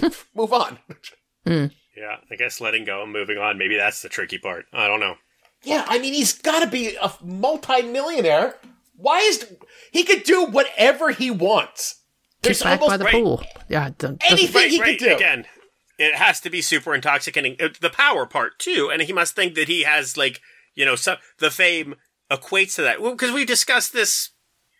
[0.34, 0.78] move on.
[1.46, 1.68] Hmm.
[1.96, 3.56] Yeah, I guess letting go and moving on.
[3.56, 4.66] Maybe that's the tricky part.
[4.70, 5.14] I don't know.
[5.62, 8.56] Yeah, I mean, he's got to be a multi-millionaire.
[8.96, 9.46] Why is
[9.92, 12.02] he could do whatever he wants?
[12.42, 13.14] Kick back by the right.
[13.14, 13.42] pool.
[13.68, 13.88] Yeah.
[13.88, 14.98] d- doesn't- Anything Right, he right.
[14.98, 15.14] could do.
[15.16, 15.46] Again,
[15.98, 17.56] it has to be super intoxicating.
[17.60, 20.40] Uh, The power part too, and he must think that he has like
[20.74, 21.94] you know some the fame
[22.30, 23.00] equates to that.
[23.00, 24.30] Well, because we discussed this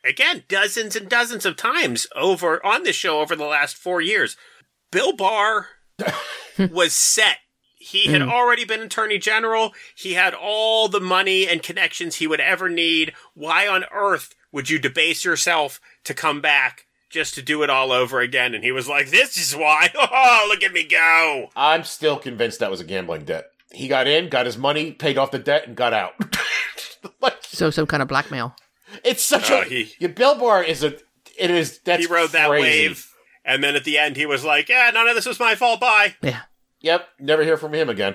[0.05, 4.37] again dozens and dozens of times over on this show over the last four years.
[4.93, 5.69] Bill Barr
[6.71, 7.39] was set.
[7.85, 8.31] He had mm.
[8.33, 9.75] already been attorney general.
[9.95, 13.13] He had all the money and connections he would ever need.
[13.35, 17.93] Why on earth would you debase yourself to come back just to do it all
[17.93, 18.55] over again?
[18.55, 19.91] And he was like, "This is why.
[19.95, 23.51] Oh, look at me go!" I'm still convinced that was a gambling debt.
[23.71, 26.15] He got in, got his money, paid off the debt, and got out.
[27.21, 28.57] like, So some kind of blackmail.
[29.05, 30.95] it's such Oh, a he- yeah, Bill Barr is a
[31.37, 32.89] it is that's he rode that crazy.
[32.89, 33.13] wave,
[33.45, 35.81] and then at the end, he was like, "Yeah, none of this was my fault.
[35.81, 36.41] Bye." Yeah.
[36.85, 38.15] Yep, never hear from him again.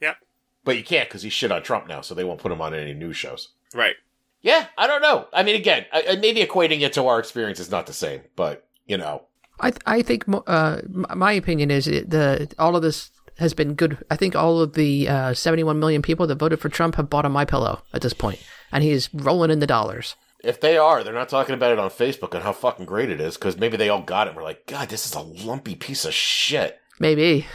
[0.00, 0.16] Yep.
[0.62, 2.74] But you can't because he's shit on Trump now, so they won't put him on
[2.74, 3.48] any news shows.
[3.74, 3.94] Right.
[4.42, 5.26] Yeah, I don't know.
[5.32, 8.20] I mean, again, I, I- maybe equating it to our experience is not the same,
[8.36, 9.22] but you know,
[9.58, 13.74] I th- I think uh, my opinion is it, the all of this has been
[13.74, 13.96] good.
[14.10, 17.24] I think all of the uh, 71 million people that voted for Trump have bought
[17.24, 18.38] a my pillow at this point,
[18.70, 20.14] and he's rolling in the dollars.
[20.44, 23.20] if they are, they're not talking about it on Facebook and how fucking great it
[23.20, 24.30] is because maybe they all got it.
[24.30, 26.78] and We're like, God, this is a lumpy piece of shit.
[26.98, 27.46] Maybe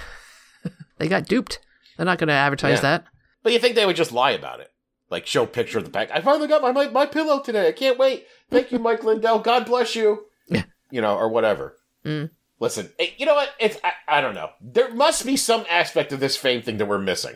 [0.97, 1.59] they got duped.
[1.97, 2.81] They're not going to advertise Yeah.
[2.81, 3.05] that.
[3.43, 4.71] But you think they would just lie about it?
[5.09, 6.09] Like show a picture of the pack.
[6.11, 7.67] I finally got my, my my pillow today.
[7.67, 8.25] I can't wait.
[8.49, 9.39] Thank you, Mike Lindell.
[9.39, 10.25] God bless you.
[10.49, 10.63] Yeah.
[10.89, 11.77] You know, or whatever.
[12.03, 12.31] Mm.
[12.59, 13.49] Listen, eh, you know what?
[13.59, 14.49] It's I, I don't know.
[14.59, 17.35] There must be some aspect of this fame thing that we're missing,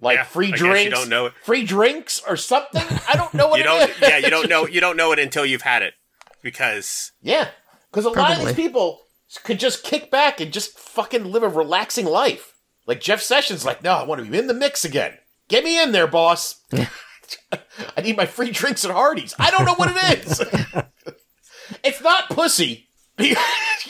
[0.00, 0.98] like Yeah, free I guess you drinks.
[1.00, 1.32] don't know it.
[1.42, 2.82] Free drinks or something.
[3.08, 3.90] I don't know what You it don't.
[3.90, 3.96] is.
[4.02, 4.66] yeah, you don't know.
[4.66, 5.94] You don't know it until you've had it,
[6.42, 7.48] because Yeah,
[7.90, 9.00] because a lot of these people
[9.42, 12.52] could just kick back and just fucking live a relaxing life.
[12.86, 15.14] Like Jeff Sessions, like, no, I want to be in the mix again.
[15.48, 16.62] Get me in there, boss.
[17.96, 19.34] I need my free drinks at Hardee's.
[19.38, 20.40] I don't know what it is.
[21.84, 22.88] it's not pussy.
[23.18, 23.34] you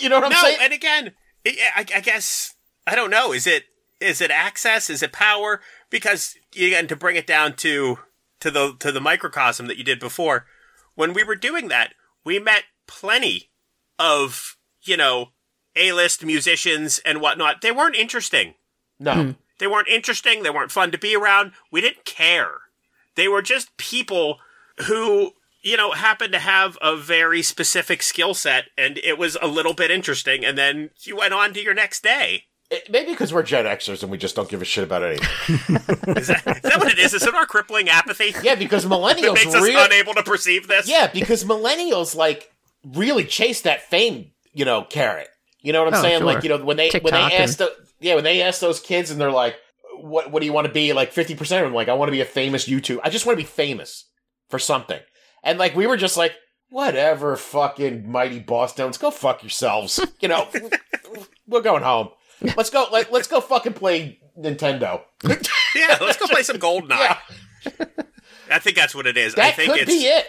[0.09, 0.41] know what I'm no.
[0.41, 0.59] saying?
[0.61, 1.13] And again,
[1.47, 2.55] I, I guess
[2.87, 3.33] I don't know.
[3.33, 3.65] Is it
[4.01, 4.89] is it access?
[4.89, 5.61] Is it power?
[5.91, 7.99] Because again, to bring it down to
[8.41, 10.47] to the to the microcosm that you did before,
[10.95, 11.95] when we were doing that,
[12.25, 13.51] we met plenty
[13.99, 15.33] of you know
[15.75, 17.61] a list musicians and whatnot.
[17.61, 18.55] They weren't interesting.
[18.99, 19.13] No.
[19.15, 19.31] Hmm.
[19.59, 20.43] They weren't interesting.
[20.43, 21.53] They weren't fun to be around.
[21.73, 22.51] We didn't care.
[23.15, 24.39] They were just people
[24.87, 25.33] who,
[25.63, 29.73] you know, happened to have a very specific skill set and it was a little
[29.73, 30.45] bit interesting.
[30.45, 32.45] And then you went on to your next day.
[32.71, 35.27] It- maybe because we're Gen Xers and we just don't give a shit about anything.
[36.17, 37.15] Is that, is that what it is?
[37.15, 39.83] Is it our crippling apathy yeah, because that millennials makes us really.
[39.83, 40.87] unable to perceive this?
[40.89, 42.51] Yeah, because millennials like
[42.85, 45.29] really chase that fame, you know, carrot.
[45.63, 46.19] You know what I'm Oh, saying?
[46.19, 46.27] sure.
[46.27, 48.81] Like, you know, when they when TikTok they ask the yeah, when they ask those
[48.81, 49.57] kids and they're like,
[50.01, 52.09] "What what do you want to be?" Like fifty percent of them like, "I want
[52.09, 53.01] to be a famous YouTube.
[53.03, 54.09] I just want to be famous
[54.51, 55.01] for something."
[55.43, 56.35] And like we were just like,
[56.69, 60.49] "Whatever, fucking mighty Boston's, go fuck yourselves." You know,
[61.47, 62.09] we're going home.
[62.57, 62.87] Let's go.
[62.91, 65.03] Like, let's go fucking play Nintendo.
[65.75, 67.19] Yeah, let's go play some Goldeneye.
[68.49, 69.35] Yeah, I think that's what it is.
[69.35, 70.27] I that think could it's be it.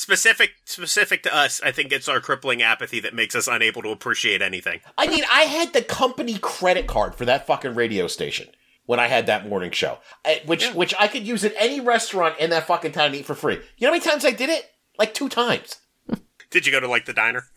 [0.00, 1.60] Specific specific to us.
[1.62, 4.80] I think it's our crippling apathy that makes us unable to appreciate anything.
[4.96, 8.48] I mean, I had the company credit card for that fucking radio station
[8.86, 10.72] when I had that morning show, I- which Yeah.
[10.72, 13.56] which I could use at any restaurant in that fucking town and eat for free.
[13.76, 14.70] You know how many times I did it?
[14.98, 15.76] Like two times.
[16.50, 17.44] Did you go to like the diner?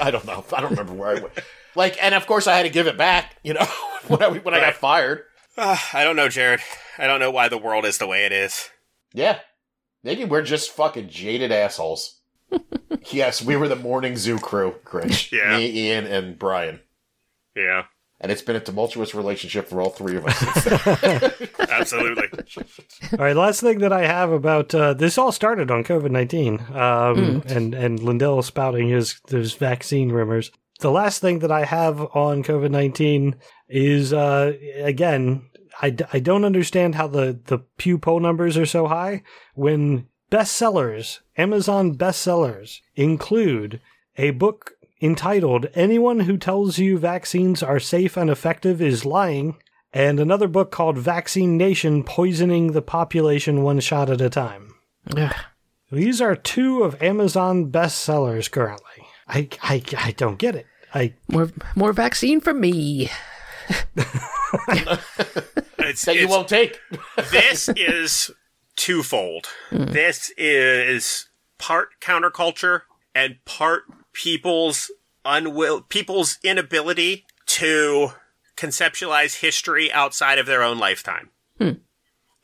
[0.00, 0.44] I don't know.
[0.52, 1.32] I don't remember where I went.
[1.74, 3.36] Like, and of course I had to give it back.
[3.42, 3.66] You know,
[4.08, 5.24] when I when I got fired.
[5.58, 6.60] Ah, I don't know, Jared.
[6.98, 8.70] I don't know why the world is the way it is.
[9.12, 9.40] Yeah,
[10.02, 12.20] maybe we're just fucking jaded assholes.
[13.10, 15.32] yes, we were the morning zoo crew, Grinch.
[15.36, 15.56] Yeah.
[15.56, 16.80] Me, Ian, and Brian.
[17.56, 17.84] Yeah.
[18.20, 21.50] and it's been a tumultuous relationship for all three of us.
[21.70, 22.28] Absolutely.
[23.12, 26.60] All right, last thing that I have about uh, this all started on COVID nineteen,
[26.74, 30.50] um, and and Lindell spouting his his vaccine rumors.
[30.82, 33.36] The last thing that I have on COVID nineteen
[33.68, 35.48] is uh, again,
[35.80, 39.22] I, d- I don't understand how the the Pew poll numbers are so high
[39.54, 43.80] when bestsellers, Amazon bestsellers include
[44.16, 49.56] a book entitled "Anyone Who Tells You Vaccines Are Safe and Effective Is Lying."
[49.94, 54.74] and another book called Vaccine Nation Poisoning the Population One Shot at a Time.
[55.16, 55.34] Ugh.
[55.90, 59.06] These are two of Amazon bestsellers currently.
[59.28, 60.66] I, I, I don't get it.
[60.94, 63.10] I More more vaccine for me.
[65.78, 66.80] It's, that you won't take.
[67.30, 68.30] this is
[68.76, 69.46] twofold.
[69.70, 69.86] Hmm.
[69.86, 71.28] This is
[71.58, 72.82] part counterculture
[73.14, 73.82] and part
[74.12, 74.90] people's
[75.24, 78.12] unwill people's inability to
[78.56, 81.30] conceptualize history outside of their own lifetime.
[81.58, 81.70] Hmm.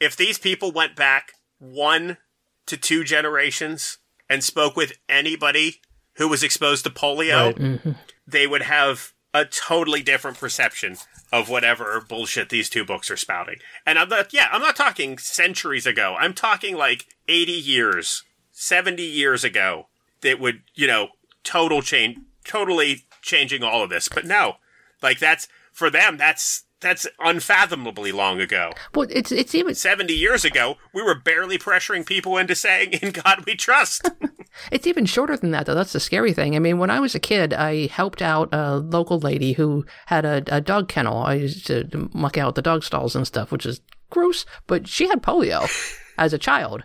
[0.01, 2.19] If these people went back one
[2.67, 3.99] to two generations
[4.29, 5.81] and spoke with anybody
[6.15, 7.93] who was exposed to polio, mm-hmm.
[8.29, 10.97] They would have a totally different perception
[11.33, 13.57] of whatever bullshit these two books are spouting.
[13.87, 16.17] And I'm not, yeah, I'm not talking centuries ago.
[16.19, 19.89] I'm talking like 80 years, 70 years ago
[20.23, 21.09] that would, you know,
[21.45, 24.09] total change, totally changing all of this.
[24.09, 24.57] But no,
[25.03, 28.73] like that's, for them, that's, that's unfathomably long ago.
[28.95, 33.11] Well, it's it's even 70 years ago, we were barely pressuring people into saying, in
[33.11, 34.09] God we trust.
[34.71, 35.75] It's even shorter than that, though.
[35.75, 36.57] That's the scary thing.
[36.57, 40.25] I mean, when I was a kid, I helped out a local lady who had
[40.25, 41.23] a, a dog kennel.
[41.23, 43.81] I used to muck out the dog stalls and stuff, which is
[44.11, 45.69] gross, but she had polio
[46.19, 46.85] as a child,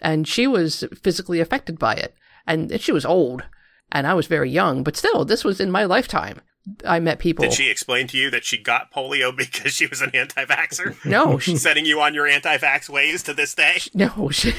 [0.00, 2.14] and she was physically affected by it.
[2.46, 3.44] And she was old,
[3.92, 6.40] and I was very young, but still, this was in my lifetime.
[6.84, 7.42] I met people.
[7.44, 11.02] Did she explain to you that she got polio because she was an anti vaxxer?
[11.04, 13.78] No, she, Setting you on your anti vax ways to this day?
[13.94, 14.52] no, she,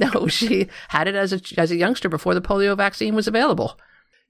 [0.00, 3.78] no, she had it as a as a youngster before the polio vaccine was available.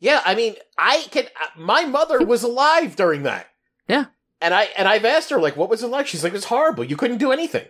[0.01, 1.25] Yeah, I mean, I can.
[1.41, 3.49] uh, My mother was alive during that,
[3.89, 4.07] Yeah.
[4.41, 6.07] and I and I've asked her like, what was it like?
[6.07, 6.85] She's like, it was horrible.
[6.85, 7.67] You couldn't do anything.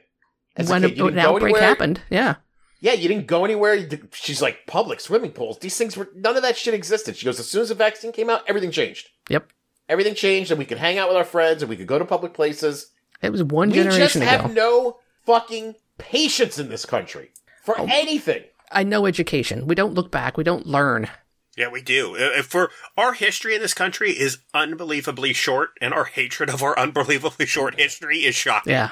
[0.55, 1.63] As a when kid, you an didn't outbreak anywhere.
[1.63, 2.35] happened, yeah.
[2.81, 3.85] Yeah, you didn't go anywhere.
[3.85, 5.59] Did- She's like, public swimming pools.
[5.59, 7.17] These things were none of that shit existed.
[7.17, 9.09] She goes, as soon as the vaccine came out, everything changed.
[9.29, 9.51] Yep.
[9.89, 12.05] Everything changed, and we could hang out with our friends, and we could go to
[12.05, 12.93] public places.
[13.23, 14.31] It was one we just generation ago.
[14.31, 17.31] have no fucking patience in this country
[17.65, 17.87] for Oh.
[17.91, 18.45] anything.
[18.71, 19.67] I know education.
[19.67, 20.37] We don't look back.
[20.37, 21.09] We don't learn.
[21.57, 22.17] Yeah, we do.
[22.17, 26.79] Uh, For our history in this country is unbelievably short, and our hatred of our
[26.79, 28.73] unbelievably short history is shocking.
[28.75, 28.91] Yeah.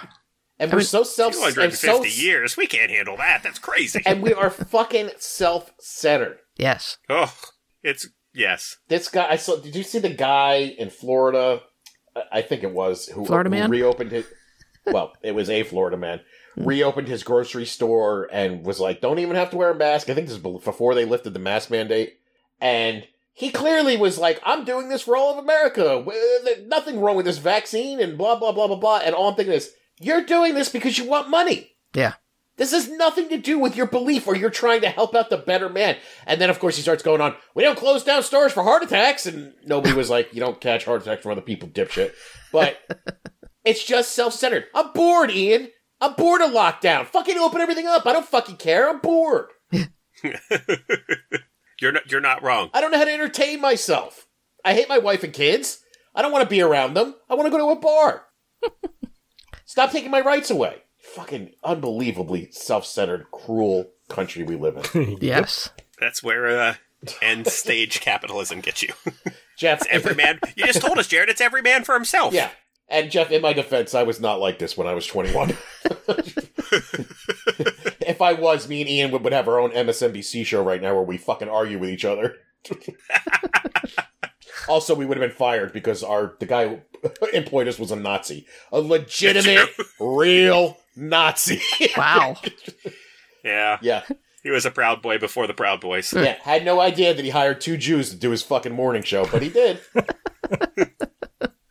[0.58, 3.42] And I we're mean, so self and 250 so years, we can't handle that.
[3.42, 4.00] That's crazy.
[4.06, 6.38] and we are fucking self-centered.
[6.56, 6.98] Yes.
[7.10, 7.34] oh,
[7.82, 8.76] it's yes.
[8.88, 9.56] This guy, I saw.
[9.56, 11.60] Did you see the guy in Florida?
[12.14, 13.70] I- I think it was who, Florida who man?
[13.70, 14.26] reopened his.
[14.86, 16.20] Well, it was a Florida man
[16.54, 16.64] hmm.
[16.64, 20.14] reopened his grocery store and was like, "Don't even have to wear a mask." I
[20.14, 22.18] think this is before they lifted the mask mandate,
[22.60, 26.02] and he clearly was like, "I'm doing this for all of America.
[26.44, 29.00] There's Nothing wrong with this vaccine," and blah blah blah blah blah.
[29.04, 32.14] And all I'm thinking is, "You're doing this because you want money." Yeah.
[32.56, 35.36] This has nothing to do with your belief or you're trying to help out the
[35.36, 35.96] better man.
[36.26, 38.82] And then, of course, he starts going on, we don't close down stores for heart
[38.82, 39.26] attacks.
[39.26, 42.12] And nobody was like, you don't catch heart attacks from other people, dipshit.
[42.52, 42.78] But
[43.64, 44.64] it's just self centered.
[44.74, 45.68] I'm bored, Ian.
[46.00, 47.06] I'm bored of lockdown.
[47.06, 48.06] Fucking open everything up.
[48.06, 48.88] I don't fucking care.
[48.88, 49.50] I'm bored.
[51.80, 52.70] You're not, you're not wrong.
[52.72, 54.26] I don't know how to entertain myself.
[54.64, 55.80] I hate my wife and kids.
[56.14, 57.14] I don't want to be around them.
[57.28, 58.24] I want to go to a bar.
[59.76, 60.84] Stop taking my rights away.
[60.96, 65.18] Fucking unbelievably self centered, cruel country we live in.
[65.20, 65.68] Yes.
[66.00, 66.74] That's where uh,
[67.20, 68.94] end stage capitalism gets you.
[69.58, 70.40] Jeff, every man.
[70.56, 71.28] You just told us, Jared.
[71.28, 72.32] It's every man for himself.
[72.32, 72.48] Yeah.
[72.88, 75.50] And Jeff, in my defense, I was not like this when I was 21.
[78.00, 80.94] if I was, me and Ian would, would have our own MSNBC show right now
[80.94, 82.36] where we fucking argue with each other.
[84.68, 86.80] Also, we would have been fired because our the guy who
[87.32, 89.68] employed us was a Nazi, a legitimate,
[90.00, 91.60] real Nazi.
[91.96, 92.36] Wow.
[93.44, 93.78] Yeah.
[93.80, 94.02] yeah,
[94.42, 96.12] He was a proud boy before the Proud Boys.
[96.12, 96.36] yeah.
[96.42, 99.40] Had no idea that he hired two Jews to do his fucking morning show, but
[99.42, 99.78] he did.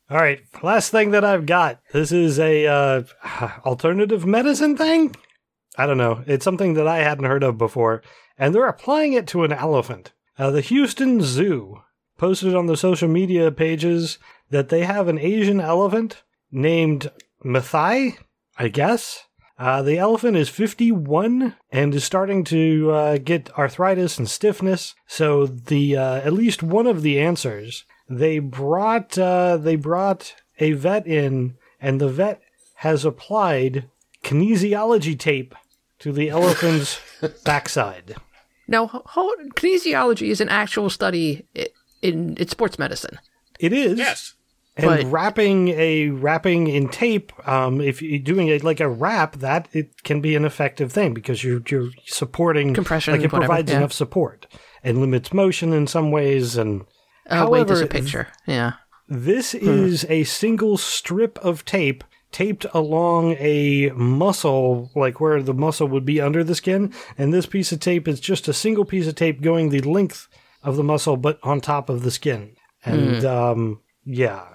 [0.08, 1.82] All right, last thing that I've got.
[1.92, 3.04] This is a uh,
[3.66, 5.16] alternative medicine thing.
[5.78, 6.24] I don't know.
[6.28, 8.04] It's something that I hadn't heard of before,
[8.38, 10.14] and they're applying it to an elephant.
[10.38, 11.82] Uh, the Houston Zoo
[12.18, 14.18] posted on the social media pages
[14.50, 17.12] that they have an Asian elephant named
[17.44, 18.18] Methai,
[18.58, 19.26] I guess.
[19.58, 24.96] Uh, the elephant is 51 and is starting to uh, get arthritis and stiffness.
[25.08, 30.74] So the uh, at least one of the answers they brought uh, they brought a
[30.74, 32.42] vet in, and the vet
[32.76, 33.90] has applied
[34.24, 35.56] kinesiology tape
[36.00, 37.00] to the elephant's
[37.46, 38.16] backside.
[38.68, 41.46] Now, kinesiology is an actual study
[42.14, 43.18] in it's sports medicine.
[43.60, 44.34] It is Yes.
[44.78, 47.32] and But- wrapping a wrapping in tape.
[47.48, 51.14] Um, if you're doing it like a wrap, that it can be an effective thing
[51.14, 53.78] because you're you're supporting Compression, Like it whatever, provides yeah.
[53.78, 54.48] enough support
[54.84, 56.58] and limits motion in some ways.
[56.58, 56.86] And
[57.30, 58.28] Oh, wait, there's a However, picture.
[58.46, 58.74] Yeah.
[59.08, 59.68] This Hmm.
[59.70, 66.06] is a single strip of tape taped along a muscle, like where the muscle would
[66.06, 66.92] be under the skin.
[67.18, 70.28] And this piece of tape is just a single piece of tape going the length
[70.66, 72.56] of the muscle, but on top of the skin.
[72.84, 73.28] And Hmm.
[73.28, 74.46] um, yeah,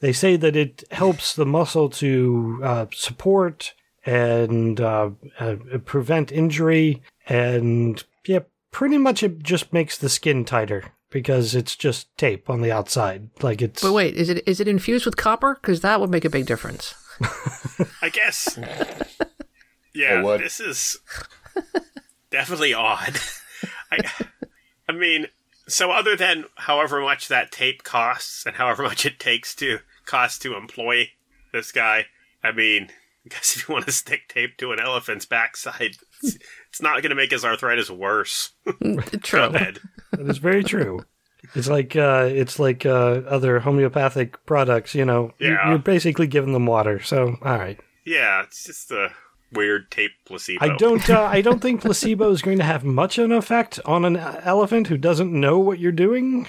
[0.00, 3.74] they say that it helps the muscle to uh, support
[4.04, 7.02] and uh, uh, prevent injury.
[7.28, 8.40] And yeah,
[8.70, 13.30] pretty much it just makes the skin tighter because it's just tape on the outside.
[13.42, 13.82] Like it's.
[13.82, 15.54] But wait, is it is it infused with copper?
[15.60, 16.94] Because that would make a big difference.
[18.02, 18.58] I guess.
[19.94, 20.98] Yeah, It this is
[22.30, 23.18] definitely odd.
[23.90, 23.98] I,
[24.86, 25.26] I mean,
[25.68, 30.42] so other than however much that tape costs and however much it takes to cost
[30.42, 31.10] to employ
[31.52, 32.06] this guy,
[32.44, 32.88] I mean,
[33.24, 36.38] I guess if you want to stick tape to an elephant's backside, it's,
[36.68, 38.52] it's not going to make his arthritis worse.
[39.22, 39.40] True.
[39.40, 39.78] Go ahead.
[40.12, 41.04] That is very true.
[41.54, 44.94] It's like uh, it's like uh, other homeopathic products.
[44.94, 45.68] You know, Yeah.
[45.70, 47.00] you're basically giving them water.
[47.02, 47.78] So, all right.
[48.04, 49.10] Yeah, it's just a
[49.52, 50.64] weird tape placebo.
[50.64, 51.08] I don't.
[51.08, 54.16] Uh, I don't think placebo is going to have much of an effect on an
[54.16, 56.46] elephant who doesn't know what you're doing.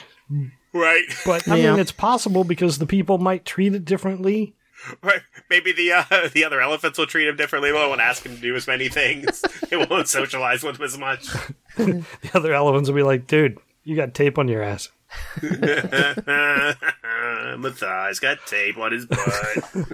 [0.73, 1.05] Right.
[1.25, 1.71] But I Yeah.
[1.71, 4.53] mean, it's possible because the people might treat it differently.
[5.01, 5.21] Right.
[5.49, 6.03] Maybe the uh,
[6.33, 7.71] the other elephants will treat him differently.
[7.71, 9.41] They won't ask him to do as many things.
[9.69, 11.27] they won't socialize with him as much.
[11.77, 12.03] The
[12.33, 14.89] other elephants will be like, "Dude, you got tape on your ass."
[17.57, 19.87] Methai's got tape on his butt.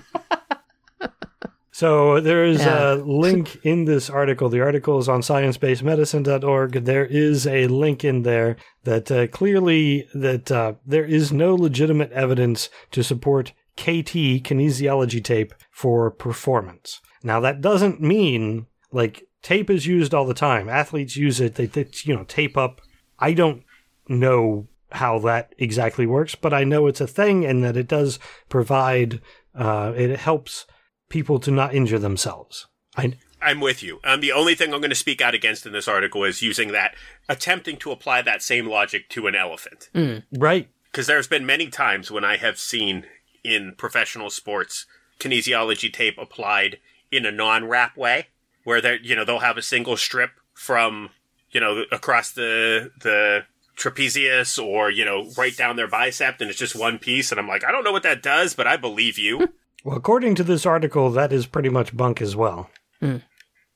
[1.75, 2.93] So there is Yeah.
[2.93, 4.47] a link in this article.
[4.47, 6.85] The article is on sciencebasedmedicine.org.
[6.85, 12.11] There is a link in there that uh, clearly that uh, there is no legitimate
[12.11, 17.01] evidence to support KT kinesiology tape for performance.
[17.23, 20.69] Now that doesn't mean like tape is used all the time.
[20.69, 21.55] Athletes use it.
[21.55, 22.81] They, they you know tape up.
[23.17, 23.63] I don't
[24.07, 28.19] know how that exactly works, but I know it's a thing and that it does
[28.47, 29.21] provide.
[29.55, 30.67] Uh, it helps
[31.09, 32.67] people to not injure themselves.
[32.95, 33.99] I I'm with you.
[34.03, 36.71] Um, the only thing I'm going to speak out against in this article is using
[36.71, 36.95] that,
[37.27, 39.89] attempting to apply that same logic to an elephant.
[40.31, 40.69] right.
[40.91, 43.05] Because there's been many times when I have seen
[43.43, 44.85] in professional sports
[45.19, 46.77] kinesiology tape applied
[47.11, 48.27] in a non-wrap way,
[48.63, 51.09] where they you know they'll have a single strip from
[51.51, 53.43] you know across the the
[53.75, 57.31] trapezius or you know right down their bicep, and it's just one piece.
[57.31, 59.53] And I'm like, I don't know what that does, but I believe you.
[59.83, 62.69] Well, according to this article, that is pretty much bunk as well.
[63.01, 63.19] oh,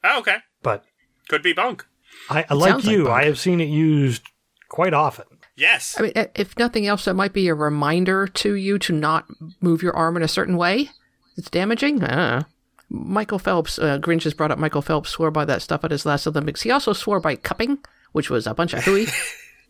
[0.03, 0.85] okay, But
[1.27, 1.85] could be bunk.
[2.29, 3.09] I, I like sounds like you.
[3.09, 4.23] I have seen it used
[4.69, 5.25] quite often.
[5.55, 5.95] Yes.
[5.97, 9.25] I mean, if nothing else, that might be a reminder to you to not
[9.59, 10.91] move your arm in a certain way.
[11.35, 12.03] It's damaging.
[12.03, 12.45] I don't know.
[12.89, 16.05] Michael Phelps, uh, Grinch has brought up Michael Phelps swore by that stuff at his
[16.05, 16.61] last Olympics.
[16.61, 17.79] He also swore by cupping,
[18.13, 19.07] which was a bunch of hooey.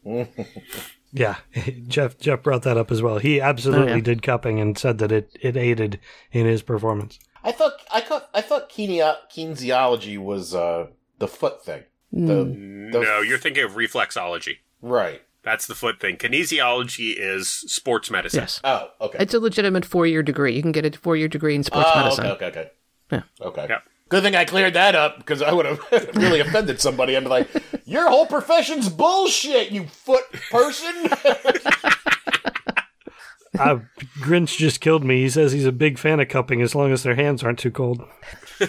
[1.19, 1.35] Yeah,
[1.87, 3.17] Jeff Jeff brought that up as well.
[3.19, 4.01] He absolutely Oh, yeah.
[4.01, 5.99] did cupping and said that it, it aided
[6.31, 7.19] in his performance.
[7.43, 10.87] I thought I thought I thought kinea- kinesiology was uh,
[11.19, 11.83] the foot thing.
[12.11, 12.43] The,
[12.91, 14.57] the No, you're thinking of reflexology.
[14.81, 15.21] right.
[15.43, 16.17] That's the foot thing.
[16.17, 18.41] Kinesiology is sports medicine.
[18.41, 18.59] yes.
[18.65, 19.17] Oh, okay.
[19.21, 20.53] It's a legitimate four year degree.
[20.53, 22.25] You can get a four year degree in sports oh, medicine.
[22.25, 22.71] okay, okay, okay.
[23.11, 23.21] Yeah.
[23.41, 23.65] Okay.
[23.69, 23.83] Yep.
[24.09, 25.81] Good thing I cleared that up because I would have
[26.15, 27.17] really offended somebody.
[27.17, 27.49] I'd be like,
[27.85, 30.93] "Your whole profession's bullshit, you foot person."
[33.59, 33.79] Uh,
[34.19, 35.21] Grinch just killed me.
[35.21, 37.71] He says he's a big fan of cupping as long as their hands aren't too
[37.71, 38.03] cold.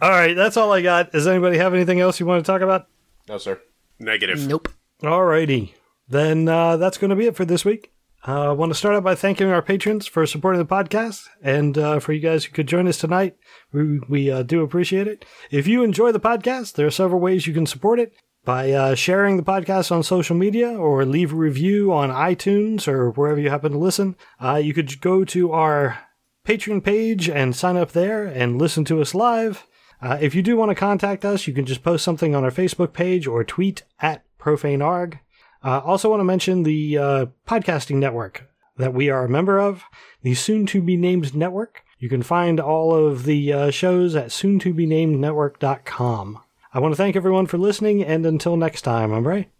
[0.00, 1.12] All right, that's all I got.
[1.12, 2.86] Does anybody have anything else you want to talk about?
[3.28, 3.60] no, sir.
[3.98, 4.46] Negative.
[4.46, 4.68] Nope.
[5.02, 5.74] Alrighty.
[6.08, 7.92] Then uh, that's going to be it for this week.
[8.26, 11.76] Uh, I want to start out by thanking our patrons for supporting the podcast and
[11.76, 13.36] uh, for you guys who could join us tonight.
[13.72, 15.24] We, we uh, do appreciate it.
[15.50, 18.94] If you enjoy the podcast, there are several ways you can support it by uh,
[18.94, 23.50] sharing the podcast on social media or leave a review on iTunes or wherever you
[23.50, 24.14] happen to listen.
[24.40, 25.98] Uh, you could go to our
[26.46, 29.66] Patreon page and sign up there and listen to us live.
[30.00, 32.50] Uh, if you do want to contact us, you can just post something on our
[32.50, 35.18] Facebook page or tweet at profanearg.
[35.64, 38.48] Uh, also, want to mention the uh, podcasting network
[38.78, 39.84] that we are a member of,
[40.22, 41.84] the soon to be named network.
[41.98, 46.40] You can find all of the uh, shows at soon to be named network.com.
[46.74, 49.50] I want to thank everyone for listening, and until next time, I'm Ray.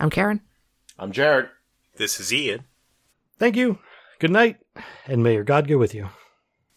[0.00, 0.40] I'm Karen.
[0.98, 1.48] I'm Jared.
[1.96, 2.64] This is Ian.
[3.38, 3.78] Thank you.
[4.18, 4.56] Good night,
[5.06, 6.08] and may your God go with you.